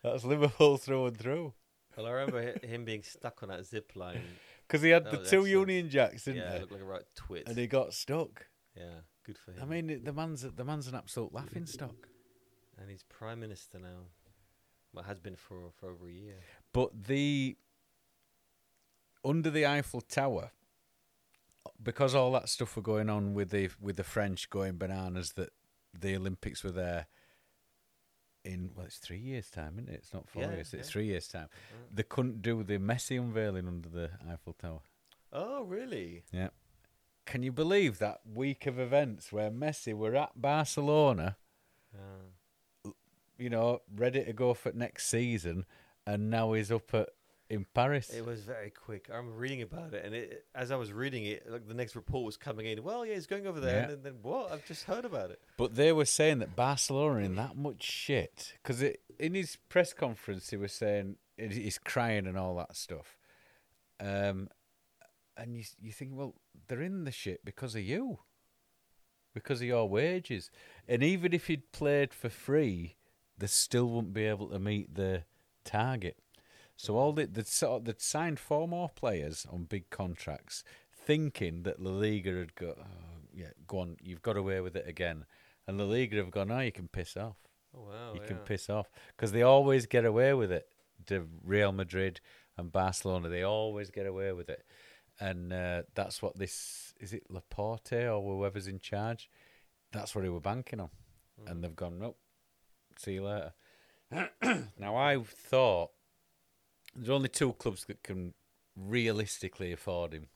That's 0.03 0.25
Liverpool 0.25 0.77
through 0.77 1.07
and 1.07 1.17
through. 1.17 1.55
Well, 1.97 2.07
I 2.07 2.11
remember 2.11 2.59
him 2.67 2.85
being 2.85 3.03
stuck 3.05 3.43
on 3.43 3.49
that 3.51 3.65
zip 3.65 3.93
line. 3.95 4.21
Because 4.67 4.83
he 4.83 4.91
had 4.91 5.05
That 5.05 5.11
the 5.11 5.17
two 5.19 5.23
excellent. 5.45 5.49
Union 5.49 5.91
Jacks, 5.91 6.25
didn't 6.25 6.41
yeah, 6.41 6.51
he? 6.53 6.57
it 6.57 6.61
looked 6.63 6.73
like 6.73 6.81
a 6.81 6.85
right 6.85 7.03
twit. 7.15 7.47
And 7.47 7.59
he 7.59 7.67
got 7.67 7.93
stuck. 7.93 8.47
yeah, 8.75 9.01
good 9.27 9.37
for 9.37 9.51
him. 9.53 9.59
I 9.63 9.67
mean, 9.67 10.03
the 10.03 10.13
man's 10.15 10.43
the 10.43 10.65
man's 10.65 10.89
an 10.89 10.95
absolute 10.95 11.33
laughing 11.35 11.67
stock. 11.67 12.09
and 12.79 12.89
he's 12.89 13.03
prime 13.03 13.41
minister 13.41 13.79
now. 13.79 14.07
Well, 14.95 15.05
has 15.05 15.19
been 15.21 15.37
for 15.37 15.71
for 15.79 15.91
over 15.91 16.09
a 16.09 16.13
year. 16.13 16.39
But 16.73 17.05
the 17.07 17.57
under 19.25 19.51
the 19.51 19.67
Eiffel 19.67 20.01
Tower, 20.01 20.51
because 21.83 22.15
all 22.15 22.33
that 22.33 22.49
stuff 22.49 22.77
were 22.77 22.83
going 22.83 23.09
on 23.11 23.35
with 23.35 23.51
the 23.51 23.71
with 23.81 23.97
the 23.97 24.05
French 24.05 24.51
going 24.51 24.77
bananas 24.79 25.33
that 25.33 25.51
the 25.99 26.17
Olympics 26.17 26.65
were 26.65 26.71
there 26.73 27.07
in 28.45 28.71
well, 28.75 28.87
it's 28.87 28.99
three 28.99 29.19
years' 29.19 29.51
time, 29.51 29.75
isn't 29.79 29.89
it? 29.89 29.95
It's 30.03 30.13
not 30.15 30.29
four 30.29 30.43
Yeah, 30.43 30.53
years; 30.53 30.75
it's 30.75 30.89
yeah. 30.89 30.93
three 30.93 31.07
years' 31.07 31.29
time. 31.29 31.49
Mm. 31.73 31.97
They 31.97 32.03
couldn't 32.03 32.43
do 32.43 32.63
the 32.65 32.79
Messi 32.79 33.19
unveiling 33.21 33.69
under 33.69 33.89
the 33.89 34.11
Eiffel 34.29 34.55
Tower. 34.55 34.81
Oh, 35.33 35.63
really? 35.65 36.25
Yeah. 36.33 36.49
Can 37.25 37.43
you 37.43 37.53
believe 37.53 37.99
that 38.01 38.21
week 38.35 38.67
of 38.67 38.79
events 38.81 39.33
where 39.33 39.51
Messi 39.51 39.95
were 39.95 40.17
at 40.17 40.33
Barcelona, 40.41 41.37
Uh, 41.95 42.91
you 43.39 43.49
know, 43.49 43.81
ready 43.95 44.25
to 44.25 44.33
go 44.33 44.55
for 44.55 44.73
next 44.73 45.07
season, 45.09 45.65
and 46.07 46.31
now 46.31 46.53
he's 46.53 46.71
up 46.73 46.93
at 46.95 47.09
in 47.51 47.67
Paris? 47.75 48.09
it 48.11 48.25
was 48.25 48.41
very 48.41 48.71
quick. 48.71 49.11
I'm 49.13 49.35
reading 49.37 49.61
about 49.63 49.93
it, 49.93 50.05
and 50.07 50.15
it, 50.15 50.47
as 50.55 50.71
I 50.71 50.77
was 50.77 50.91
reading 50.93 51.25
it, 51.27 51.51
like 51.51 51.69
the 51.69 51.75
next 51.75 51.95
report 51.97 52.25
was 52.25 52.37
coming 52.39 52.65
in. 52.67 52.83
Well, 52.83 53.05
yeah, 53.05 53.15
he's 53.15 53.27
going 53.27 53.47
over 53.47 53.61
there, 53.61 53.75
Yeah. 53.77 53.83
and 53.83 53.91
then, 53.91 54.03
then 54.03 54.15
what? 54.23 54.51
I've 54.53 54.65
just 54.67 54.85
heard 54.85 55.05
about 55.05 55.31
it. 55.31 55.41
But 55.59 55.75
they 55.75 55.93
were 55.93 56.07
saying 56.07 56.39
that 56.39 56.57
Barcelona 56.57 57.21
in 57.25 57.35
that 57.37 57.57
much 57.57 57.83
shit 57.83 58.55
because 58.63 58.83
in 59.19 59.35
his 59.35 59.57
press 59.69 59.93
conference 59.93 60.49
he 60.51 60.57
was 60.57 60.73
saying 60.73 61.17
he's 61.37 61.79
crying 61.79 62.27
and 62.27 62.39
all 62.39 62.57
that 62.57 62.75
stuff. 62.75 63.17
Um, 64.01 64.49
and 65.37 65.55
you 65.57 65.65
you 65.81 65.93
think, 65.93 66.13
well, 66.15 66.35
they're 66.69 66.81
in 66.83 67.05
the 67.05 67.13
shit 67.13 67.45
because 67.45 67.75
of 67.75 67.83
you, 67.83 68.21
because 69.35 69.61
of 69.61 69.67
your 69.67 69.89
wages, 69.89 70.51
and 70.89 71.03
even 71.03 71.33
if 71.35 71.51
you'd 71.51 71.71
played 71.73 72.15
for 72.15 72.29
free, 72.31 72.97
they 73.37 73.47
still 73.47 73.89
wouldn't 73.91 74.15
be 74.15 74.25
able 74.25 74.49
to 74.49 74.59
meet 74.59 74.95
the 74.95 75.25
target. 75.65 76.19
So 76.77 76.97
all 76.97 77.13
the 77.13 77.27
they'd, 77.27 77.47
sort 77.47 77.81
of, 77.81 77.85
they'd 77.85 78.01
signed 78.01 78.39
four 78.41 78.67
more 78.67 78.89
players 78.89 79.47
on 79.51 79.65
big 79.65 79.91
contracts, 79.91 80.65
thinking 80.93 81.63
that 81.63 81.81
La 81.81 81.93
Liga 81.93 82.33
had 82.39 82.55
got, 82.55 82.79
oh, 82.79 83.21
yeah, 83.33 83.51
go 83.67 83.79
on, 83.79 83.97
you've 84.03 84.23
got 84.23 84.37
away 84.37 84.61
with 84.61 84.77
it 84.77 84.89
again, 84.89 85.25
and 85.67 85.79
La 85.79 85.85
Liga 85.85 86.17
have 86.17 86.31
gone, 86.31 86.51
oh, 86.51 86.61
you 86.61 86.73
can 86.73 86.89
piss 86.89 87.17
off, 87.17 87.37
Oh 87.77 87.87
wow! 87.89 88.13
you 88.15 88.21
yeah. 88.21 88.27
can 88.27 88.39
piss 88.39 88.69
off, 88.69 88.91
because 89.17 89.33
they 89.33 89.43
always 89.43 89.87
get 89.87 90.05
away 90.05 90.35
with 90.35 90.51
it. 90.53 90.67
The 91.07 91.25
Real 91.45 91.73
Madrid 91.73 92.21
and 92.57 92.71
Barcelona, 92.71 93.29
they 93.29 93.43
always 93.43 93.91
get 93.91 94.07
away 94.07 94.33
with 94.33 94.49
it, 94.49 94.65
and 95.21 95.53
uh, 95.53 95.83
that's 95.95 96.21
what 96.21 96.39
this 96.39 96.95
is. 97.01 97.13
It 97.13 97.25
Laporta 97.31 98.13
or 98.13 98.23
whoever's 98.23 98.67
in 98.67 98.81
charge. 98.81 99.31
That's 99.93 100.15
what 100.15 100.23
they 100.23 100.31
were 100.31 100.41
banking 100.41 100.81
on, 100.81 100.91
and 101.47 101.63
they've 101.63 101.77
gone, 101.77 101.99
nope. 101.99 102.19
See 102.99 103.15
you 103.15 103.25
later. 103.25 103.53
now 104.79 104.97
I 104.97 105.19
thought 105.23 105.91
there's 106.95 107.11
only 107.11 107.29
two 107.29 107.53
clubs 107.55 107.85
that 107.87 108.03
can 108.03 108.35
realistically 108.77 109.73
afford 109.73 110.13
him: 110.13 110.29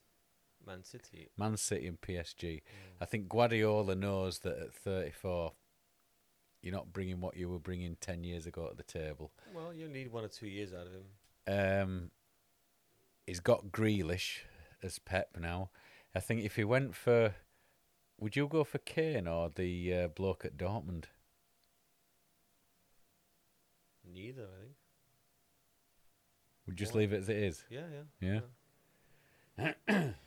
Man 0.66 0.84
City. 0.84 1.28
Man 1.36 1.56
City 1.56 1.86
and 1.86 2.00
PSG. 2.00 2.62
I 3.00 3.04
think 3.04 3.28
Guardiola 3.28 3.94
knows 3.94 4.40
that 4.40 4.58
at 4.58 4.74
34, 4.74 5.52
you're 6.62 6.74
not 6.74 6.92
bringing 6.92 7.20
what 7.20 7.36
you 7.36 7.48
were 7.48 7.58
bringing 7.58 7.96
10 8.00 8.24
years 8.24 8.46
ago 8.46 8.68
to 8.68 8.76
the 8.76 8.82
table. 8.82 9.30
Well, 9.54 9.72
you 9.74 9.88
need 9.88 10.10
one 10.10 10.24
or 10.24 10.28
two 10.28 10.48
years 10.48 10.72
out 10.72 10.86
of 10.86 10.92
him. 10.92 11.82
Um, 11.82 12.10
he's 13.26 13.40
got 13.40 13.66
Grealish 13.70 14.40
as 14.82 14.98
Pep 14.98 15.36
now. 15.38 15.70
I 16.14 16.20
think 16.20 16.44
if 16.44 16.56
he 16.56 16.64
went 16.64 16.94
for, 16.94 17.34
would 18.18 18.36
you 18.36 18.48
go 18.48 18.64
for 18.64 18.78
Kane 18.78 19.28
or 19.28 19.50
the 19.54 19.94
uh, 19.94 20.08
bloke 20.08 20.44
at 20.44 20.56
Dortmund? 20.56 21.04
Neither, 24.12 24.42
I 24.42 24.60
think. 24.62 24.72
You 26.66 26.74
just 26.74 26.94
leave 26.94 27.12
it 27.12 27.18
as 27.18 27.28
it 27.28 27.36
is? 27.36 27.64
Yeah, 27.70 27.82
yeah. 28.20 28.40
Yeah. 29.58 30.02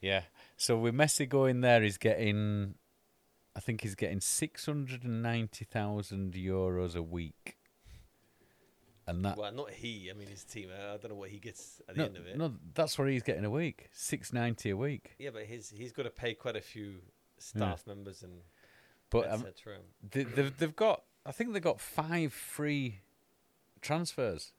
Yeah. 0.00 0.22
So 0.58 0.76
with 0.76 0.94
Messi 0.94 1.26
going 1.26 1.62
there, 1.62 1.80
he's 1.80 1.96
getting, 1.96 2.74
I 3.56 3.60
think 3.60 3.80
he's 3.80 3.94
getting 3.94 4.20
six 4.20 4.66
hundred 4.66 5.02
and 5.02 5.22
ninety 5.22 5.64
thousand 5.64 6.34
euros 6.34 6.94
a 6.94 7.00
week, 7.02 7.56
and 9.06 9.24
that 9.24 9.38
Well, 9.38 9.50
not 9.50 9.70
he. 9.70 10.10
I 10.10 10.12
mean, 10.12 10.28
his 10.28 10.44
team. 10.44 10.68
I 10.70 10.98
don't 10.98 11.08
know 11.08 11.14
what 11.14 11.30
he 11.30 11.38
gets 11.38 11.80
at 11.88 11.94
the 11.94 12.00
no, 12.02 12.04
end 12.04 12.16
of 12.18 12.26
it. 12.26 12.36
no, 12.36 12.52
that's 12.74 12.98
what 12.98 13.08
he's 13.08 13.22
getting 13.22 13.46
a 13.46 13.50
week, 13.50 13.88
six 13.92 14.30
ninety 14.30 14.68
a 14.68 14.76
week. 14.76 15.14
Yeah, 15.18 15.30
but 15.32 15.44
his 15.44 15.70
he's 15.70 15.92
got 15.92 16.02
to 16.02 16.10
pay 16.10 16.34
quite 16.34 16.56
a 16.56 16.60
few 16.60 16.96
staff 17.38 17.86
members 17.86 18.22
and 18.22 18.40
But 19.08 19.30
um, 19.32 19.46
they, 20.10 20.24
they've 20.24 20.54
they've 20.58 20.76
got, 20.76 21.02
I 21.26 21.32
think 21.32 21.52
they've 21.52 21.62
got 21.62 21.80
five 21.80 22.32
free 22.32 23.00
transfers: 23.80 24.52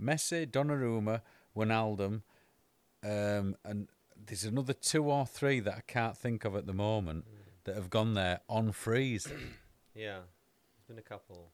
Messi, 0.00 0.46
Donnarumma, 0.46 1.20
Wijnaldum, 1.56 2.22
um, 3.04 3.56
and 3.64 3.88
there's 4.26 4.44
another 4.44 4.72
two 4.72 5.04
or 5.04 5.26
three 5.26 5.60
that 5.60 5.74
I 5.74 5.82
can't 5.86 6.16
think 6.16 6.44
of 6.44 6.56
at 6.56 6.66
the 6.66 6.72
moment 6.72 7.24
that 7.64 7.74
have 7.74 7.90
gone 7.90 8.14
there 8.14 8.40
on 8.48 8.72
freeze. 8.72 9.26
yeah, 9.94 10.20
there's 10.20 10.86
been 10.88 10.98
a 10.98 11.02
couple. 11.02 11.50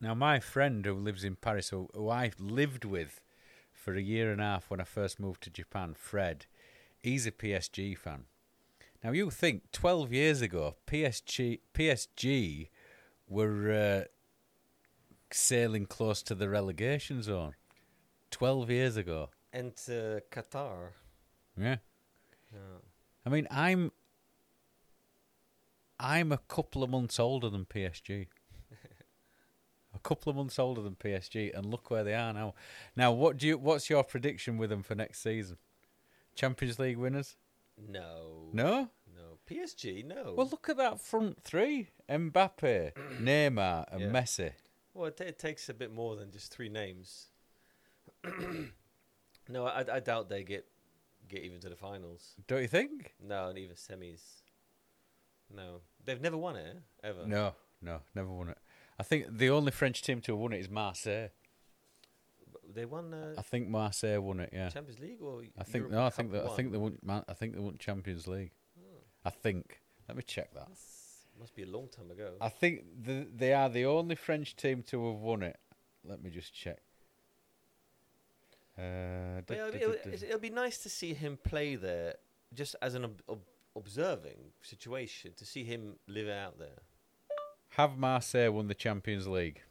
Now, 0.00 0.14
my 0.14 0.38
friend 0.38 0.84
who 0.84 0.94
lives 0.94 1.24
in 1.24 1.34
Paris, 1.34 1.70
who, 1.70 1.88
who 1.92 2.08
I 2.08 2.30
lived 2.38 2.84
with 2.84 3.20
for 3.72 3.94
a 3.94 4.00
year 4.00 4.30
and 4.30 4.40
a 4.40 4.44
half 4.44 4.70
when 4.70 4.80
I 4.80 4.84
first 4.84 5.18
moved 5.18 5.42
to 5.42 5.50
Japan, 5.50 5.94
Fred, 5.98 6.46
he's 6.96 7.26
a 7.26 7.32
PSG 7.32 7.98
fan. 7.98 8.24
Now 9.02 9.12
you 9.12 9.30
think 9.30 9.70
twelve 9.70 10.12
years 10.12 10.40
ago, 10.42 10.76
PSG 10.86 11.60
PSG 11.72 12.68
were 13.28 13.70
uh, 13.72 14.04
sailing 15.30 15.86
close 15.86 16.22
to 16.24 16.34
the 16.34 16.48
relegation 16.48 17.22
zone. 17.22 17.54
Twelve 18.30 18.70
years 18.70 18.96
ago, 18.96 19.30
And 19.52 19.72
uh, 19.88 20.20
Qatar. 20.30 20.90
yeah. 21.56 21.76
Yeah. 22.52 22.58
I 23.24 23.30
mean, 23.30 23.46
I'm 23.50 23.90
I'm 26.00 26.30
a 26.32 26.38
couple 26.38 26.82
of 26.82 26.90
months 26.90 27.18
older 27.18 27.48
than 27.48 27.64
PSG. 27.64 28.26
a 29.94 29.98
couple 30.00 30.30
of 30.30 30.36
months 30.36 30.58
older 30.58 30.82
than 30.82 30.94
PSG, 30.94 31.56
and 31.56 31.66
look 31.66 31.90
where 31.90 32.04
they 32.04 32.14
are 32.14 32.32
now. 32.32 32.54
Now, 32.96 33.12
what 33.12 33.38
do 33.38 33.46
you? 33.46 33.58
What's 33.58 33.88
your 33.90 34.04
prediction 34.04 34.58
with 34.58 34.70
them 34.70 34.82
for 34.82 34.94
next 34.94 35.22
season? 35.22 35.56
Champions 36.34 36.78
League 36.78 36.98
winners? 36.98 37.36
No. 37.76 38.50
No. 38.52 38.90
No. 39.14 39.37
PSG, 39.48 40.04
no. 40.04 40.34
Well, 40.36 40.48
look 40.50 40.68
at 40.68 40.76
that 40.76 41.00
front 41.00 41.42
three: 41.42 41.88
Mbappe, 42.08 42.92
Neymar, 43.20 43.86
and 43.92 44.00
Yeah. 44.00 44.08
Messi. 44.08 44.52
Well, 44.94 45.06
it, 45.06 45.20
it 45.20 45.38
takes 45.38 45.68
a 45.68 45.74
bit 45.74 45.92
more 45.92 46.16
than 46.16 46.30
just 46.30 46.52
three 46.52 46.68
names. 46.68 47.26
no, 49.48 49.66
I, 49.66 49.84
I 49.92 50.00
doubt 50.00 50.28
they 50.28 50.42
get 50.42 50.66
get 51.28 51.42
even 51.42 51.60
to 51.60 51.68
the 51.68 51.76
finals. 51.76 52.34
Don't 52.46 52.62
you 52.62 52.68
think? 52.68 53.14
No, 53.22 53.48
and 53.48 53.58
even 53.58 53.76
semis. 53.76 54.20
No, 55.54 55.80
they've 56.04 56.20
never 56.20 56.36
won 56.36 56.56
it 56.56 56.76
eh? 56.76 57.08
ever. 57.08 57.26
No, 57.26 57.54
no, 57.80 58.00
never 58.14 58.28
won 58.30 58.48
it. 58.50 58.58
I 58.98 59.02
think 59.02 59.38
the 59.38 59.50
only 59.50 59.70
French 59.70 60.02
team 60.02 60.20
to 60.22 60.32
have 60.32 60.40
won 60.40 60.52
it 60.52 60.60
is 60.60 60.68
Marseille. 60.68 61.28
They 62.70 62.84
won 62.84 63.14
uh, 63.14 63.34
I 63.38 63.42
think 63.42 63.68
Marseille 63.68 64.20
won 64.20 64.40
it. 64.40 64.50
Yeah. 64.52 64.68
Champions 64.68 65.00
League 65.00 65.22
or 65.22 65.42
I 65.58 65.64
think 65.64 65.76
Europe 65.76 65.92
no. 65.92 66.04
I 66.04 66.10
think 66.10 66.32
that 66.32 66.44
I 66.44 66.48
think 66.54 66.72
they 66.72 66.78
won. 66.78 66.98
I 67.08 67.32
think 67.34 67.54
they 67.54 67.60
won 67.60 67.76
Champions 67.78 68.26
League. 68.26 68.50
I 69.24 69.30
think. 69.30 69.80
Let 70.08 70.16
me 70.16 70.22
check 70.22 70.52
that. 70.54 70.68
that's- 70.68 70.94
must 71.38 71.54
be 71.54 71.62
a 71.62 71.66
long 71.66 71.86
time 71.86 72.10
ago. 72.10 72.32
I 72.40 72.48
think 72.48 72.82
the, 73.04 73.24
they 73.32 73.52
are 73.52 73.68
the 73.68 73.84
only 73.86 74.16
French 74.16 74.56
team 74.56 74.82
to 74.88 75.06
have 75.12 75.20
won 75.20 75.44
it. 75.44 75.56
Let 76.04 76.20
me 76.20 76.30
just 76.30 76.52
check. 76.52 76.80
Uh, 78.76 79.42
it'll, 79.48 79.68
it'll, 79.68 79.70
duh, 79.72 79.78
duh. 79.78 80.08
it's- 80.08 80.22
it'll 80.24 80.40
be 80.40 80.50
nice 80.50 80.78
to 80.78 80.88
see 80.88 81.14
him 81.14 81.36
play 81.36 81.76
there, 81.76 82.16
just 82.52 82.74
as 82.82 82.94
an 82.94 83.04
ob- 83.04 83.22
ob- 83.28 83.44
observing 83.76 84.52
situation, 84.62 85.32
to 85.36 85.44
see 85.46 85.62
him 85.62 85.94
live 86.08 86.28
out 86.28 86.58
there. 86.58 86.80
Have 87.70 87.96
Marseille 87.96 88.50
won 88.50 88.66
the 88.66 88.74
Champions 88.74 89.28
League? 89.28 89.62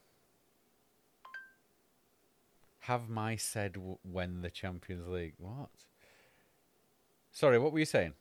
Have 2.80 3.10
my 3.10 3.36
said 3.36 3.74
w- 3.74 3.98
win 4.06 4.41
the 4.41 4.50
Champions 4.50 5.08
League? 5.10 5.34
What? 5.38 5.70
Sorry, 7.32 7.60
what 7.60 7.74
were 7.74 7.80
you 7.80 7.86
saying? 7.86 8.14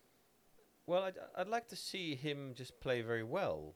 Well, 0.86 1.02
I'd, 1.02 1.18
I'd 1.36 1.48
like 1.48 1.68
to 1.68 1.76
see 1.76 2.14
him 2.14 2.52
just 2.54 2.78
play 2.80 3.02
very 3.02 3.24
well. 3.24 3.74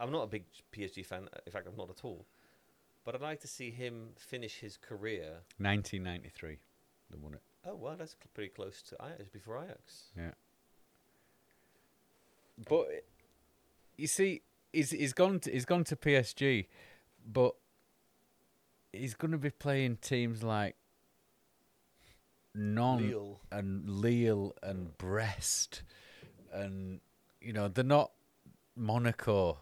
I'm 0.00 0.10
not 0.12 0.22
a 0.22 0.26
big 0.26 0.44
PSG 0.72 1.04
fan. 1.06 1.28
Uh, 1.32 1.38
in 1.46 1.52
fact, 1.52 1.66
I'm 1.68 1.76
not 1.76 1.90
at 1.90 2.04
all. 2.04 2.24
But 3.04 3.14
I'd 3.14 3.20
like 3.20 3.40
to 3.40 3.48
see 3.48 3.70
him 3.70 4.10
finish 4.16 4.58
his 4.60 4.76
career. 4.76 5.38
1993, 5.58 6.58
they 7.10 7.16
won 7.20 7.34
it. 7.34 7.40
Oh, 7.66 7.74
well, 7.74 7.96
that's 7.96 8.12
cl- 8.12 8.28
pretty 8.34 8.50
close 8.50 8.82
to 8.82 8.96
Ajax, 9.04 9.28
before 9.28 9.62
Ajax. 9.62 10.04
Yeah. 10.16 10.30
But 12.68 12.88
eh, 12.92 13.00
you 13.96 14.06
see, 14.06 14.42
he's 14.72 14.90
he's 14.90 15.12
gone 15.12 15.40
to, 15.40 15.50
he's 15.50 15.64
gone 15.64 15.84
to 15.84 15.96
PSG, 15.96 16.66
but 17.30 17.54
he's 18.92 19.14
going 19.14 19.30
to 19.30 19.38
be 19.38 19.50
playing 19.50 19.96
teams 19.96 20.42
like 20.42 20.76
non 22.58 23.08
Lille. 23.08 23.40
and 23.50 23.88
Lille 23.88 24.54
and 24.62 24.96
Brest, 24.98 25.82
and 26.52 27.00
you 27.40 27.52
know 27.52 27.68
they're 27.68 27.84
not 27.84 28.10
Monaco. 28.76 29.58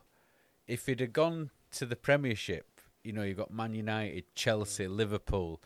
If 0.67 0.87
he'd 0.87 1.01
have 1.01 1.13
gone 1.13 1.51
to 1.73 1.87
the 1.87 1.97
Premiership, 1.97 2.81
you 3.05 3.13
know 3.13 3.23
you've 3.23 3.37
got 3.37 3.53
Man 3.53 3.75
United, 3.75 4.25
Chelsea, 4.35 4.87
mm. 4.87 4.97
Liverpool. 4.97 5.63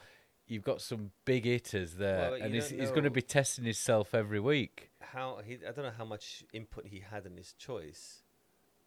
You've 0.46 0.64
got 0.64 0.80
some 0.80 1.12
big 1.24 1.44
hitters 1.44 1.94
there, 1.94 2.32
Well, 2.32 2.42
and 2.42 2.52
he's, 2.52 2.70
he's 2.70 2.90
going 2.90 3.04
to 3.04 3.10
be 3.10 3.22
testing 3.22 3.64
himself 3.64 4.16
every 4.16 4.40
week. 4.40 4.90
How 5.00 5.38
he? 5.46 5.58
I 5.66 5.70
don't 5.70 5.84
know 5.84 5.92
how 5.96 6.04
much 6.04 6.44
input 6.52 6.86
he 6.86 7.04
had 7.08 7.24
in 7.24 7.36
his 7.36 7.52
choice. 7.52 8.24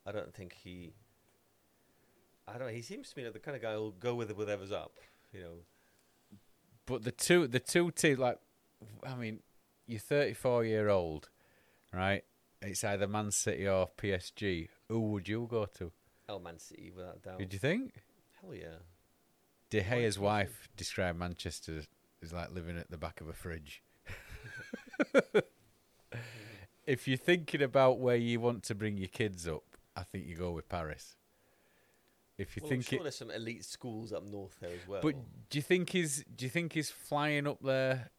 I 0.06 0.12
don't 0.12 0.34
think 0.34 0.58
he. 0.64 0.94
I 2.48 2.58
don't. 2.58 2.68
know. 2.68 2.74
He 2.74 2.82
seems 2.82 3.12
to 3.12 3.18
me 3.18 3.24
like 3.24 3.34
the 3.34 3.40
kind 3.40 3.56
of 3.56 3.62
guy 3.64 3.74
who'll 3.74 3.92
go 3.92 4.14
with 4.14 4.32
whatever's 4.36 4.74
up. 4.74 5.00
You 5.32 5.40
know. 5.40 5.54
But 6.86 7.04
the 7.04 7.12
two 7.12 7.48
the 7.48 7.60
two 7.60 7.92
teams 7.92 8.20
like 8.20 8.40
I 9.06 9.16
mean, 9.16 9.40
you're 9.88 10.00
34 10.00 10.66
year 10.66 10.90
old, 10.90 11.30
right? 11.94 12.24
It's 12.62 12.84
either 12.84 13.08
Man 13.08 13.32
City 13.32 13.68
or 13.68 13.90
PSG. 13.98 14.70
Who 14.90 15.12
would 15.12 15.28
you 15.28 15.48
go 15.50 15.66
to? 15.78 15.92
El 16.30 16.40
Man 16.40 16.60
City, 16.60 16.92
without 16.96 17.18
a 17.18 17.20
doubt. 17.20 17.40
Did 17.40 17.54
you 17.54 17.60
think? 17.60 18.04
Hell 18.42 18.56
yeah. 18.56 18.80
De 19.70 19.82
Gea's 19.82 20.20
wife 20.20 20.70
described 20.78 21.18
Manchester 21.18 21.82
as 22.22 22.32
like 22.32 22.52
living 22.52 22.78
at 22.78 22.90
the 22.90 22.98
back 22.98 23.22
of 23.22 23.28
a 23.28 23.34
fridge. 23.34 23.82
if 26.86 27.08
you're 27.08 27.18
thinking 27.18 27.62
about 27.62 28.00
where 28.00 28.16
you 28.16 28.40
want 28.40 28.64
to 28.64 28.76
bring 28.76 28.98
your 28.98 29.08
kids 29.08 29.48
up, 29.48 29.64
I 29.96 30.04
think 30.04 30.28
you 30.28 30.36
go 30.36 30.52
with 30.52 30.70
Paris. 30.70 31.16
If 32.38 32.56
you 32.56 32.64
Well, 32.64 32.72
I'm 32.72 32.78
think 32.78 32.88
sure 32.90 33.00
it, 33.00 33.04
there's 33.04 33.16
some 33.18 33.32
elite 33.32 33.64
schools 33.64 34.12
up 34.12 34.24
north 34.24 34.58
there 34.60 34.72
as 34.72 34.88
well. 34.88 35.02
But 35.02 35.16
do 35.50 35.58
you 35.58 35.62
think 35.62 35.90
he's 35.92 36.24
do 36.36 36.46
you 36.46 36.50
think 36.50 36.74
he's 36.74 36.90
flying 36.90 37.48
up 37.48 37.60
there? 37.62 38.10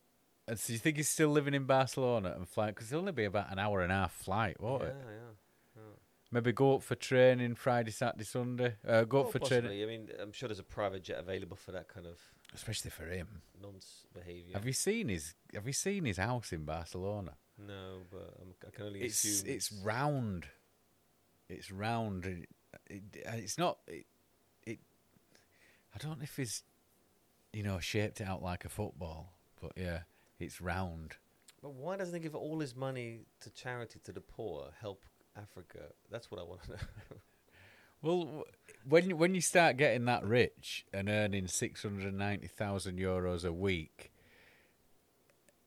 And 0.46 0.58
so 0.58 0.72
you 0.72 0.78
think 0.78 0.98
he's 0.98 1.08
still 1.08 1.30
living 1.30 1.54
in 1.54 1.64
Barcelona 1.64 2.34
and 2.36 2.46
flying? 2.48 2.74
Because 2.74 2.92
it'll 2.92 3.00
only 3.00 3.12
be 3.12 3.24
about 3.24 3.50
an 3.50 3.58
hour 3.58 3.80
and 3.80 3.90
a 3.90 3.94
half 3.94 4.12
flight, 4.12 4.60
won't 4.60 4.82
yeah, 4.82 4.88
it? 4.88 4.96
yeah. 5.06 5.82
Maybe 6.30 6.52
go 6.52 6.74
up 6.74 6.82
for 6.82 6.96
training 6.96 7.54
Friday, 7.54 7.92
Saturday, 7.92 8.24
Sunday. 8.24 8.74
Uh, 8.86 9.04
go 9.04 9.18
Well, 9.18 9.26
up 9.26 9.32
for 9.32 9.38
possibly. 9.38 9.60
training, 9.68 9.82
I 9.82 9.86
mean, 9.86 10.08
I'm 10.20 10.32
sure 10.32 10.48
there's 10.48 10.58
a 10.58 10.64
private 10.64 11.04
jet 11.04 11.18
available 11.20 11.56
for 11.56 11.70
that 11.72 11.86
kind 11.88 12.06
of 12.06 12.18
especially 12.52 12.90
for 12.90 13.06
him. 13.06 13.42
nonce 13.60 14.06
behaviour. 14.12 14.52
Have 14.54 14.66
you 14.66 14.72
seen 14.72 15.08
his 15.08 15.34
Have 15.54 15.66
you 15.66 15.72
seen 15.72 16.04
his 16.04 16.18
house 16.18 16.52
in 16.52 16.64
Barcelona? 16.64 17.36
No, 17.56 18.00
but 18.10 18.34
I'm, 18.40 18.54
I 18.66 18.70
can 18.70 18.86
only 18.86 19.00
It's 19.02 19.22
assume 19.24 19.50
it's 19.50 19.72
round. 19.72 20.46
It's 21.48 21.70
round. 21.70 22.46
It, 22.88 23.02
it, 23.14 23.26
it's 23.26 23.58
not. 23.58 23.78
It, 23.86 24.06
it. 24.64 24.78
I 25.94 25.98
don't 25.98 26.18
know 26.18 26.24
if 26.24 26.36
he's, 26.36 26.62
you 27.52 27.62
know, 27.62 27.78
shaped 27.78 28.20
it 28.20 28.26
out 28.26 28.42
like 28.42 28.64
a 28.64 28.68
football, 28.68 29.32
but 29.60 29.72
yeah, 29.76 30.00
it's 30.38 30.60
round. 30.60 31.16
But 31.62 31.74
why 31.74 31.96
doesn't 31.96 32.14
he 32.14 32.20
give 32.20 32.34
all 32.34 32.60
his 32.60 32.76
money 32.76 33.20
to 33.40 33.50
charity 33.50 33.98
to 34.04 34.12
the 34.12 34.20
poor, 34.20 34.70
help 34.80 35.04
Africa? 35.36 35.92
That's 36.10 36.30
what 36.30 36.40
I 36.40 36.44
want 36.44 36.62
to 36.64 36.70
know. 36.70 36.76
Well, 38.04 38.44
when 38.86 39.16
when 39.16 39.34
you 39.34 39.40
start 39.40 39.78
getting 39.78 40.04
that 40.04 40.26
rich 40.26 40.84
and 40.92 41.08
earning 41.08 41.46
six 41.46 41.82
hundred 41.82 42.12
ninety 42.12 42.48
thousand 42.48 42.98
euros 42.98 43.46
a 43.46 43.52
week, 43.52 44.12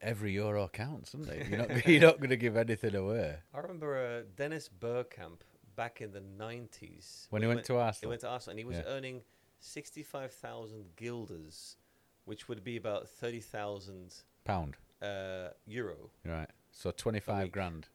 every 0.02 0.34
euro 0.34 0.70
counts, 0.72 1.14
doesn't 1.14 1.34
it? 1.34 1.48
You're 1.48 1.58
not 1.58 1.88
you're 1.88 2.02
not 2.02 2.18
going 2.18 2.30
to 2.30 2.38
give 2.38 2.56
anything 2.56 2.94
away. 2.94 3.38
I 3.56 3.58
remember 3.58 3.98
uh, 3.98 4.30
Dennis 4.36 4.70
Bergkamp 4.70 5.40
back 5.78 6.02
in 6.02 6.12
the 6.12 6.20
90s. 6.20 7.28
When 7.30 7.42
he 7.42 7.48
went 7.48 7.64
to 7.66 7.78
Arsenal. 7.78 8.10
He 8.10 8.12
went 8.12 8.22
to 8.22 8.28
Arsenal 8.30 8.52
and 8.52 8.60
he 8.60 8.66
was 8.66 8.78
Yeah. 8.78 8.84
earning 8.94 9.22
65,000 9.60 10.96
guilders, 10.98 11.78
which 12.26 12.50
would 12.50 12.64
be 12.64 12.76
about 12.76 13.08
30,000 13.08 14.24
pound, 14.44 14.76
uh, 15.02 15.50
euro. 15.66 16.12
right? 16.26 16.50
So 16.72 16.92
twenty 16.92 17.20
five 17.20 17.52
grand 17.52 17.88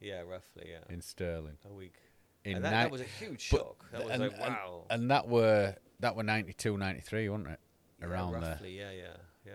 Yeah, 0.00 0.20
roughly, 0.22 0.70
yeah. 0.70 0.84
in 0.88 1.02
sterling. 1.02 1.58
a 1.64 1.72
week. 1.72 1.96
In 2.44 2.56
and 2.56 2.64
that, 2.64 2.70
ni- 2.70 2.76
that 2.76 2.90
was 2.90 3.00
a 3.00 3.04
huge 3.04 3.40
shock. 3.40 3.90
That 3.90 4.02
was 4.04 4.10
and, 4.12 4.22
like, 4.22 4.38
wow. 4.40 4.86
and 4.90 5.10
that 5.10 5.26
were 5.28 5.76
that 6.00 6.14
were 6.16 6.22
92, 6.22 6.76
93, 6.76 7.28
wasn't 7.28 7.48
it? 7.50 7.60
Yeah, 8.00 8.06
Around 8.06 8.32
there. 8.32 8.40
roughly, 8.50 8.78
yeah, 8.78 8.90
yeah, 8.90 9.16
yeah. 9.46 9.52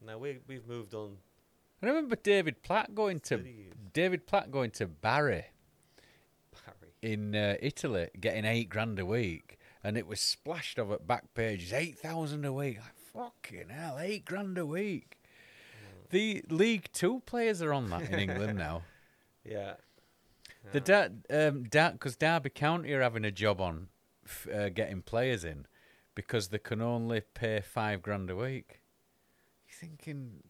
Now 0.00 0.18
we 0.18 0.38
we've 0.46 0.66
moved 0.66 0.94
on. 0.94 1.18
I 1.82 1.86
remember 1.86 2.16
David 2.16 2.62
Platt 2.62 2.94
going 2.94 3.20
to 3.20 3.36
David 3.92 4.26
Platt 4.26 4.50
going 4.50 4.70
to 4.72 4.86
Bari. 4.86 5.46
In 7.02 7.34
uh, 7.34 7.56
Italy, 7.60 8.08
getting 8.20 8.44
eight 8.44 8.68
grand 8.68 8.98
a 8.98 9.06
week, 9.06 9.58
and 9.84 9.96
it 9.96 10.06
was 10.06 10.20
splashed 10.20 10.78
over 10.78 10.94
at 10.94 11.06
back 11.06 11.32
pages, 11.34 11.72
eight 11.72 11.98
thousand 11.98 12.44
a 12.44 12.52
week. 12.52 12.78
Like, 12.78 12.94
fucking 13.32 13.68
hell, 13.70 13.98
eight 14.00 14.24
grand 14.24 14.58
a 14.58 14.66
week. 14.66 15.18
The 16.10 16.42
League 16.48 16.88
Two 16.92 17.20
players 17.26 17.60
are 17.62 17.72
on 17.72 17.90
that 17.90 18.10
in 18.10 18.18
England 18.18 18.58
now. 18.58 18.82
Yeah. 19.44 19.74
The 20.72 20.80
da- 20.80 21.08
um, 21.30 21.64
da- 21.64 21.92
because 21.92 22.16
Derby 22.16 22.50
County 22.50 22.92
are 22.92 23.00
having 23.02 23.24
a 23.24 23.30
job 23.30 23.60
on 23.60 23.88
f- 24.26 24.48
uh, 24.52 24.68
getting 24.68 25.00
players 25.02 25.44
in 25.44 25.66
because 26.14 26.48
they 26.48 26.58
can 26.58 26.82
only 26.82 27.20
pay 27.20 27.60
five 27.60 28.02
grand 28.02 28.28
a 28.28 28.36
week. 28.36 28.80
You're 29.66 29.88
thinking, 29.88 30.42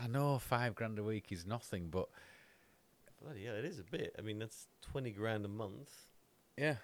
I 0.00 0.06
know 0.06 0.38
five 0.38 0.74
grand 0.74 0.98
a 0.98 1.02
week 1.02 1.30
is 1.30 1.44
nothing, 1.44 1.88
but 1.90 2.08
Bloody 3.22 3.40
yeah, 3.42 3.52
it 3.52 3.64
is 3.64 3.78
a 3.78 3.84
bit. 3.84 4.14
I 4.18 4.22
mean, 4.22 4.38
that's 4.38 4.66
twenty 4.90 5.10
grand 5.10 5.44
a 5.44 5.48
month. 5.48 5.90
Yeah. 6.56 6.76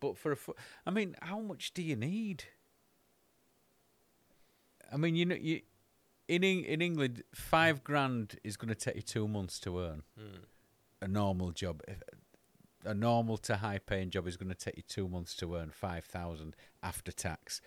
But 0.00 0.16
for 0.18 0.32
a 0.32 0.36
fo- 0.36 0.56
I 0.86 0.90
mean, 0.90 1.16
how 1.22 1.40
much 1.40 1.72
do 1.72 1.82
you 1.82 1.96
need? 1.96 2.44
I 4.92 4.96
mean, 4.96 5.16
you 5.16 5.24
know, 5.24 5.36
you 5.36 5.62
in 6.28 6.42
in 6.42 6.80
England, 6.82 7.22
five 7.34 7.82
grand 7.84 8.38
is 8.44 8.56
going 8.56 8.68
to 8.68 8.74
take 8.74 8.96
you 8.96 9.02
two 9.02 9.28
months 9.28 9.58
to 9.60 9.80
earn. 9.80 10.02
Hmm. 10.18 10.44
A 11.02 11.08
normal 11.08 11.50
job, 11.50 11.82
if, 11.86 12.02
a 12.84 12.94
normal 12.94 13.36
to 13.38 13.56
high 13.56 13.78
paying 13.78 14.10
job 14.10 14.26
is 14.26 14.36
going 14.36 14.48
to 14.48 14.54
take 14.54 14.76
you 14.76 14.82
two 14.82 15.08
months 15.08 15.34
to 15.36 15.56
earn 15.56 15.70
five 15.70 16.04
thousand 16.04 16.56
after 16.82 17.12
tax. 17.12 17.60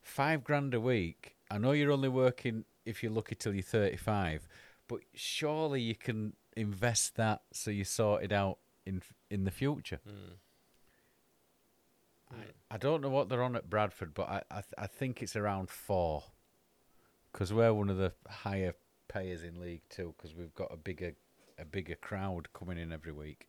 Five 0.00 0.44
grand 0.44 0.74
a 0.74 0.80
week. 0.80 1.36
I 1.50 1.58
know 1.58 1.72
you're 1.72 1.92
only 1.92 2.08
working 2.08 2.64
if 2.84 3.02
you're 3.02 3.12
lucky 3.12 3.34
till 3.34 3.54
you're 3.54 3.62
thirty 3.62 3.96
five, 3.96 4.48
but 4.88 5.00
surely 5.14 5.80
you 5.80 5.94
can 5.94 6.34
invest 6.56 7.16
that 7.16 7.42
so 7.52 7.70
you 7.70 7.84
sort 7.84 8.22
it 8.22 8.32
out 8.32 8.58
in 8.86 9.02
in 9.30 9.44
the 9.44 9.50
future. 9.50 10.00
Hmm. 10.06 10.34
I, 12.30 12.74
I 12.74 12.78
don't 12.78 13.02
know 13.02 13.10
what 13.10 13.28
they're 13.28 13.42
on 13.42 13.56
at 13.56 13.70
Bradford, 13.70 14.14
but 14.14 14.28
I 14.28 14.42
I, 14.50 14.54
th- 14.54 14.74
I 14.78 14.86
think 14.86 15.22
it's 15.22 15.36
around 15.36 15.68
four, 15.70 16.24
because 17.32 17.52
we're 17.52 17.74
one 17.74 17.90
of 17.90 17.98
the 17.98 18.12
higher 18.28 18.74
payers 19.08 19.42
in 19.42 19.60
League 19.60 19.82
Two 19.88 20.14
because 20.16 20.34
we've 20.34 20.54
got 20.54 20.72
a 20.72 20.76
bigger 20.76 21.14
a 21.58 21.64
bigger 21.64 21.94
crowd 21.94 22.48
coming 22.52 22.78
in 22.78 22.92
every 22.92 23.12
week. 23.12 23.48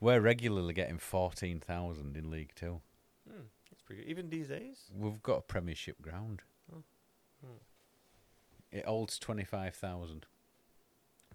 We're 0.00 0.20
regularly 0.20 0.74
getting 0.74 0.98
fourteen 0.98 1.60
thousand 1.60 2.16
in 2.16 2.30
League 2.30 2.52
Two. 2.54 2.80
Hmm. 3.28 3.42
That's 3.70 3.82
pretty 3.82 4.02
good. 4.02 4.10
Even 4.10 4.30
these 4.30 4.48
days. 4.48 4.90
We've 4.96 5.22
got 5.22 5.38
a 5.38 5.42
Premiership 5.42 6.00
ground. 6.00 6.42
Oh. 6.72 6.82
Hmm. 7.44 7.52
It 8.70 8.86
holds 8.86 9.18
twenty 9.18 9.44
five 9.44 9.74
thousand 9.74 10.26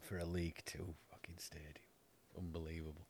for 0.01 0.17
a 0.17 0.25
League 0.25 0.63
Two 0.65 0.95
fucking 1.11 1.35
stadium. 1.37 1.92
Unbelievable. 2.37 3.07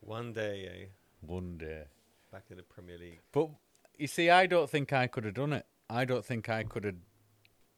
One 0.00 0.32
day, 0.32 0.68
eh? 0.70 0.86
One 1.20 1.58
day. 1.58 1.84
Back 2.32 2.44
in 2.50 2.56
the 2.56 2.62
Premier 2.62 2.98
League. 2.98 3.20
But 3.32 3.50
you 3.98 4.06
see, 4.06 4.30
I 4.30 4.46
don't 4.46 4.68
think 4.68 4.92
I 4.92 5.06
could 5.06 5.24
have 5.24 5.34
done 5.34 5.52
it. 5.52 5.66
I 5.88 6.04
don't 6.04 6.24
think 6.24 6.48
I 6.48 6.64
could 6.64 6.84
have 6.84 6.96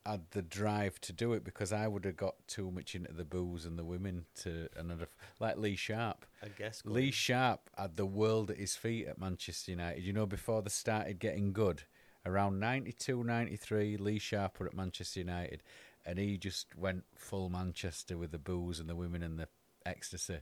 had 0.09 0.23
the 0.31 0.43
drive 0.43 0.99
to 1.03 1.13
do 1.13 1.35
it 1.35 1.45
because 1.45 1.73
I 1.73 1.87
would 1.87 2.05
have 2.07 2.17
got 2.17 2.35
too 2.47 2.71
much 2.71 2.95
into 2.95 3.13
the 3.13 3.25
booze 3.25 3.67
and 3.67 3.79
the 3.79 3.85
women 3.85 4.25
to 4.37 4.69
another 4.77 5.09
like 5.39 5.59
Lee 5.59 5.77
Sharpe. 5.77 6.25
I 6.43 6.49
guess. 6.49 6.83
Lee 6.85 7.11
Sharpe 7.11 7.69
had 7.77 7.97
the 7.97 8.07
world 8.07 8.51
at 8.51 8.57
his 8.57 8.75
feet 8.75 9.07
at 9.07 9.21
Manchester 9.21 9.73
United. 9.73 10.03
You 10.03 10.13
know, 10.15 10.27
before 10.27 10.63
they 10.63 10.71
started 10.71 11.19
getting 11.19 11.53
good, 11.53 11.83
around 12.25 12.59
92, 12.59 13.23
93, 13.23 13.97
Lee 13.99 14.19
Sharpe 14.19 14.59
were 14.61 14.67
at 14.67 14.75
Manchester 14.75 15.21
United, 15.21 15.63
and 16.07 16.19
he 16.19 16.39
just 16.39 16.75
went 16.77 17.05
full 17.15 17.51
Manchester 17.51 18.17
with 18.17 18.31
the 18.31 18.39
booze 18.39 18.81
and 18.81 18.89
the 18.89 18.97
women 18.97 19.23
and 19.23 19.39
the 19.39 19.49
ecstasy. 19.87 20.39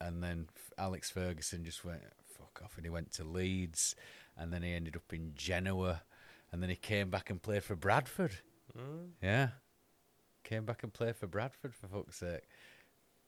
And 0.00 0.22
then 0.22 0.48
Alex 0.78 1.10
Ferguson 1.10 1.64
just 1.64 1.84
went 1.84 2.02
fuck 2.36 2.60
off, 2.64 2.76
and 2.76 2.84
he 2.84 2.90
went 2.90 3.12
to 3.12 3.24
Leeds, 3.24 3.94
and 4.36 4.52
then 4.52 4.62
he 4.62 4.72
ended 4.72 4.96
up 4.96 5.12
in 5.12 5.32
Genoa, 5.34 6.02
and 6.50 6.62
then 6.62 6.70
he 6.70 6.76
came 6.76 7.10
back 7.10 7.30
and 7.30 7.40
played 7.40 7.62
for 7.62 7.76
Bradford. 7.76 8.32
Hmm? 8.76 9.10
Yeah. 9.22 9.48
Came 10.44 10.64
back 10.64 10.82
and 10.82 10.92
played 10.92 11.16
for 11.16 11.26
Bradford 11.26 11.74
for 11.74 11.86
fuck's 11.86 12.18
sake. 12.18 12.42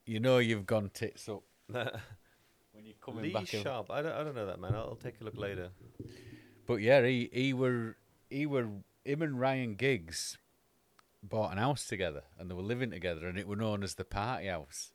You 0.05 0.19
know 0.19 0.37
you've 0.37 0.65
gone 0.65 0.91
tits 0.93 1.29
up 1.29 1.43
when 1.67 2.85
you're 2.85 2.93
coming 3.03 3.23
Lee 3.23 3.33
back. 3.33 3.47
Sharp. 3.47 3.89
I 3.89 4.01
don't, 4.01 4.11
I 4.11 4.23
don't 4.23 4.35
know 4.35 4.45
that 4.45 4.59
man. 4.59 4.75
I'll, 4.75 4.81
I'll 4.81 4.95
take 4.95 5.21
a 5.21 5.23
look 5.23 5.37
later. 5.37 5.69
But 6.67 6.75
yeah, 6.81 7.05
he 7.05 7.29
he 7.31 7.53
were 7.53 7.95
he 8.29 8.45
were 8.45 8.67
him 9.03 9.21
and 9.21 9.39
Ryan 9.39 9.75
Giggs 9.75 10.37
bought 11.23 11.51
an 11.51 11.57
house 11.57 11.87
together 11.87 12.23
and 12.37 12.49
they 12.49 12.55
were 12.55 12.61
living 12.61 12.91
together 12.91 13.27
and 13.27 13.37
it 13.37 13.47
were 13.47 13.55
known 13.55 13.81
as 13.81 13.95
the 13.95 14.03
party 14.05 14.47
house. 14.47 14.91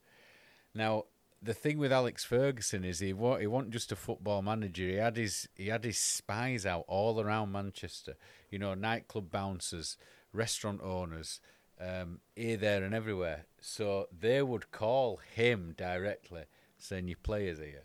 Now 0.75 1.05
the 1.43 1.55
thing 1.55 1.79
with 1.79 1.93
Alex 1.93 2.25
Ferguson 2.25 2.85
is 2.85 2.99
he 3.01 3.13
wa- 3.13 3.39
he 3.39 3.47
wasn't 3.47 3.73
just 3.73 3.93
a 3.93 3.97
football 3.97 4.43
manager. 4.43 4.85
He 4.85 4.95
had 4.95 5.17
his 5.17 5.49
he 5.55 5.69
had 5.69 5.85
his 5.85 5.99
spies 5.99 6.67
out 6.67 6.85
all 6.87 7.21
around 7.21 7.53
Manchester. 7.53 8.17
You 8.51 8.59
know, 8.59 8.75
nightclub 8.75 9.31
bouncers, 9.31 9.97
restaurant 10.33 10.81
owners, 10.83 11.41
um, 11.81 12.21
here, 12.37 12.57
there, 12.57 12.85
and 12.85 12.95
everywhere. 12.95 13.47
So 13.61 14.09
they 14.17 14.43
would 14.43 14.71
call 14.71 15.17
him 15.35 15.75
directly, 15.77 16.45
saying, 16.79 17.09
"Your 17.09 17.17
players 17.23 17.59
here," 17.59 17.85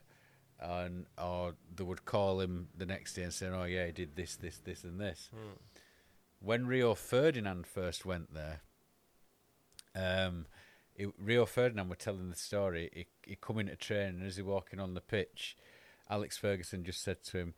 and 0.60 1.06
or 1.18 1.56
they 1.74 1.84
would 1.84 2.04
call 2.06 2.42
him 2.42 2.68
the 2.76 2.86
next 2.86 3.14
day 3.14 3.24
and 3.24 3.34
saying, 3.34 3.54
"Oh 3.54 3.64
yeah, 3.64 3.86
he 3.86 3.92
did 3.94 4.16
this, 4.16 4.36
this, 4.36 4.58
this, 4.58 4.84
and 4.84 5.00
this." 5.00 5.30
When 6.42 6.68
Rio 6.68 6.94
Ferdinand 6.94 7.66
first 7.66 8.06
went 8.06 8.34
there, 8.34 8.62
um, 9.96 10.46
he, 10.96 11.08
Rio 11.18 11.46
Ferdinand 11.46 11.90
were 11.90 11.96
telling 11.96 12.30
the 12.30 12.36
story. 12.36 12.90
He, 12.94 13.08
he 13.32 13.36
come 13.36 13.60
into 13.60 13.76
training 13.76 14.16
and 14.22 14.28
as 14.28 14.38
he 14.38 14.42
walking 14.42 14.80
on 14.80 14.94
the 14.94 15.02
pitch, 15.02 15.56
Alex 16.10 16.38
Ferguson 16.38 16.84
just 16.84 17.04
said 17.04 17.24
to 17.26 17.38
him, 17.38 17.54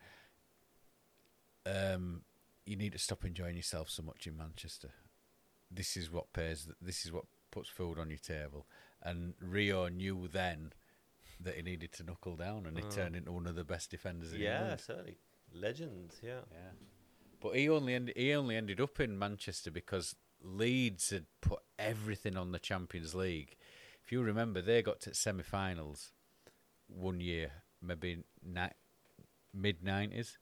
um, 1.65 2.21
"You 2.65 2.75
need 2.75 2.93
to 2.93 2.99
stop 2.99 3.25
enjoying 3.25 3.55
yourself 3.55 3.89
so 3.89 4.03
much 4.03 4.27
in 4.27 4.37
Manchester. 4.37 4.91
This 5.69 5.97
is 5.97 6.09
what 6.11 6.33
pays. 6.33 6.67
This 6.81 7.05
is 7.05 7.11
what 7.11 7.25
puts 7.51 7.69
food 7.69 7.99
on 7.99 8.09
your 8.09 8.19
table." 8.19 8.65
And 9.01 9.35
Rio 9.39 9.87
knew 9.89 10.27
then 10.27 10.73
that 11.39 11.55
he 11.55 11.61
needed 11.61 11.91
to 11.93 12.03
knuckle 12.03 12.35
down, 12.35 12.65
and 12.65 12.77
he 12.77 12.83
Oh. 12.83 12.89
turned 12.89 13.15
into 13.15 13.31
one 13.31 13.45
of 13.47 13.55
the 13.55 13.63
best 13.63 13.91
defenders 13.91 14.33
in 14.33 14.41
Yeah, 14.41 14.59
England. 14.61 14.81
certainly. 14.81 15.17
Legend. 15.53 16.15
Yeah. 16.21 16.41
Yeah, 16.51 16.71
but 17.39 17.55
he 17.55 17.69
only 17.69 17.93
end, 17.93 18.11
he 18.15 18.33
only 18.33 18.55
ended 18.55 18.81
up 18.81 18.99
in 18.99 19.17
Manchester 19.19 19.69
because 19.71 20.15
Leeds 20.41 21.09
had 21.09 21.25
put 21.41 21.59
everything 21.79 22.37
on 22.37 22.51
the 22.51 22.59
Champions 22.59 23.13
League. 23.15 23.55
If 24.03 24.11
you 24.11 24.21
remember, 24.21 24.61
they 24.61 24.81
got 24.81 25.01
to 25.01 25.13
semi-finals 25.13 26.11
one 26.87 27.19
year, 27.19 27.51
maybe 27.81 28.23
ni- 28.43 28.69
mid 29.53 29.83
nineties, 29.83 30.37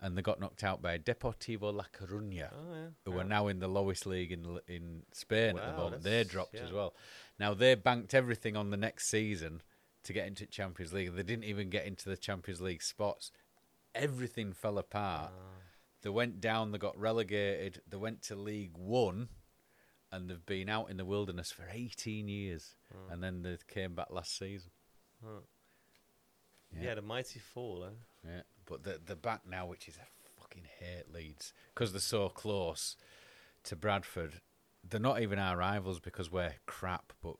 and 0.00 0.16
they 0.16 0.22
got 0.22 0.40
knocked 0.40 0.62
out 0.62 0.80
by 0.82 0.98
Deportivo 0.98 1.72
La 1.74 1.84
Coruña, 1.96 2.50
Oh 2.52 2.74
yeah. 2.74 2.86
who 3.04 3.14
yeah. 3.14 3.20
are 3.20 3.24
now 3.24 3.48
in 3.48 3.58
the 3.58 3.68
lowest 3.68 4.06
league 4.06 4.30
in 4.32 4.58
in 4.68 5.02
Spain 5.12 5.58
at 5.58 5.66
the 5.66 5.76
moment. 5.82 6.02
They 6.02 6.22
dropped 6.24 6.54
as 6.54 6.72
well. 6.72 6.94
Now 7.38 7.54
they 7.54 7.74
banked 7.74 8.14
everything 8.14 8.56
on 8.56 8.70
the 8.70 8.76
next 8.76 9.08
season 9.08 9.62
to 10.04 10.12
get 10.12 10.26
into 10.28 10.46
Champions 10.46 10.92
League. 10.92 11.14
They 11.14 11.22
didn't 11.22 11.44
even 11.44 11.70
get 11.70 11.86
into 11.86 12.08
the 12.08 12.16
Champions 12.16 12.60
League 12.60 12.82
spots. 12.82 13.32
Everything 13.94 14.52
fell 14.52 14.78
apart. 14.78 15.32
Ah. 15.34 15.58
They 16.02 16.10
went 16.10 16.40
down, 16.40 16.72
they 16.72 16.78
got 16.78 16.98
relegated, 16.98 17.80
they 17.88 17.96
went 17.96 18.22
to 18.22 18.34
League 18.36 18.76
One, 18.76 19.28
and 20.10 20.28
they've 20.28 20.44
been 20.44 20.68
out 20.68 20.90
in 20.90 20.96
the 20.96 21.04
wilderness 21.04 21.50
for 21.50 21.64
18 21.72 22.28
years. 22.28 22.76
Hmm. 22.92 23.12
And 23.12 23.22
then 23.22 23.42
they 23.42 23.56
came 23.66 23.94
back 23.94 24.08
last 24.10 24.36
season. 24.36 24.70
Huh. 25.24 25.40
Yeah. 26.74 26.88
Yeah. 26.88 26.94
the 26.96 27.02
mighty 27.02 27.38
fall. 27.38 27.84
Eh? 27.86 28.28
Yeah. 28.28 28.42
But 28.66 28.82
they're, 28.82 28.98
they're 29.04 29.16
back 29.16 29.42
now, 29.48 29.66
which 29.66 29.88
is 29.88 29.96
a 29.96 30.40
fucking 30.40 30.64
hate 30.78 31.12
Leeds. 31.12 31.52
Because 31.74 31.92
they're 31.92 32.00
so 32.00 32.28
close 32.28 32.96
to 33.64 33.76
Bradford. 33.76 34.40
They're 34.88 35.00
not 35.00 35.22
even 35.22 35.38
our 35.38 35.56
rivals 35.56 36.00
because 36.00 36.30
we're 36.30 36.54
crap, 36.66 37.12
but 37.22 37.36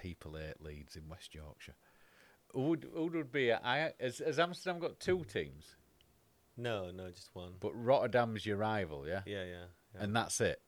people 0.00 0.34
hate 0.34 0.60
Leeds 0.60 0.96
in 0.96 1.08
West 1.08 1.34
Yorkshire. 1.34 1.76
Who 2.52 2.68
would, 2.68 2.86
who 2.94 3.06
would 3.06 3.32
be? 3.32 3.52
I, 3.52 3.92
has, 4.00 4.18
has 4.18 4.38
Amsterdam 4.38 4.80
got 4.80 4.98
two 4.98 5.24
teams? 5.24 5.76
No, 6.56 6.90
no, 6.90 7.10
just 7.10 7.30
one. 7.34 7.52
But 7.60 7.72
Rotterdam's 7.74 8.46
your 8.46 8.56
rival, 8.56 9.06
yeah? 9.06 9.20
Yeah, 9.26 9.44
yeah. 9.44 9.64
yeah. 9.94 10.02
And 10.02 10.16
that's 10.16 10.40
it. 10.40 10.60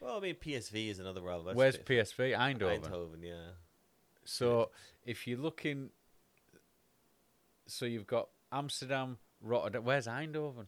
well, 0.00 0.16
I 0.16 0.20
mean, 0.20 0.34
PSV 0.36 0.88
is 0.90 0.98
another 0.98 1.20
rival. 1.20 1.44
That's 1.44 1.56
Where's 1.56 1.74
it. 1.76 1.84
PSV? 1.86 2.36
Eindhoven. 2.36 2.80
Eindhoven, 2.80 3.22
yeah. 3.22 3.50
So 4.24 4.70
if 5.04 5.26
you're 5.26 5.38
looking, 5.38 5.90
so 7.66 7.84
you've 7.86 8.06
got 8.06 8.28
Amsterdam, 8.52 9.18
Rotterdam. 9.40 9.84
Where's 9.84 10.06
Eindhoven? 10.06 10.66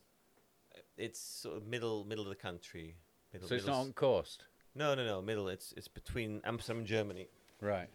It's 0.97 1.21
sort 1.21 1.57
of 1.57 1.67
middle, 1.67 2.05
middle 2.05 2.25
of 2.25 2.31
the 2.31 2.37
country. 2.37 2.97
Middle, 3.33 3.49
So 3.49 3.55
it's 3.55 3.67
not 3.67 3.77
on 3.81 3.93
coast, 3.93 4.45
No, 4.75 4.95
no, 4.95 5.05
no. 5.05 5.23
Middle. 5.23 5.49
It's 5.49 5.73
it's 5.77 5.89
between 5.89 6.41
Amsterdam 6.45 6.79
and 6.79 6.87
Germany. 6.87 7.29
right? 7.61 7.89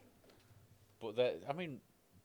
But 1.02 1.16
there, 1.16 1.34
I 1.50 1.54
mean, 1.54 1.80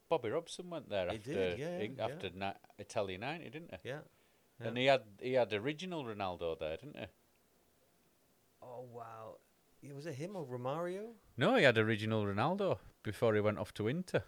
Bobby 0.09 0.29
Robson 0.29 0.69
went 0.69 0.89
there 0.89 1.09
He 1.09 1.17
after 1.17 1.33
did, 1.33 1.59
yeah, 1.59 1.67
Eng- 1.67 1.95
yeah. 1.97 2.05
after 2.05 2.31
Italia 2.77 3.17
ninety, 3.17 3.49
didn't 3.49 3.71
he? 3.83 3.89
Yeah. 3.89 3.99
Yeah. 4.59 4.67
And 4.67 4.77
he 4.77 4.85
had 4.85 5.01
he 5.21 5.33
had 5.33 5.53
original 5.53 6.03
Ronaldo 6.03 6.59
there, 6.59 6.77
didn't 6.77 6.97
he? 6.97 7.05
oh 8.61 8.85
wow. 8.91 9.37
Yeah, 9.81 9.93
was 9.93 10.05
it 10.05 10.15
him 10.15 10.35
or 10.35 10.45
Romario? 10.45 11.11
No, 11.37 11.55
he 11.55 11.63
had 11.63 11.77
original 11.77 12.25
Ronaldo 12.25 12.79
before 13.01 13.33
he 13.33 13.39
went 13.41 13.57
off 13.57 13.73
to 13.75 13.87
Inter. 13.87 14.23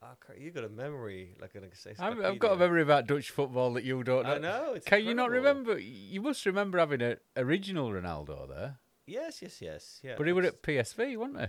Ah, 0.00 0.14
you 0.38 0.52
got 0.52 0.62
a 0.62 0.68
memory 0.68 1.34
like 1.40 1.56
an 1.56 1.64
ex- 1.64 1.84
I've, 1.98 2.20
I've 2.20 2.38
got 2.38 2.52
a 2.52 2.56
memory 2.56 2.82
about 2.82 3.08
Dutch 3.08 3.30
football 3.30 3.72
that 3.72 3.82
you 3.82 4.04
don't 4.04 4.24
know. 4.24 4.34
I 4.34 4.38
know. 4.38 4.72
It's 4.74 4.86
Can 4.86 5.04
you 5.04 5.12
not 5.14 5.30
remember? 5.30 5.76
You 5.76 6.20
must 6.22 6.46
remember 6.46 6.78
having 6.78 7.02
an 7.02 7.16
original 7.36 7.90
Ronaldo 7.90 8.48
there. 8.48 8.76
Yes, 9.06 9.42
yes, 9.42 9.60
yes. 9.60 10.00
Yeah. 10.04 10.14
But 10.16 10.28
he 10.28 10.32
was 10.32 10.46
at 10.46 10.62
PSV, 10.62 11.16
wasn't 11.16 11.40
he? 11.40 11.46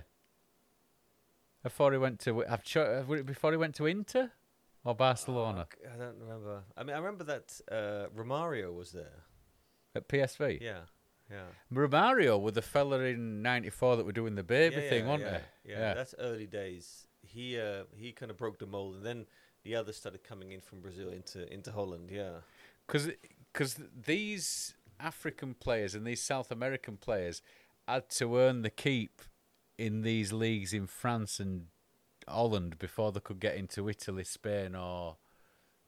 Before 1.61 1.91
he 1.91 1.99
went 1.99 2.19
to, 2.21 2.43
I've 2.47 2.63
cho- 2.63 3.03
before 3.23 3.51
he 3.51 3.57
went 3.57 3.75
to 3.75 3.85
Inter 3.85 4.31
or 4.83 4.95
Barcelona 4.95 5.67
Oh, 5.69 5.89
I 5.93 5.97
don't 5.97 6.19
remember. 6.19 6.63
I 6.77 6.83
mean, 6.83 6.95
I 6.95 6.99
remember 6.99 7.23
that 7.25 7.59
uh, 7.71 8.07
Romario 8.15 8.73
was 8.73 8.91
there. 8.91 9.23
at 9.95 10.07
PSV. 10.07 10.61
Yeah, 10.61 10.81
yeah. 11.29 11.45
Romario 11.73 12.39
with 12.39 12.55
the 12.55 12.61
fella 12.61 12.99
in 13.01 13.41
'94 13.41 13.97
that 13.97 14.05
were 14.05 14.11
doing 14.11 14.35
the 14.35 14.43
baby 14.43 14.77
yeah, 14.77 14.89
thing, 14.89 15.05
yeah, 15.05 15.11
wasn't 15.11 15.31
yeah? 15.31 15.39
Yeah, 15.65 15.93
that's 15.93 16.15
early 16.19 16.47
days. 16.47 17.07
He 17.21 17.59
uh, 17.59 17.83
he 17.95 18.11
kind 18.11 18.31
of 18.31 18.37
broke 18.37 18.59
the 18.59 18.65
mold, 18.65 18.95
and 18.95 19.05
then 19.05 19.25
the 19.63 19.75
others 19.75 19.97
started 19.97 20.23
coming 20.23 20.51
in 20.51 20.61
from 20.61 20.81
Brazil 20.81 21.09
into 21.09 21.51
into 21.53 21.71
Holland. 21.71 22.09
Yeah, 22.11 22.41
because 22.87 23.09
because 23.51 23.79
these 24.05 24.75
African 24.99 25.53
players 25.53 25.95
and 25.95 26.05
these 26.05 26.21
South 26.21 26.51
American 26.51 26.97
players 26.97 27.41
had 27.87 28.09
to 28.09 28.37
earn 28.37 28.61
the 28.61 28.69
keep 28.69 29.21
in 29.77 30.01
these 30.01 30.33
leagues 30.33 30.73
in 30.73 30.87
France 30.87 31.39
and 31.39 31.67
Holland 32.29 32.77
before 32.79 33.11
they 33.11 33.19
could 33.19 33.39
get 33.39 33.55
into 33.55 33.89
Italy, 33.89 34.23
Spain, 34.23 34.75
or 34.75 35.17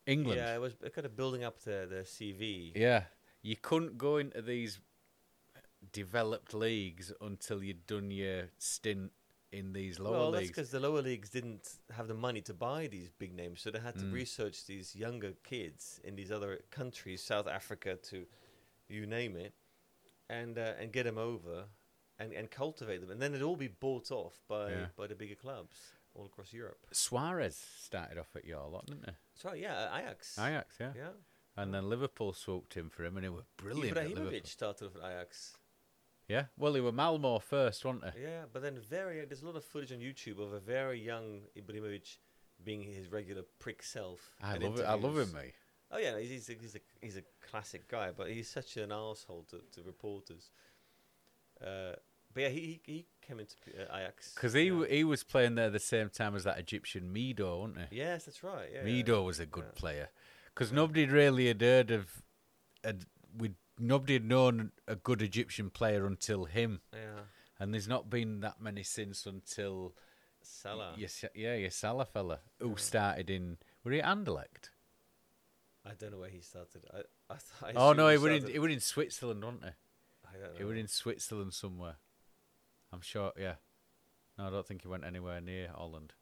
England. 0.05 0.39
Yeah, 0.39 0.55
it 0.55 0.59
was 0.61 0.75
kind 0.93 1.05
of 1.05 1.15
building 1.15 1.43
up 1.43 1.59
the 1.61 1.87
the 1.89 2.03
CV. 2.03 2.71
Yeah. 2.75 3.03
You 3.43 3.55
couldn't 3.55 3.97
go 3.97 4.17
into 4.17 4.41
these 4.41 4.79
developed 5.93 6.53
leagues 6.53 7.11
until 7.21 7.63
you'd 7.63 7.87
done 7.87 8.11
your 8.11 8.49
stint 8.57 9.11
in 9.51 9.73
these 9.73 9.99
lower 9.99 10.11
leagues. 10.13 10.21
well, 10.21 10.31
that's 10.31 10.47
because 10.47 10.71
the 10.71 10.79
lower 10.79 11.01
leagues 11.01 11.29
didn't 11.29 11.67
have 11.95 12.07
the 12.07 12.13
money 12.13 12.39
to 12.41 12.53
buy 12.53 12.87
these 12.87 13.09
big 13.09 13.33
names, 13.33 13.61
so 13.61 13.69
they 13.71 13.79
had 13.79 13.97
to 13.97 14.05
Mm. 14.05 14.13
research 14.13 14.65
these 14.65 14.95
younger 14.95 15.33
kids 15.43 15.99
in 16.03 16.15
these 16.15 16.31
other 16.31 16.61
countries, 16.69 17.21
South 17.21 17.47
Africa 17.47 17.97
to 18.03 18.25
you 18.87 19.05
name 19.05 19.35
it, 19.35 19.53
and 20.29 20.57
uh, 20.57 20.73
and 20.79 20.93
get 20.93 21.03
them 21.03 21.17
over 21.17 21.65
and, 22.19 22.31
and 22.31 22.49
cultivate 22.49 23.01
them, 23.01 23.09
and 23.11 23.21
then 23.21 23.31
it'd 23.33 23.43
all 23.43 23.57
be 23.57 23.67
bought 23.67 24.11
off 24.11 24.39
by 24.47 24.69
Yeah. 24.69 24.85
by 24.95 25.07
the 25.07 25.15
bigger 25.15 25.35
clubs 25.35 25.75
all 26.13 26.25
across 26.25 26.53
Europe. 26.53 26.85
Suarez 26.91 27.63
started 27.79 28.17
off 28.17 28.35
at 28.35 28.45
your 28.45 28.67
lot, 28.67 28.85
didn't 28.85 29.05
he? 29.05 29.15
So 29.35 29.53
yeah, 29.53 29.95
Ajax. 29.97 30.37
Ajax, 30.37 30.75
yeah. 30.79 30.91
Yeah, 30.95 31.09
And 31.57 31.73
then 31.73 31.89
Liverpool 31.89 32.33
swooped 32.33 32.77
in 32.77 32.89
for 32.89 33.03
him, 33.03 33.17
and 33.17 33.25
he 33.25 33.29
was 33.29 33.43
brilliant. 33.57 33.97
Ibrahimovic 33.97 34.47
started 34.47 34.87
off 34.87 34.95
at 35.03 35.11
Ajax. 35.11 35.57
Yeah, 36.27 36.45
well, 36.57 36.73
he 36.73 36.81
were 36.81 36.91
Malmo 36.91 37.39
first, 37.39 37.83
weren't 37.83 38.03
he? 38.13 38.21
Yeah, 38.23 38.43
but 38.51 38.61
then 38.61 38.79
very 38.79 39.25
there's 39.25 39.41
a 39.41 39.45
lot 39.45 39.55
of 39.55 39.65
footage 39.65 39.91
on 39.91 39.99
YouTube 39.99 40.39
of 40.39 40.53
a 40.53 40.59
very 40.59 40.99
young 40.99 41.41
Ibrahimovic 41.57 42.17
being 42.63 42.83
his 42.83 43.11
regular 43.11 43.43
prick 43.59 43.83
self. 43.83 44.31
I 44.41 44.55
love 44.57 44.79
it. 44.79 44.85
I 44.85 44.93
love 44.93 45.17
him, 45.17 45.33
mate. 45.33 45.53
Oh 45.91 45.97
yeah, 45.97 46.17
he's 46.19 46.29
he's 46.29 46.49
a, 46.49 46.53
he's 46.53 46.75
a 46.75 46.79
he's 47.01 47.17
a 47.17 47.23
classic 47.49 47.87
guy, 47.89 48.11
but 48.15 48.29
he's 48.29 48.47
such 48.49 48.77
an 48.77 48.91
asshole 48.91 49.45
to, 49.49 49.61
to 49.73 49.83
reporters. 49.85 50.51
Uh, 51.61 51.93
but 52.33 52.43
yeah, 52.43 52.49
he 52.49 52.81
he, 52.85 52.91
he 52.93 53.05
came 53.21 53.39
into 53.39 53.55
uh, 53.79 53.97
Ajax 53.97 54.33
Because 54.33 54.53
he 54.53 54.65
yeah. 54.67 54.85
he 54.89 55.03
was 55.03 55.23
playing 55.23 55.55
there 55.55 55.69
the 55.69 55.79
same 55.79 56.09
time 56.09 56.35
as 56.35 56.43
that 56.43 56.57
Egyptian 56.59 57.13
Mido, 57.13 57.59
wasn't 57.59 57.87
he? 57.89 57.97
Yes, 57.97 58.25
that's 58.25 58.43
right. 58.43 58.69
Yeah, 58.73 58.83
Mido 58.83 59.25
was 59.25 59.39
a 59.39 59.45
good 59.45 59.65
Yeah. 59.67 59.79
player. 59.79 60.09
Because 60.53 60.71
nobody 60.71 61.05
really 61.05 61.47
had 61.47 61.61
heard 61.61 61.91
of, 61.91 62.21
had, 62.83 63.05
we 63.37 63.51
nobody 63.79 64.13
had 64.13 64.25
known 64.25 64.71
a 64.87 64.95
good 64.95 65.21
Egyptian 65.21 65.69
player 65.69 66.05
until 66.05 66.45
him, 66.45 66.81
yeah. 66.93 66.99
yeah. 66.99 67.21
and 67.59 67.73
there's 67.73 67.87
not 67.87 68.09
been 68.09 68.41
that 68.41 68.59
many 68.61 68.83
since 68.83 69.25
until 69.25 69.93
Salah. 70.41 70.93
Your, 70.97 71.07
Sa- 71.07 71.27
yeah, 71.33 71.69
Salah 71.69 72.05
fella 72.05 72.39
who 72.59 72.69
Yeah. 72.71 72.75
started 72.77 73.29
in 73.29 73.57
were 73.83 73.91
he 73.93 74.01
at 74.01 74.05
Anderlecht? 74.17 74.71
I 75.85 75.93
don't 75.97 76.11
know 76.11 76.19
where 76.19 76.29
he 76.29 76.41
started. 76.41 76.85
I, 76.93 77.33
I, 77.33 77.69
I 77.69 77.73
oh 77.75 77.93
no, 77.93 78.07
he 78.09 78.17
were 78.17 78.29
in 78.31 78.47
he 78.47 78.59
were 78.59 78.69
in 78.69 78.79
Switzerland, 78.81 79.43
wasn't 79.43 79.63
he? 79.63 79.69
I 80.29 80.33
don't 80.33 80.53
know. 80.53 80.57
He 80.57 80.63
were 80.63 80.75
in 80.75 80.87
Switzerland 80.87 81.53
somewhere. 81.53 81.95
I'm 82.93 83.01
sure. 83.01 83.31
Yeah. 83.37 83.55
No, 84.37 84.47
I 84.47 84.49
don't 84.49 84.65
think 84.67 84.81
he 84.81 84.87
went 84.87 85.05
anywhere 85.05 85.41
near 85.41 85.69
Holland. 85.75 86.13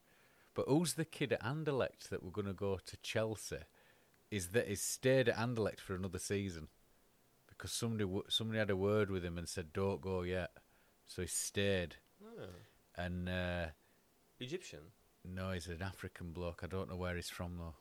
But 0.54 0.66
who's 0.68 0.94
the 0.94 1.04
kid 1.04 1.32
at 1.32 1.42
Anderlecht 1.42 2.08
that 2.10 2.22
we're 2.22 2.30
going 2.30 2.46
to 2.46 2.52
go 2.52 2.78
to 2.84 2.96
Chelsea? 3.02 3.58
Is 4.30 4.48
that 4.48 4.68
he's 4.68 4.82
stayed 4.82 5.28
at 5.28 5.36
Anderlecht 5.36 5.80
for 5.80 5.94
another 5.94 6.18
season 6.18 6.68
because 7.48 7.72
somebody 7.72 8.04
w- 8.04 8.24
somebody 8.28 8.58
had 8.58 8.70
a 8.70 8.76
word 8.76 9.10
with 9.10 9.24
him 9.24 9.36
and 9.38 9.48
said 9.48 9.72
don't 9.72 10.00
go 10.00 10.22
yet, 10.22 10.50
so 11.06 11.22
he 11.22 11.28
stayed. 11.28 11.96
Oh, 12.24 12.44
And 12.96 13.28
uh, 13.28 13.66
Egyptian. 14.38 14.80
no, 15.24 15.50
he's 15.50 15.66
an 15.66 15.82
African 15.82 16.30
bloke. 16.32 16.60
I 16.62 16.68
don't 16.68 16.88
know 16.88 16.96
where 16.96 17.16
he's 17.16 17.28
from 17.30 17.56
though. 17.58 17.74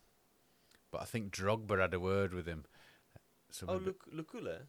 But 0.92 1.02
I 1.02 1.06
think 1.06 1.32
Drogba 1.32 1.80
had 1.80 1.94
a 1.94 2.00
word 2.00 2.34
with 2.34 2.48
him. 2.48 2.66
So 3.52 3.68
Oh, 3.70 3.78
look, 3.78 4.06
Lukule. 4.12 4.62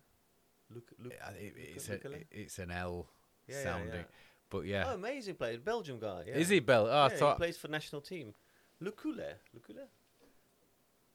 I- 1.26 1.32
it- 1.32 1.54
it's, 1.56 1.88
a, 1.88 1.98
it's 2.30 2.58
an 2.58 2.70
L 2.70 3.08
Yeah, 3.50 3.62
sounding. 3.62 3.92
yeah. 3.94 4.02
But 4.48 4.66
yeah, 4.66 4.84
Oh, 4.88 4.94
amazing 4.94 5.36
player, 5.36 5.58
Belgium 5.58 5.98
guy. 6.00 6.24
Yeah. 6.26 6.34
is 6.34 6.48
he 6.48 6.58
Bel? 6.60 6.86
Oh, 6.86 7.02
I 7.04 7.08
thought 7.10 7.36
he 7.36 7.38
plays 7.38 7.56
for 7.56 7.68
national 7.68 8.00
team. 8.02 8.34
Lukule, 8.82 9.34
Lukule. 9.56 9.86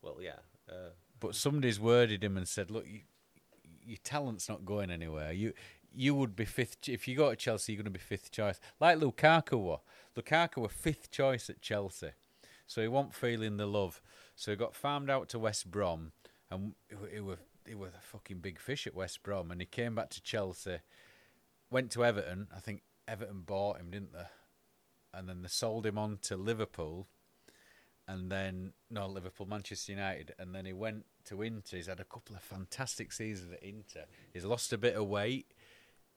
Well, 0.02 0.18
yeah. 0.22 0.40
Uh, 0.70 0.90
But 1.20 1.36
somebody's 1.36 1.80
worded 1.80 2.24
him 2.24 2.38
and 2.38 2.48
said, 2.48 2.70
"Look, 2.72 2.86
you, 2.88 3.02
your 3.84 3.98
talent's 4.04 4.48
not 4.50 4.66
going 4.66 4.90
anywhere. 4.92 5.32
You 5.32 5.54
you 5.98 6.14
would 6.16 6.36
be 6.36 6.46
fifth 6.46 6.82
ch- 6.82 6.90
if 6.90 7.08
you 7.08 7.16
go 7.16 7.30
to 7.30 7.36
Chelsea. 7.36 7.74
You're 7.74 7.82
going 7.84 7.94
to 7.94 8.00
be 8.00 8.04
fifth 8.04 8.32
choice, 8.32 8.60
like 8.80 8.98
Lukaku 9.00 9.62
were. 9.64 9.80
Lukaku 10.16 10.58
were 10.58 10.70
fifth 10.70 11.10
choice 11.12 11.50
at 11.50 11.62
Chelsea, 11.62 12.12
so 12.68 12.82
he 12.82 12.88
wasn't 12.88 13.14
feeling 13.16 13.58
the 13.58 13.66
love. 13.66 14.02
So 14.36 14.52
he 14.52 14.58
got 14.58 14.76
farmed 14.76 15.10
out 15.10 15.30
to 15.30 15.40
West 15.40 15.72
Brom, 15.72 16.12
and 16.52 16.74
he, 16.90 16.96
wa- 16.96 17.08
he 17.14 17.20
was 17.22 17.38
he 17.68 17.76
was 17.76 17.94
a 17.96 18.02
fucking 18.02 18.40
big 18.40 18.60
fish 18.60 18.86
at 18.88 18.94
West 18.96 19.24
Brom, 19.24 19.52
and 19.52 19.60
he 19.62 19.66
came 19.66 19.96
back 19.96 20.10
to 20.12 20.22
Chelsea, 20.22 20.80
went 21.76 21.92
to 21.92 22.06
Everton. 22.06 22.48
I 22.56 22.62
think 22.62 22.84
Everton 23.06 23.42
bought 23.42 23.82
him, 23.82 23.92
didn't 23.92 24.14
they? 24.14 24.28
And 25.14 25.28
then 25.28 25.42
they 25.42 25.50
sold 25.50 25.86
him 25.86 25.98
on 25.98 26.20
to 26.22 26.38
Liverpool 26.38 27.10
and 28.08 28.32
then 28.32 28.72
no 28.90 29.08
Liverpool, 29.08 29.46
Manchester 29.46 29.92
United, 29.92 30.34
and 30.40 30.56
then 30.56 30.66
he 30.66 30.72
went 30.72 31.04
to 31.26 31.42
Inter. 31.42 31.76
He's 31.76 31.88
had 31.88 32.00
a 32.00 32.06
couple 32.06 32.34
of 32.34 32.42
fantastic 32.42 33.12
seasons 33.12 33.52
at 33.52 33.62
Inter. 33.62 34.06
He's 34.32 34.46
lost 34.46 34.72
a 34.72 34.78
bit 34.78 34.96
of 34.96 35.08
weight. 35.08 35.52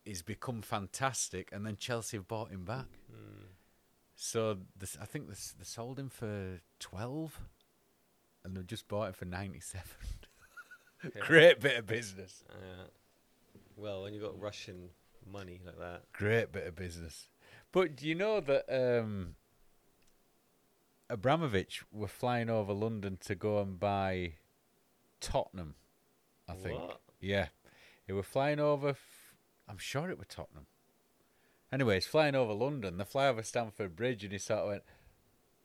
He's 0.05 0.23
become 0.23 0.63
fantastic, 0.63 1.51
and 1.51 1.67
then 1.67 1.77
Chelsea 1.77 2.19
have 2.19 2.29
bought 2.29 2.51
him 2.51 2.65
back. 2.65 2.87
hmm. 3.11 3.47
So 4.15 4.59
this, 4.79 4.97
I 5.01 5.07
think 5.07 5.29
this, 5.29 5.57
they 5.59 5.65
sold 5.65 5.99
him 5.99 6.09
for 6.09 6.61
twelve, 6.79 7.41
and 8.45 8.57
they've 8.57 8.65
just 8.65 8.87
bought 8.87 9.09
him 9.09 9.15
for 9.15 9.25
ninety-seven. 9.25 9.89
yeah. 11.03 11.11
Great 11.21 11.59
bit 11.61 11.79
of 11.79 11.87
business. 11.87 12.45
Uh, 12.49 12.85
well, 13.77 14.03
when 14.03 14.15
you've 14.15 14.23
got 14.23 14.41
Russian 14.41 14.91
money 15.31 15.61
like 15.64 15.79
that, 15.79 16.03
Great 16.12 16.53
bit 16.53 16.66
of 16.66 16.77
business. 16.77 17.29
But 17.73 17.97
do 17.97 18.07
you 18.07 18.14
know 18.14 18.41
that 18.41 18.64
um, 18.71 19.35
Abramovich 21.11 21.83
were 21.93 22.09
flying 22.09 22.49
over 22.49 22.73
London 22.73 23.19
to 23.25 23.35
go 23.35 23.61
and 23.61 23.79
buy 23.79 24.35
Tottenham? 25.21 25.75
I 26.49 26.55
think. 26.55 26.81
What? 26.81 27.01
Yeah, 27.21 27.49
he 28.07 28.12
were 28.12 28.23
flying 28.23 28.61
over. 28.61 28.91
F- 28.91 29.35
I'm 29.69 29.79
sure 29.79 30.11
it 30.11 30.19
was 30.19 30.29
Tottenham. 30.29 30.66
Anyway, 31.71 31.95
he's 31.95 32.07
flying 32.07 32.35
over 32.35 32.55
London. 32.55 32.97
They 32.97 33.05
fly 33.05 33.29
over 33.29 33.43
Stamford 33.43 33.95
Bridge, 33.95 34.25
and 34.25 34.33
he 34.33 34.39
sort 34.39 34.61
of 34.61 34.69
went, 34.69 34.83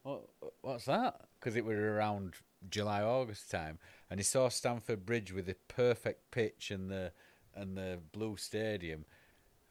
what, 0.02 0.22
"What's 0.60 0.84
that?" 0.84 1.22
Because 1.38 1.56
it 1.56 1.64
was 1.64 1.78
around 1.78 2.34
July 2.68 3.02
August 3.02 3.50
time, 3.50 3.78
and 4.10 4.20
he 4.20 4.24
saw 4.24 4.48
Stamford 4.48 5.06
Bridge 5.06 5.32
with 5.32 5.46
the 5.46 5.56
perfect 5.68 6.30
pitch 6.30 6.70
and 6.70 6.90
the 6.90 7.12
and 7.54 7.76
the 7.76 8.00
blue 8.12 8.36
stadium. 8.36 9.04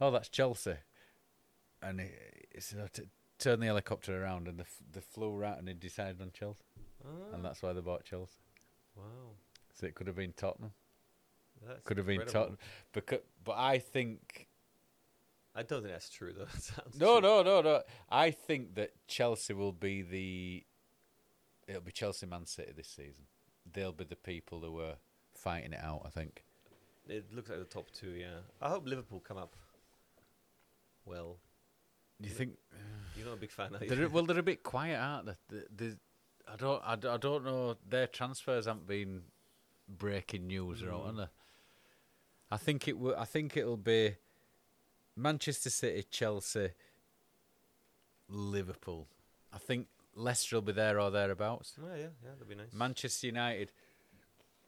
Oh, 0.04 0.12
that's 0.12 0.28
Chelsea. 0.28 0.76
And 1.82 2.02
he, 2.02 2.08
he 2.54 2.60
said, 2.60 2.80
"Oh, 2.84 2.88
t- 2.92 3.04
"Turn 3.40 3.62
the 3.62 3.68
helicopter 3.68 4.22
around," 4.22 4.50
and 4.50 4.60
the 4.60 4.64
f- 4.64 4.82
they 4.92 5.00
flew 5.00 5.32
right, 5.32 5.58
and 5.58 5.66
he 5.68 5.74
decided 5.74 6.22
on 6.22 6.32
Chelsea, 6.34 6.64
oh, 7.06 7.34
and 7.34 7.46
ah. 7.46 7.48
that's 7.48 7.62
why 7.62 7.72
they 7.72 7.80
bought 7.80 8.04
Chelsea. 8.04 8.36
wow, 8.98 9.04
So 9.74 9.86
it 9.86 9.96
could 9.96 10.08
have 10.08 10.18
been 10.18 10.34
Tottenham. 10.34 10.74
that's 11.66 11.80
Could 11.86 11.98
have 11.98 12.08
been. 12.08 12.26
Tottenham. 12.26 12.58
Because, 12.92 13.20
but 13.46 13.58
I 13.58 13.80
think 13.80 14.50
I 15.56 15.64
don't 15.64 15.84
think 15.84 15.94
that's 15.94 16.10
true 16.10 16.34
though. 16.34 16.46
That 16.76 17.00
no, 17.00 17.22
true. 17.22 17.30
no, 17.30 17.44
no, 17.44 17.62
no. 17.62 17.82
I 18.10 18.32
think 18.32 18.76
that 18.76 18.92
Chelsea 19.08 19.54
will 19.54 19.72
be 19.72 20.02
the. 20.02 20.66
It'll 21.66 21.82
be 21.82 21.94
Chelsea, 21.94 22.26
Man 22.26 22.46
City 22.46 22.74
this 22.76 22.90
season. 22.90 23.24
They'll 23.72 23.94
be 23.94 24.04
the 24.04 24.18
people 24.18 24.60
who 24.60 24.82
are 24.82 24.96
fighting 25.34 25.72
it 25.72 25.80
out. 25.82 26.02
I 26.06 26.10
think. 26.10 26.44
It 27.08 27.34
looks 27.34 27.50
like 27.50 27.60
the 27.60 27.66
top 27.66 27.90
two. 27.92 28.12
Yeah, 28.12 28.40
I 28.62 28.68
hope 28.68 28.86
Liverpool 28.86 29.22
come 29.26 29.38
up. 29.38 29.56
Well, 31.06 31.38
Do 32.22 32.30
you 32.30 32.36
think? 32.36 32.58
you're 33.18 33.26
not 33.28 33.34
a 33.34 33.40
big 33.40 33.52
fan, 33.52 33.76
are 33.76 33.80
you? 33.84 33.90
They're, 33.96 34.10
well, 34.10 34.26
they're 34.26 34.40
a 34.40 34.44
bit 34.44 34.64
quiet, 34.64 34.98
aren't 35.00 35.26
they? 35.28 35.34
They- 35.50 35.88
they- 35.88 35.96
I 36.52 36.56
don't, 36.58 36.82
I, 36.86 36.96
don't- 36.98 37.14
I 37.14 37.18
don't 37.18 37.46
know. 37.46 37.78
Their 37.88 38.06
transfers 38.08 38.66
haven't 38.66 38.86
been 38.88 39.22
breaking 39.88 40.48
news 40.48 40.84
or 40.84 40.88
Mm. 40.88 41.08
are 41.08 41.14
they? 41.14 41.28
I 42.52 42.58
think 42.58 42.88
it 42.88 42.98
will. 42.98 43.16
I 43.18 43.24
think 43.26 43.56
it'll 43.58 43.78
be 43.78 44.16
Manchester 45.16 45.70
City, 45.70 46.04
Chelsea, 46.12 46.72
Liverpool. 48.30 49.08
I 49.54 49.58
think 49.58 49.88
Leicester 50.16 50.58
will 50.58 50.62
be 50.64 50.72
there 50.74 51.00
or 51.00 51.12
thereabouts. 51.12 51.74
Oh, 51.82 51.88
yeah, 51.96 52.02
yeah, 52.24 52.30
that'd 52.34 52.48
be 52.50 52.56
nice. 52.56 52.74
Manchester 52.74 53.28
United. 53.28 53.72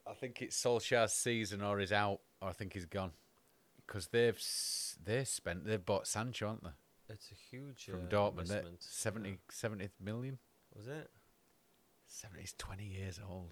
I 0.08 0.14
think 0.14 0.42
it's 0.42 0.62
Solskjaer's 0.62 1.14
season, 1.14 1.62
or 1.62 1.80
he's 1.80 1.92
out, 1.92 2.20
or 2.42 2.50
I 2.50 2.52
think 2.54 2.74
he's 2.74 2.86
gone, 2.86 3.12
because 3.86 4.08
they've 4.08 4.40
they 5.04 5.24
spent 5.24 5.66
they've 5.66 5.86
bought 5.86 6.08
Sancho, 6.08 6.48
aren't 6.48 6.64
they? 6.64 6.70
it's 7.10 7.32
a 7.32 7.36
huge 7.36 7.86
From 7.86 8.06
uh, 8.06 8.10
Dortmund, 8.10 8.48
they're 8.48 8.64
70, 8.80 9.30
Yeah. 9.30 9.36
70 9.50 9.90
million. 10.04 10.40
Was 10.76 10.88
it? 10.88 11.12
70, 12.08 12.42
he's 12.42 12.54
20 12.58 12.84
years 12.84 13.20
old. 13.28 13.52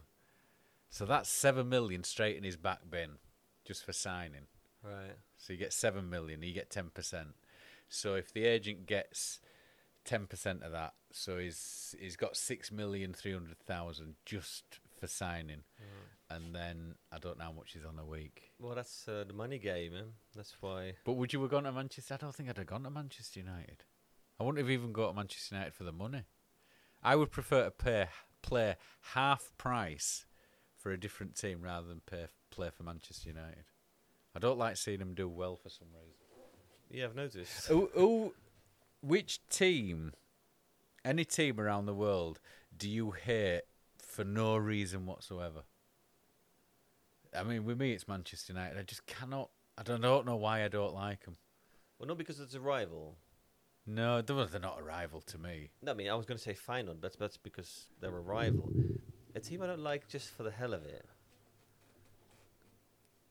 So 0.90 1.06
that's 1.06 1.30
7 1.30 1.68
million 1.70 2.04
straight 2.04 2.36
in 2.38 2.44
his 2.44 2.58
back 2.58 2.80
bin 2.90 3.18
just 3.66 3.86
for 3.86 3.94
signing. 3.94 4.48
Right. 4.84 5.16
So 5.38 5.54
you 5.54 5.60
get 5.60 5.74
7 5.74 6.10
million, 6.10 6.42
you 6.44 6.54
get 6.54 6.70
10%. 6.70 7.34
So 7.90 8.16
if 8.16 8.34
the 8.34 8.46
agent 8.46 8.86
gets 8.88 9.40
10% 10.06 10.64
of 10.66 10.72
that, 10.72 10.94
so 11.12 11.38
he's 11.38 11.96
he's 12.00 12.16
got 12.16 12.36
6 12.36 12.72
million 12.72 13.14
300,000 13.14 14.16
just 14.26 14.80
for 15.04 15.08
signing, 15.08 15.64
and 16.30 16.56
then 16.56 16.96
I 17.12 17.18
don't 17.20 17.38
know 17.38 17.44
how 17.44 17.52
much 17.52 17.74
he's 17.74 17.84
on 17.84 18.00
a 18.00 18.06
week. 18.06 18.54
Well, 18.58 18.74
that's 18.74 19.06
uh, 19.06 19.26
the 19.28 19.34
money 19.34 19.58
game, 19.58 19.92
man. 19.92 20.14
That's 20.34 20.56
why. 20.62 20.94
But 21.04 21.14
would 21.14 21.34
you 21.34 21.42
have 21.42 21.52
gone 21.52 21.66
to 21.66 21.74
Manchester? 21.74 22.14
I 22.14 22.18
don't 22.18 22.34
think 22.34 22.48
I'd 22.48 22.58
have 22.58 22.68
gone 22.68 22.84
to 22.84 22.90
Manchester 22.90 23.42
United. 23.42 23.84
I 24.40 24.44
wouldn't 24.44 24.60
have 24.60 24.72
even 24.72 24.94
gone 24.94 25.10
to 25.10 25.14
Manchester 25.14 25.56
United 25.56 25.74
for 25.74 25.84
the 25.84 25.92
money. 25.92 26.24
I 27.04 27.18
would 27.18 27.32
prefer 27.32 27.66
to 27.66 27.72
pay 27.72 28.08
play 28.42 28.78
half 29.14 29.52
price 29.58 30.26
for 30.78 30.94
a 30.94 31.00
different 31.00 31.36
team 31.36 31.62
rather 31.62 31.90
than 31.90 32.00
pay 32.10 32.28
play 32.50 32.70
for 32.70 32.84
Manchester 32.84 33.28
United. 33.28 33.66
I 34.34 34.40
don't 34.40 34.58
like 34.58 34.78
seeing 34.78 35.00
them 35.00 35.16
do 35.16 35.28
well 35.28 35.58
for 35.58 35.68
some 35.68 35.90
reason. 35.94 36.16
Yeah, 36.90 37.06
I've 37.06 37.16
noticed. 37.16 37.68
who, 37.68 37.90
who, 37.94 38.34
which 39.02 39.46
team, 39.50 40.14
any 41.04 41.26
team 41.26 41.60
around 41.60 41.88
the 41.88 41.94
world, 41.94 42.40
do 42.76 42.90
you 42.90 43.12
hate 43.12 43.64
for 44.14 44.24
no 44.24 44.56
reason 44.56 45.06
whatsoever? 45.06 45.64
I 47.36 47.44
mean, 47.44 47.66
with 47.66 47.80
me, 47.80 47.94
it's 47.94 48.08
Manchester 48.08 48.54
United. 48.54 48.78
I 48.78 48.84
just 48.84 49.06
cannot. 49.08 49.50
I 49.78 49.82
don't, 49.84 50.02
don't 50.02 50.26
know 50.26 50.36
why 50.36 50.64
I 50.64 50.68
don't 50.68 50.94
like 50.94 51.26
them. 51.26 51.36
Well, 51.98 52.08
not 52.08 52.18
because 52.20 52.40
it's 52.40 52.54
a 52.54 52.60
rival. 52.60 53.16
No, 53.88 54.22
they're 54.22 54.46
they're 54.46 54.62
not 54.62 54.80
a 54.80 54.84
rival 54.84 55.22
to 55.22 55.38
me. 55.38 55.72
No, 55.82 55.92
I 55.92 55.96
mean, 55.96 56.10
I 56.10 56.14
was 56.16 56.26
going 56.26 56.38
to 56.38 56.44
say 56.44 56.54
Feyenoord. 56.54 57.02
That's 57.02 57.16
that's 57.16 57.38
because 57.38 57.88
they're 58.00 58.16
a 58.16 58.22
rival. 58.22 58.72
A 59.36 59.40
team 59.40 59.64
I 59.64 59.68
don't 59.68 59.80
like 59.80 60.08
just 60.08 60.30
for 60.30 60.44
the 60.44 60.52
hell 60.52 60.74
of 60.74 60.86
it. 60.86 61.06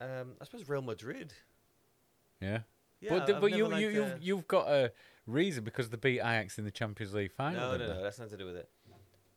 Um, 0.01 0.33
I 0.41 0.45
suppose 0.45 0.68
Real 0.68 0.83
Madrid. 0.83 1.33
Yeah. 2.41 2.59
Yeah, 3.01 3.11
but 3.11 3.26
the- 3.26 3.35
but 3.35 3.53
you 3.53 3.72
you 3.76 3.89
you've, 3.89 4.18
you've 4.20 4.49
got 4.49 4.68
a 4.68 4.93
reason 5.26 5.62
because 5.64 5.89
they 5.91 5.97
beat 5.97 6.18
Ajax 6.18 6.59
in 6.59 6.64
the 6.64 6.70
Champions 6.70 7.14
League 7.14 7.33
final. 7.33 7.61
no, 7.61 7.76
no, 7.76 7.95
no, 7.95 8.03
that's 8.03 8.18
nothing 8.18 8.37
to 8.39 8.45
do 8.45 8.47
with 8.47 8.57
it. 8.57 8.68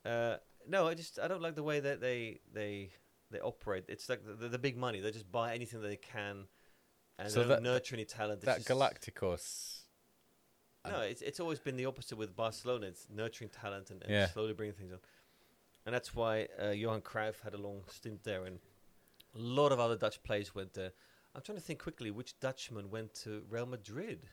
Uh, 0.04 0.36
no, 0.68 0.86
I 0.88 0.94
just 0.94 1.18
I 1.18 1.28
don't 1.28 1.42
like 1.42 1.54
the 1.54 1.62
way 1.62 1.80
that 1.80 2.00
they 2.00 2.40
they 2.52 2.90
they 3.30 3.40
operate. 3.40 3.84
It's 3.88 4.08
like 4.08 4.20
the, 4.24 4.48
the, 4.48 4.58
big 4.58 4.76
money. 4.76 5.00
They 5.00 5.10
just 5.10 5.30
buy 5.30 5.54
anything 5.54 5.80
that 5.82 5.88
they 5.88 5.96
can, 5.96 6.44
and 7.18 7.30
So 7.30 7.40
they 7.42 7.48
don't 7.48 7.62
that- 7.62 7.62
nurture 7.62 7.96
any 7.96 8.04
talent. 8.04 8.38
It's 8.38 8.46
That 8.46 8.58
just- 8.58 8.68
Galacticos. 8.68 9.80
No, 10.88 11.00
it's 11.00 11.20
it's 11.22 11.40
always 11.40 11.58
been 11.58 11.76
the 11.76 11.86
opposite 11.86 12.16
with 12.16 12.36
Barcelona. 12.36 12.86
It's 12.86 13.08
nurturing 13.10 13.50
talent 13.50 13.90
and, 13.90 14.02
and 14.02 14.10
Yeah. 14.12 14.26
slowly 14.28 14.52
bringing 14.52 14.74
things 14.76 14.92
up, 14.92 15.04
and 15.84 15.92
that's 15.94 16.14
why 16.14 16.46
uh, 16.62 16.68
Johan 16.70 17.00
Cruyff 17.00 17.40
had 17.42 17.54
a 17.54 17.58
long 17.58 17.82
stint 17.90 18.22
there, 18.22 18.44
and 18.44 18.60
a 19.34 19.38
lot 19.38 19.72
of 19.72 19.80
other 19.80 19.96
Dutch 19.96 20.22
players 20.22 20.54
went 20.54 20.74
there. 20.74 20.92
I'm 21.34 21.42
trying 21.42 21.58
to 21.58 21.64
think 21.64 21.82
quickly 21.82 22.10
which 22.12 22.38
Dutchman 22.38 22.88
went 22.90 23.14
to 23.24 23.42
Real 23.50 23.66
Madrid. 23.66 24.28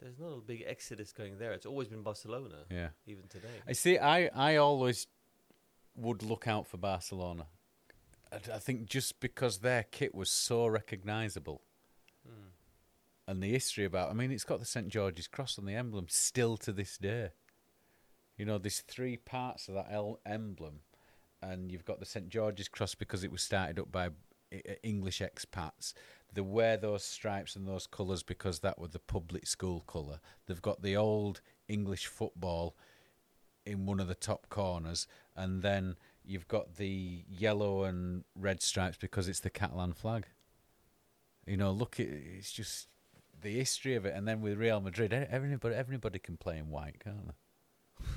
There's 0.00 0.18
not 0.20 0.28
a 0.32 0.40
big 0.40 0.62
exodus 0.66 1.12
going 1.12 1.36
there. 1.38 1.52
It's 1.52 1.66
always 1.66 1.88
been 1.88 2.02
Barcelona, 2.02 2.64
Yeah. 2.70 2.90
even 3.06 3.26
today. 3.28 3.48
I 3.66 3.72
see. 3.72 3.98
I 3.98 4.28
I 4.28 4.56
always 4.56 5.08
would 6.00 6.22
look 6.22 6.46
out 6.48 6.66
for 6.66 6.76
Barcelona. 6.76 7.46
I, 8.32 8.36
I 8.54 8.58
think 8.58 8.86
just 8.86 9.20
because 9.20 9.58
their 9.58 9.84
kit 9.84 10.14
was 10.14 10.30
so 10.30 10.66
recognisable, 10.66 11.62
Hmm. 12.26 12.48
and 13.26 13.42
the 13.42 13.50
history 13.50 13.84
about. 13.84 14.10
I 14.10 14.12
mean, 14.14 14.30
it's 14.30 14.44
got 14.44 14.58
the 14.60 14.66
St 14.66 14.88
George's 14.88 15.28
cross 15.28 15.58
on 15.58 15.64
the 15.64 15.74
emblem 15.74 16.06
still 16.08 16.56
to 16.58 16.72
this 16.72 16.98
day. 16.98 17.30
You 18.36 18.44
know, 18.46 18.58
there's 18.58 18.80
three 18.80 19.16
parts 19.16 19.68
of 19.68 19.74
that 19.74 19.88
el- 19.90 20.20
emblem, 20.26 20.80
and 21.42 21.70
you've 21.70 21.84
got 21.84 21.98
the 22.00 22.06
St 22.06 22.28
George's 22.28 22.68
cross 22.68 22.94
because 22.94 23.24
it 23.24 23.30
was 23.32 23.42
started 23.42 23.78
up 23.78 23.90
by 23.92 24.10
I- 24.52 24.76
English 24.82 25.20
expats. 25.20 25.92
They 26.32 26.40
wear 26.40 26.76
those 26.76 27.04
stripes 27.04 27.56
and 27.56 27.66
those 27.66 27.86
colours 27.86 28.22
because 28.22 28.60
that 28.60 28.78
was 28.78 28.90
the 28.90 28.98
public 28.98 29.46
school 29.46 29.80
colour. 29.80 30.20
They've 30.46 30.62
got 30.62 30.82
the 30.82 30.96
old 30.96 31.40
English 31.68 32.06
football 32.06 32.76
in 33.66 33.86
one 33.86 34.00
of 34.00 34.08
the 34.08 34.14
top 34.14 34.48
corners, 34.48 35.06
and 35.36 35.62
then 35.62 35.96
you've 36.24 36.48
got 36.48 36.76
the 36.76 37.24
yellow 37.28 37.84
and 37.84 38.24
red 38.34 38.62
stripes 38.62 38.96
because 38.96 39.28
it's 39.28 39.40
the 39.40 39.50
Catalan 39.50 39.92
flag. 39.92 40.26
You 41.46 41.56
know, 41.56 41.70
look, 41.70 41.98
it, 41.98 42.08
it's 42.38 42.52
just 42.52 42.88
the 43.40 43.50
history 43.54 43.94
of 43.94 44.04
it, 44.04 44.14
and 44.14 44.26
then 44.28 44.40
with 44.40 44.58
Real 44.58 44.80
Madrid, 44.80 45.12
everybody 45.12 45.74
everybody 45.74 46.18
can 46.18 46.36
play 46.36 46.58
in 46.58 46.68
white, 46.70 47.00
can't 47.02 47.26
they? 47.26 48.04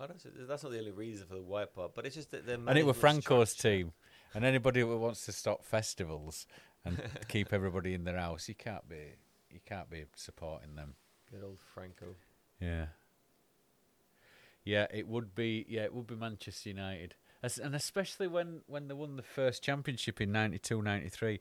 Oh, 0.00 0.06
that's, 0.08 0.26
that's 0.48 0.62
not 0.64 0.72
the 0.72 0.78
only 0.78 0.90
reason 0.90 1.28
for 1.28 1.34
the 1.34 1.42
white 1.42 1.72
part, 1.74 1.94
but 1.94 2.04
it's 2.06 2.16
just 2.16 2.32
that 2.32 2.44
they're 2.44 2.58
And 2.66 2.76
it 2.76 2.84
was 2.84 2.96
Franco's 2.96 3.50
structure. 3.50 3.76
team, 3.76 3.92
and 4.34 4.44
anybody 4.44 4.80
who 4.80 4.96
wants 4.96 5.24
to 5.26 5.32
stop 5.32 5.64
festivals 5.64 6.46
and 6.84 7.00
keep 7.28 7.52
everybody 7.52 7.94
in 7.94 8.02
their 8.02 8.18
house, 8.18 8.48
you 8.48 8.56
can't 8.56 8.88
be 8.88 9.14
you 9.50 9.60
can't 9.64 9.88
be 9.88 10.06
supporting 10.16 10.74
them. 10.74 10.94
Good 11.30 11.44
old 11.44 11.60
Franco. 11.74 12.16
Yeah. 12.60 12.86
Yeah, 14.64 14.86
it 14.92 15.08
would 15.08 15.34
be. 15.34 15.66
Yeah, 15.68 15.82
it 15.82 15.94
would 15.94 16.06
be 16.06 16.14
Manchester 16.14 16.68
United, 16.68 17.14
As, 17.42 17.58
and 17.58 17.74
especially 17.74 18.28
when 18.28 18.62
when 18.66 18.88
they 18.88 18.94
won 18.94 19.16
the 19.16 19.22
first 19.22 19.62
championship 19.62 20.20
in 20.20 20.30
92-93, 20.30 21.40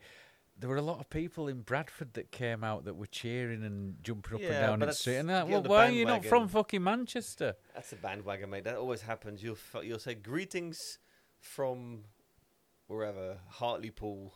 there 0.57 0.69
were 0.69 0.77
a 0.77 0.81
lot 0.81 0.99
of 0.99 1.09
people 1.09 1.47
in 1.47 1.61
Bradford 1.61 2.13
that 2.13 2.31
came 2.31 2.63
out 2.63 2.85
that 2.85 2.95
were 2.95 3.07
cheering 3.07 3.63
and 3.63 3.95
jumping 4.03 4.35
up 4.35 4.41
Yeah, 4.41 4.47
and 4.47 4.79
down 4.79 4.79
the 4.79 4.93
street. 4.93 5.17
And 5.17 5.29
that, 5.29 5.47
well, 5.47 5.63
why 5.63 5.87
are 5.87 5.91
you 5.91 6.05
not 6.05 6.25
from 6.25 6.47
fucking 6.47 6.83
Manchester? 6.83 7.55
That's 7.73 7.91
a 7.93 7.95
bandwagon, 7.95 8.49
mate. 8.49 8.63
That 8.63 8.77
always 8.77 9.01
happens. 9.01 9.41
You'll 9.43 9.55
f- 9.55 9.83
you'll 9.83 9.99
say 9.99 10.15
greetings 10.15 10.99
from 11.39 12.05
wherever 12.87 13.37
Hartlepool. 13.49 14.33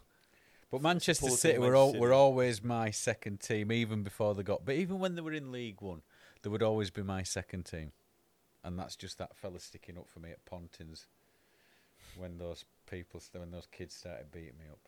But 0.72 0.82
Manchester 0.82 1.30
City 1.30 1.60
were 1.60 1.76
all, 1.76 1.90
City. 1.90 2.00
were 2.00 2.14
always 2.14 2.64
my 2.64 2.90
second 2.90 3.40
team, 3.40 3.72
even 3.72 4.04
before 4.04 4.34
they 4.34 4.44
got. 4.44 4.66
But 4.66 4.76
even 4.76 5.00
when 5.00 5.16
they 5.16 5.22
were 5.22 5.34
in 5.34 5.52
League 5.52 5.82
One, 5.82 6.02
they 6.42 6.50
would 6.50 6.64
always 6.64 6.90
be 6.90 7.04
my 7.04 7.24
second 7.24 7.66
team, 7.66 7.92
and 8.66 8.78
that's 8.78 8.96
just 8.96 9.18
that 9.20 9.36
fella 9.38 9.60
sticking 9.60 9.98
up 9.98 10.10
for 10.10 10.20
me 10.20 10.32
at 10.32 10.44
Pontins 10.46 11.06
when 12.18 12.38
those 12.38 12.66
people, 12.90 13.22
when 13.34 13.52
those 13.52 13.68
kids 13.72 13.94
started 13.96 14.32
beating 14.32 14.58
me 14.60 14.66
up. 14.72 14.80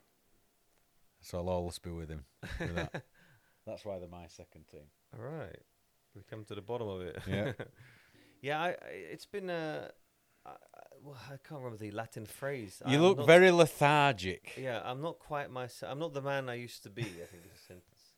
So 1.21 1.37
I'll 1.37 1.49
always 1.49 1.79
be 1.79 1.89
with 1.91 2.09
him. 2.09 2.25
With 2.59 2.75
that. 2.75 3.03
that's 3.65 3.85
why 3.85 3.99
they're 3.99 4.09
my 4.09 4.27
second 4.27 4.65
team. 4.67 4.81
All 5.17 5.25
right, 5.25 5.61
we 6.15 6.21
come 6.29 6.43
to 6.45 6.55
the 6.55 6.61
bottom 6.61 6.87
of 6.89 7.01
it. 7.01 7.17
Yeah. 7.27 7.51
yeah. 8.41 8.61
I, 8.61 8.67
I 8.69 8.75
it's 9.11 9.25
been 9.25 9.49
uh, 9.49 9.87
I, 10.45 10.49
I- 10.49 10.53
well, 11.03 11.15
I 11.27 11.37
can't 11.47 11.61
remember 11.61 11.77
the 11.77 11.91
Latin 11.91 12.25
phrase. 12.25 12.81
You 12.87 12.95
I'm 12.97 13.01
look 13.03 13.17
not- 13.19 13.27
very 13.27 13.51
lethargic. 13.51 14.53
Yeah, 14.57 14.81
I'm 14.83 14.99
not 15.01 15.19
quite 15.19 15.51
myself. 15.51 15.91
I'm 15.91 15.99
not 15.99 16.13
the 16.15 16.21
man 16.23 16.49
I 16.49 16.55
used 16.55 16.81
to 16.83 16.89
be. 16.89 17.03
I 17.03 17.05
think 17.29 17.43
is 17.45 17.51
a 17.61 17.65
sentence. 17.67 18.13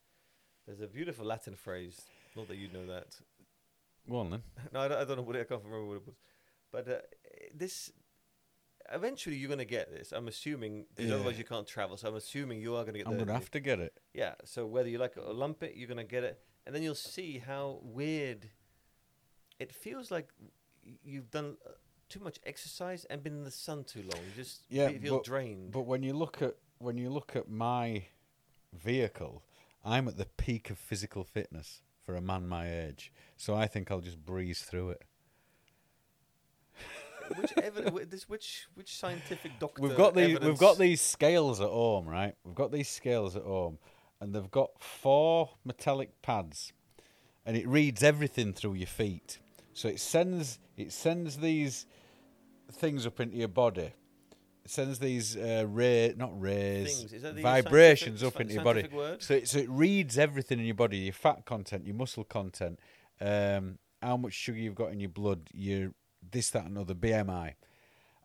There's 0.65 0.79
a 0.81 0.87
beautiful 0.87 1.25
Latin 1.25 1.55
phrase. 1.55 2.01
Not 2.37 2.47
that 2.47 2.57
you 2.57 2.69
know 2.71 2.85
that. 2.87 3.17
Go 4.07 4.17
on 4.17 4.29
then. 4.29 4.43
No, 4.73 4.81
I 4.81 4.87
don't, 4.87 4.97
I 5.01 5.03
don't 5.05 5.17
know 5.17 5.23
what 5.23 5.35
it, 5.35 5.41
I 5.41 5.43
can't 5.45 5.63
remember 5.63 5.85
what 5.87 5.95
it 5.97 6.05
was. 6.05 6.15
But 6.71 6.87
uh, 6.87 6.95
this, 7.55 7.91
eventually, 8.91 9.35
you're 9.37 9.47
going 9.47 9.57
to 9.59 9.65
get 9.65 9.91
this. 9.91 10.11
I'm 10.11 10.27
assuming, 10.27 10.85
'cause 10.95 11.05
Yeah. 11.07 11.15
otherwise 11.15 11.37
you 11.37 11.43
can't 11.43 11.65
travel. 11.67 11.97
So 11.97 12.07
I'm 12.09 12.15
assuming 12.15 12.61
you 12.61 12.75
are 12.75 12.83
going 12.83 12.93
to 12.93 12.99
get. 12.99 13.07
I'm 13.07 13.13
the- 13.17 13.25
gonna 13.25 13.33
have 13.33 13.49
to 13.51 13.59
get 13.59 13.79
it. 13.79 13.99
Yeah. 14.13 14.35
So 14.45 14.65
whether 14.65 14.89
you 14.89 14.97
like 14.99 15.17
it 15.17 15.23
or 15.25 15.33
lump 15.33 15.63
it, 15.63 15.75
you're 15.75 15.87
going 15.87 15.97
to 15.97 16.03
get 16.03 16.23
it, 16.23 16.39
and 16.65 16.75
then 16.75 16.83
you'll 16.83 16.95
see 16.95 17.39
how 17.39 17.79
weird. 17.83 18.49
It 19.59 19.71
feels 19.73 20.09
like 20.11 20.29
you've 21.03 21.29
done 21.31 21.57
uh, 21.65 21.71
too 22.07 22.19
much 22.21 22.39
exercise 22.45 23.05
and 23.05 23.21
been 23.23 23.33
in 23.33 23.43
the 23.43 23.51
sun 23.51 23.83
too 23.83 24.01
long. 24.01 24.23
You 24.25 24.31
just 24.35 24.63
Yeah, 24.69 24.87
fe- 24.89 24.99
feel 24.99 25.17
but- 25.17 25.25
drained. 25.25 25.71
But 25.71 25.81
when 25.81 26.01
you 26.03 26.13
look 26.13 26.41
at 26.41 26.55
when 26.77 26.97
you 26.97 27.09
look 27.09 27.35
at 27.35 27.49
my 27.49 28.05
vehicle, 28.73 29.43
I'm 29.83 30.07
at 30.07 30.17
the 30.17 30.25
peak 30.25 30.69
of 30.69 30.77
physical 30.77 31.23
fitness 31.23 31.81
for 32.09 32.15
a 32.15 32.21
man 32.21 32.47
my 32.47 32.67
age. 32.67 33.11
So 33.37 33.53
I 33.53 33.67
think 33.67 33.91
I'll 33.91 33.99
just 33.99 34.25
breeze 34.25 34.61
through 34.61 34.89
it. 34.91 35.03
which 37.37 37.53
this 38.09 38.27
which 38.27 38.67
which 38.73 38.95
scientific 38.95 39.59
doctor? 39.59 39.83
We've 39.83 39.95
got 39.95 40.15
these 40.15 40.39
we've 40.39 40.57
got 40.57 40.79
these 40.79 41.01
scales 41.01 41.61
at 41.61 41.69
home, 41.69 42.07
right? 42.07 42.33
We've 42.43 42.55
got 42.55 42.71
these 42.71 42.89
scales 42.89 43.35
at 43.35 43.43
home 43.43 43.77
and 44.19 44.33
they've 44.33 44.49
got 44.49 44.71
four 44.81 45.51
metallic 45.63 46.19
pads 46.23 46.73
and 47.45 47.55
it 47.55 47.67
reads 47.67 48.01
everything 48.01 48.53
through 48.53 48.73
your 48.73 48.87
feet. 48.87 49.37
So 49.73 49.87
it 49.87 49.99
sends 49.99 50.57
it 50.77 50.91
sends 50.91 51.37
these 51.37 51.85
things 52.71 53.05
up 53.05 53.19
into 53.19 53.37
your 53.37 53.49
body. 53.49 53.91
Sends 54.69 54.99
these 54.99 55.35
uh, 55.35 55.65
ray 55.67 56.13
not 56.15 56.39
rays 56.39 56.99
Things. 56.99 57.13
Is 57.13 57.21
that 57.23 57.35
the 57.35 57.41
vibrations 57.41 58.23
up 58.23 58.39
into 58.39 58.53
your 58.53 58.63
body. 58.63 58.87
word? 58.91 59.21
So 59.21 59.33
it, 59.33 59.47
so 59.47 59.57
it 59.57 59.69
reads 59.69 60.17
everything 60.17 60.59
in 60.59 60.65
your 60.65 60.75
body, 60.75 60.97
your 60.97 61.13
fat 61.13 61.45
content, 61.45 61.85
your 61.85 61.95
muscle 61.95 62.23
content, 62.23 62.79
um, 63.19 63.79
how 64.01 64.17
much 64.17 64.33
sugar 64.33 64.59
you've 64.59 64.75
got 64.75 64.91
in 64.91 64.99
your 64.99 65.09
blood, 65.09 65.49
your 65.53 65.91
this, 66.31 66.49
that, 66.51 66.65
and 66.65 66.77
other, 66.77 66.93
BMI. 66.93 67.53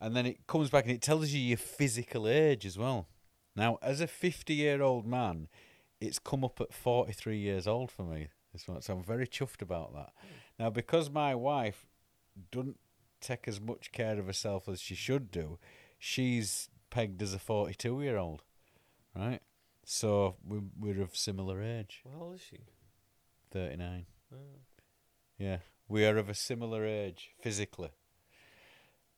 And 0.01 0.15
then 0.15 0.27
it 0.27 0.47
comes 0.47 0.71
back 0.71 0.85
and 0.85 0.93
it 0.93 1.01
tells 1.01 1.31
you 1.31 1.41
your 1.41 1.57
physical 1.57 2.29
age 2.29 2.67
as 2.67 2.77
well. 2.77 3.09
Now, 3.57 3.79
as 3.81 4.01
a 4.01 4.07
50 4.07 4.53
year 4.53 4.83
old 4.83 5.07
man, 5.07 5.49
it's 6.01 6.19
come 6.19 6.45
up 6.45 6.61
at 6.61 6.75
43 6.75 7.39
years 7.39 7.67
old 7.67 7.91
for 7.91 8.03
me. 8.03 8.29
This 8.53 8.69
one, 8.69 8.83
so 8.83 8.95
I'm 8.95 9.03
very 9.03 9.27
chuffed 9.27 9.63
about 9.63 9.95
that. 9.95 10.13
Now, 10.59 10.71
because 10.71 11.11
my 11.11 11.35
wife 11.35 11.87
doesn't 12.53 12.79
take 13.21 13.49
as 13.49 13.61
much 13.61 13.91
care 13.91 14.19
of 14.19 14.27
herself 14.27 14.69
as 14.69 14.81
she 14.81 14.95
should 14.95 15.31
do, 15.31 15.59
she's 16.05 16.69
pegged 16.91 17.23
as 17.23 17.33
a 17.33 17.39
42 17.39 18.03
year 18.03 18.19
old, 18.19 18.43
right? 19.17 19.41
So 19.87 20.37
we, 20.47 20.61
we're 20.79 21.03
of 21.03 21.17
similar 21.17 21.63
age, 21.63 22.03
Well, 22.05 22.15
how 22.19 22.25
old 22.27 22.35
is 22.35 22.43
she? 22.43 22.59
39. 23.53 24.07
Oh. 24.33 24.37
Yeah, 25.39 25.59
we 25.89 26.05
are 26.07 26.17
of 26.19 26.29
a 26.29 26.35
similar 26.35 26.85
age 26.85 27.31
physically. 27.41 27.91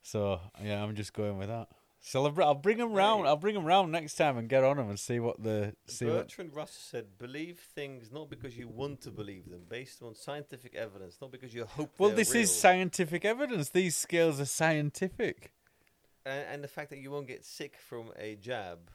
So 0.02 0.40
yeah, 0.62 0.82
I'm 0.82 0.94
just 0.94 1.12
going 1.12 1.38
with 1.38 1.48
that. 1.48 1.68
So 2.00 2.24
I'll, 2.24 2.42
I'll 2.42 2.54
bring 2.54 2.78
them 2.78 2.92
round. 2.92 3.26
I'll 3.26 3.36
bring 3.36 3.54
them 3.54 3.64
round 3.64 3.90
next 3.90 4.14
time 4.14 4.38
and 4.38 4.48
get 4.48 4.62
on 4.62 4.76
them 4.76 4.88
and 4.88 4.98
see 4.98 5.18
what 5.18 5.42
the 5.42 5.74
see 5.86 6.04
what. 6.04 6.28
Bertrand 6.28 6.54
Russell 6.54 6.80
said, 6.80 7.18
"Believe 7.18 7.58
things 7.58 8.12
not 8.12 8.30
because 8.30 8.56
you 8.56 8.68
want 8.68 9.00
to 9.02 9.10
believe 9.10 9.50
them, 9.50 9.62
based 9.68 10.02
on 10.02 10.14
scientific 10.14 10.76
evidence, 10.76 11.16
not 11.20 11.32
because 11.32 11.52
you 11.52 11.64
hope." 11.64 11.90
Well, 11.98 12.10
this 12.10 12.32
real. 12.32 12.44
is 12.44 12.54
scientific 12.54 13.24
evidence. 13.24 13.70
These 13.70 13.96
scales 13.96 14.40
are 14.40 14.44
scientific. 14.44 15.52
And, 16.26 16.44
and 16.52 16.64
the 16.64 16.68
fact 16.68 16.90
that 16.90 16.98
you 16.98 17.10
won't 17.10 17.26
get 17.26 17.44
sick 17.44 17.76
from 17.78 18.12
a 18.18 18.36
jab. 18.36 18.90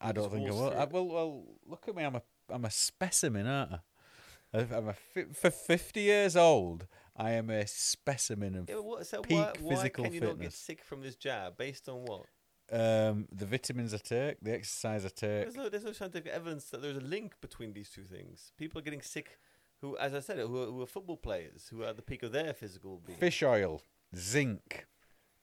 I 0.00 0.12
don't 0.12 0.30
think 0.30 0.48
I 0.48 0.52
will. 0.52 0.74
I, 0.76 0.84
well, 0.84 1.06
well, 1.06 1.44
look 1.66 1.88
at 1.88 1.94
me. 1.94 2.02
I'm 2.02 2.16
a 2.16 2.22
I'm 2.50 2.64
a 2.64 2.70
specimen, 2.70 3.46
aren't 3.46 3.72
I? 3.74 3.78
I'm 4.54 4.88
a 4.88 4.92
fi- 4.92 5.32
for 5.32 5.50
50 5.50 6.00
years 6.00 6.36
old. 6.36 6.86
I 7.16 7.32
am 7.32 7.48
a 7.48 7.66
specimen 7.66 8.56
of 8.56 8.68
Yeah, 8.68 8.76
what, 8.76 9.06
so 9.06 9.22
peak 9.22 9.38
why, 9.38 9.52
why 9.60 9.74
physical 9.76 10.04
can 10.04 10.12
you 10.14 10.20
not 10.20 10.40
get 10.40 10.52
sick 10.52 10.82
from 10.84 11.02
this 11.02 11.16
jab? 11.16 11.56
Based 11.56 11.88
on 11.88 12.04
what? 12.04 12.26
um, 12.72 13.26
the 13.30 13.44
vitamins 13.44 13.92
I 13.92 13.98
take, 13.98 14.40
the 14.40 14.54
exercise 14.54 15.04
I 15.04 15.08
take. 15.08 15.42
There's 15.42 15.56
no, 15.56 15.68
there's 15.68 15.84
no 15.84 15.92
scientific 15.92 16.32
evidence 16.32 16.64
that 16.66 16.80
there's 16.80 16.96
a 16.96 17.00
link 17.00 17.34
between 17.40 17.74
these 17.74 17.90
two 17.90 18.04
things. 18.04 18.52
People 18.56 18.78
are 18.78 18.82
getting 18.82 19.02
sick, 19.02 19.38
who, 19.80 19.96
as 19.98 20.14
I 20.14 20.20
said, 20.20 20.38
who 20.38 20.62
are, 20.62 20.66
who 20.66 20.82
are 20.82 20.86
football 20.86 21.18
players, 21.18 21.68
who 21.68 21.82
are 21.82 21.88
at 21.88 21.96
the 21.96 22.02
peak 22.02 22.22
of 22.22 22.32
their 22.32 22.54
physical 22.54 23.02
being. 23.06 23.18
Fish 23.18 23.42
oil, 23.42 23.82
zinc, 24.16 24.86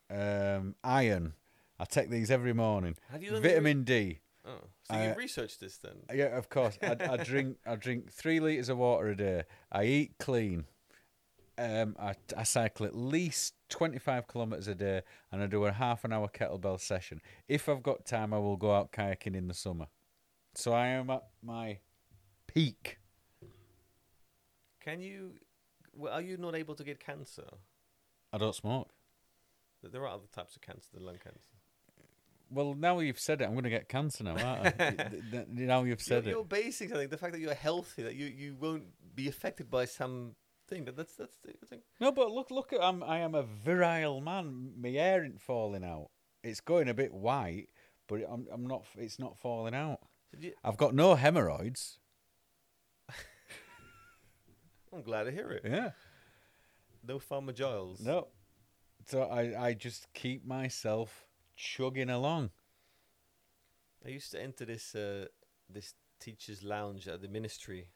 um, 0.10 0.76
iron. 0.84 1.34
I 1.80 1.86
take 1.86 2.10
these 2.10 2.30
every 2.30 2.53
morning. 2.53 2.95
Have 3.12 3.24
you 3.24 3.32
done 3.32 3.41
Vitamin 3.41 3.84
D. 3.84 4.20
Oh, 4.45 4.51
so 4.84 5.01
you 5.01 5.14
researched 5.16 5.60
this 5.60 5.78
then? 5.78 5.97
Yeah, 6.14 6.38
of 6.38 6.49
course. 6.49 6.78
I, 6.82 6.95
I 6.99 7.18
drink. 7.24 7.57
I 7.66 7.76
drink 7.76 8.12
three 8.12 8.39
liters 8.39 8.70
of 8.70 8.78
water 8.78 9.10
a 9.10 9.16
day. 9.16 9.43
I 9.72 9.86
eat 9.86 10.12
clean. 10.20 10.66
Um, 11.57 11.95
I, 11.99 12.16
I 12.38 12.43
cycle 12.43 12.86
at 12.86 12.95
least 12.95 13.53
twenty 13.70 13.99
five 13.99 14.28
kilometers 14.28 14.68
a 14.68 14.76
day, 14.76 15.01
and 15.32 15.41
I 15.41 15.45
do 15.47 15.66
a 15.66 15.72
half 15.72 16.03
an 16.05 16.14
hour 16.14 16.30
kettlebell 16.30 16.80
session. 16.80 17.22
If 17.47 17.70
I've 17.70 17.84
got 17.84 18.05
time, 18.05 18.34
I 18.34 18.39
will 18.39 18.57
go 18.57 18.74
out 18.74 18.91
kayaking 18.91 19.36
in 19.36 19.47
the 19.47 19.53
summer. 19.53 19.88
So 20.55 20.74
I 20.74 20.88
am 20.88 21.10
at 21.10 21.24
my 21.43 21.80
peak. 22.47 22.97
Can 24.82 25.01
you? 25.01 25.34
Well, 25.93 26.14
are 26.14 26.22
you 26.22 26.38
not 26.38 26.55
able 26.55 26.76
to 26.76 26.84
get 26.84 26.99
cancer? 26.99 27.47
I 28.32 28.38
don't 28.38 28.55
smoke. 28.55 28.89
Th- 29.82 29.92
There 29.92 30.02
are 30.04 30.10
other 30.14 30.28
types 30.34 30.56
of 30.56 30.62
cancer 30.62 30.90
than 30.94 31.06
lung 31.06 31.18
cancer. 31.24 31.50
Well, 32.52 32.74
now 32.74 33.00
you've 33.00 33.20
said 33.20 33.42
it, 33.42 33.46
I'm 33.46 33.52
going 33.52 33.64
to 33.66 33.70
get 33.70 33.88
cancer 33.90 34.24
now, 34.24 34.36
aren't 34.38 34.82
I? 34.82 35.10
Now 35.48 35.84
you've 35.84 36.02
said 36.02 36.24
you're, 36.24 36.32
it. 36.34 36.36
you're 36.36 36.44
basing 36.46 36.90
something. 36.90 37.08
The 37.10 37.18
fact 37.18 37.34
that 37.34 37.40
you're 37.40 37.54
healthy, 37.54 38.02
that 38.04 38.16
you, 38.16 38.26
you 38.26 38.56
won't 38.60 38.86
be 39.16 39.28
affected 39.28 39.70
by 39.70 39.86
something. 39.86 40.34
That 40.72 40.96
that's 40.96 41.14
that's 41.16 41.38
the 41.46 41.54
thing. 41.68 41.82
No, 42.00 42.12
but 42.12 42.32
look, 42.32 42.50
look 42.52 42.74
at 42.74 42.84
I'm, 42.84 43.04
I 43.04 43.20
am 43.20 43.36
a 43.36 43.44
virile 43.44 44.20
man. 44.22 44.74
My 44.80 44.90
hair 44.90 45.24
ain't 45.24 45.40
falling 45.42 45.84
out. 45.84 46.10
It's 46.44 46.60
going 46.60 46.90
a 46.90 46.94
bit 46.96 47.14
white, 47.14 47.68
but 48.08 48.22
I'm, 48.28 48.48
I'm 48.52 48.66
not. 48.66 48.84
It's 48.98 49.20
not 49.20 49.38
falling 49.38 49.76
out. 49.76 50.00
You- 50.40 50.54
I've 50.64 50.78
got 50.78 50.96
no 50.96 51.14
hemorrhoids. 51.16 52.00
I'm 54.94 55.02
glad 55.04 55.24
to 55.26 55.32
hear 55.32 55.52
it. 55.52 55.62
Yeah. 55.66 55.92
No 57.08 57.20
Farmer 57.20 57.52
Giles. 57.54 58.00
No. 58.02 58.28
So 59.10 59.24
I, 59.24 59.68
I 59.70 59.74
just 59.74 60.14
keep 60.14 60.45
myself 60.45 61.26
chugging 61.55 62.10
along. 62.12 62.51
I 64.05 64.10
used 64.10 64.32
to 64.32 64.41
enter 64.41 64.66
this 64.66 64.93
uh, 64.95 65.26
this 65.70 65.93
teachers' 66.20 66.64
lounge 66.64 67.07
at 67.07 67.22
the 67.22 67.28
ministry, 67.28 67.88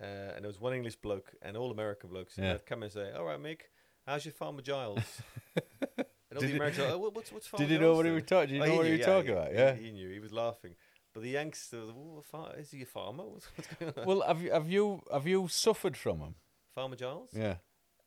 uh, 0.00 0.04
and 0.34 0.44
there 0.44 0.48
was 0.48 0.60
one 0.60 0.74
English 0.74 0.96
bloke 0.96 1.32
and 1.42 1.56
all 1.56 1.70
American 1.70 2.10
blokes. 2.10 2.36
And 2.36 2.46
Yeah. 2.46 2.52
they'd 2.52 2.66
come 2.66 2.82
and 2.82 2.92
say, 2.92 3.10
"All 3.12 3.24
right, 3.24 3.40
Mick, 3.40 3.60
how's 4.06 4.24
your 4.26 4.32
Farmer 4.34 4.60
Giles?" 4.62 5.22
and 5.56 6.06
all 6.36 6.40
Did 6.40 6.42
the 6.42 6.46
he- 6.48 6.56
Americans, 6.56 6.86
oh, 6.92 6.98
what- 6.98 7.14
what's 7.14 7.32
what's 7.32 7.46
Farmer 7.46 7.64
Did 7.66 7.72
you 7.72 7.78
know 7.80 7.94
what 7.96 8.04
he 8.06 8.12
was 8.12 8.24
talking? 8.24 8.48
Did 8.50 8.56
you 8.56 8.62
Oh, 8.62 8.66
know 8.66 8.72
he 8.72 8.78
what 8.78 8.86
he 8.86 8.92
was 8.98 9.06
talking 9.06 9.26
he- 9.26 9.32
about? 9.32 9.54
Yeah. 9.54 9.74
he, 9.74 9.90
knew. 9.92 10.10
He 10.10 10.20
was 10.20 10.32
laughing. 10.32 10.74
But 11.14 11.22
the 11.22 11.30
youngsters, 11.30 11.90
oh, 11.96 12.46
is 12.58 12.70
he 12.72 12.82
a 12.82 12.86
farmer? 12.86 13.24
What's, 13.24 13.46
what's 13.56 13.68
going 13.78 13.94
on? 13.96 14.04
Well, 14.06 14.20
have 14.26 14.42
you 14.42 14.50
have 14.52 14.68
you 14.68 15.00
have 15.12 15.26
you 15.26 15.48
suffered 15.48 15.96
from 15.96 16.18
him? 16.20 16.34
farmer 16.74 16.96
Giles? 16.96 17.30
Yeah. 17.32 17.56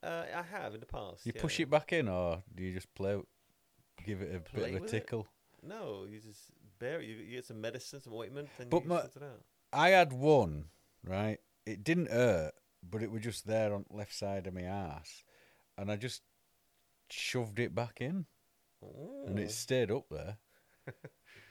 Uh, 0.02 0.24
I 0.36 0.42
have 0.42 0.74
in 0.74 0.80
the 0.80 0.86
past. 0.86 1.26
You 1.26 1.32
yeah. 1.34 1.42
push 1.42 1.58
it 1.60 1.68
back 1.70 1.92
in, 1.92 2.08
or 2.08 2.42
do 2.54 2.62
you 2.62 2.72
just 2.74 2.92
play, 2.94 3.16
give 4.06 4.22
it 4.22 4.34
a 4.34 4.40
Play 4.40 4.60
bit 4.62 4.68
of 4.70 4.76
a 4.76 4.80
with 4.82 4.94
it? 4.94 5.00
tickle? 5.00 5.26
No, 5.62 6.06
you 6.08 6.20
just 6.20 6.52
bear 6.78 7.00
it. 7.00 7.06
You, 7.06 7.16
you 7.16 7.36
get 7.36 7.46
some 7.46 7.60
medicine, 7.60 8.00
some 8.00 8.14
ointment, 8.14 8.48
and 8.58 8.70
But 8.70 8.84
you 8.84 8.88
my- 8.88 9.00
sort 9.00 9.16
it 9.16 9.22
out. 9.24 9.42
I 9.72 9.88
had 9.90 10.12
one, 10.12 10.66
right? 11.04 11.38
It 11.66 11.82
didn't 11.84 12.10
hurt, 12.10 12.52
but 12.88 13.02
it 13.02 13.10
was 13.10 13.22
just 13.22 13.46
there 13.46 13.74
on 13.74 13.84
the 13.90 13.96
left 13.96 14.14
side 14.14 14.46
of 14.46 14.54
my 14.54 14.62
ass, 14.62 15.24
and 15.76 15.90
I 15.90 15.96
just 15.96 16.22
shoved 17.10 17.58
it 17.58 17.74
back 17.74 18.00
in, 18.00 18.26
and 18.80 19.38
Oh. 19.38 19.42
it 19.42 19.50
stayed 19.50 19.90
up 19.90 20.06
there. 20.10 20.38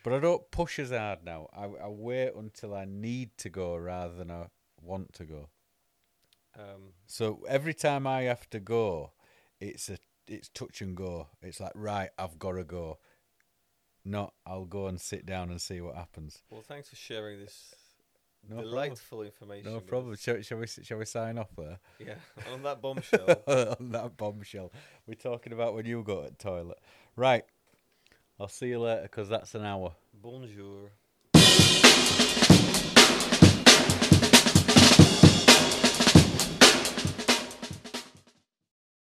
but 0.03 0.13
I 0.13 0.19
don't 0.19 0.49
push 0.49 0.79
as 0.79 0.91
hard 0.91 1.23
now. 1.25 1.47
I, 1.53 1.65
I 1.65 1.87
wait 1.89 2.33
until 2.35 2.73
I 2.73 2.85
need 2.85 3.37
to 3.39 3.49
go 3.49 3.75
rather 3.75 4.15
than 4.15 4.31
I 4.31 4.47
want 4.81 5.13
to 5.15 5.25
go. 5.25 5.49
Um, 6.57 6.93
So 7.05 7.43
every 7.47 7.73
time 7.73 8.07
I 8.07 8.23
have 8.23 8.49
to 8.51 8.59
go, 8.59 9.11
it's 9.59 9.89
a 9.89 9.97
it's 10.27 10.49
touch 10.49 10.81
and 10.81 10.95
go. 10.95 11.27
It's 11.41 11.59
like 11.59 11.71
right, 11.75 12.09
I've 12.17 12.37
got 12.39 12.53
to 12.53 12.63
go. 12.63 12.97
Not 14.03 14.33
I'll 14.45 14.65
go 14.65 14.87
and 14.87 14.99
sit 14.99 15.25
down 15.25 15.49
and 15.49 15.61
see 15.61 15.81
what 15.81 15.95
happens. 15.95 16.41
well, 16.49 16.61
thanks 16.61 16.89
for 16.89 16.95
sharing 16.95 17.39
this 17.39 17.75
No 18.47 18.55
problem. 18.55 18.69
delightful 18.71 19.21
information. 19.23 19.73
No 19.73 19.79
problem. 19.81 20.15
Shall, 20.15 20.41
shall 20.41 20.57
we 20.59 20.67
shall 20.67 20.97
we 20.97 21.05
sign 21.05 21.37
off 21.37 21.49
there? 21.57 21.79
Yeah, 21.99 22.15
on 22.53 22.63
that 22.63 22.81
bombshell. 22.85 23.41
on 23.79 23.91
that 23.91 24.15
bombshell. 24.17 24.71
We're 25.05 25.15
talking 25.15 25.51
about 25.53 25.75
when 25.75 25.85
you 25.85 26.03
go 26.03 26.23
to 26.23 26.29
the 26.29 26.35
toilet. 26.35 26.77
Right. 27.15 27.43
I'll 28.39 28.47
see 28.47 28.67
you 28.67 28.79
later 28.79 29.01
because 29.03 29.29
that's 29.29 29.55
an 29.55 29.65
hour. 29.65 29.93
Bonjour. 30.13 30.91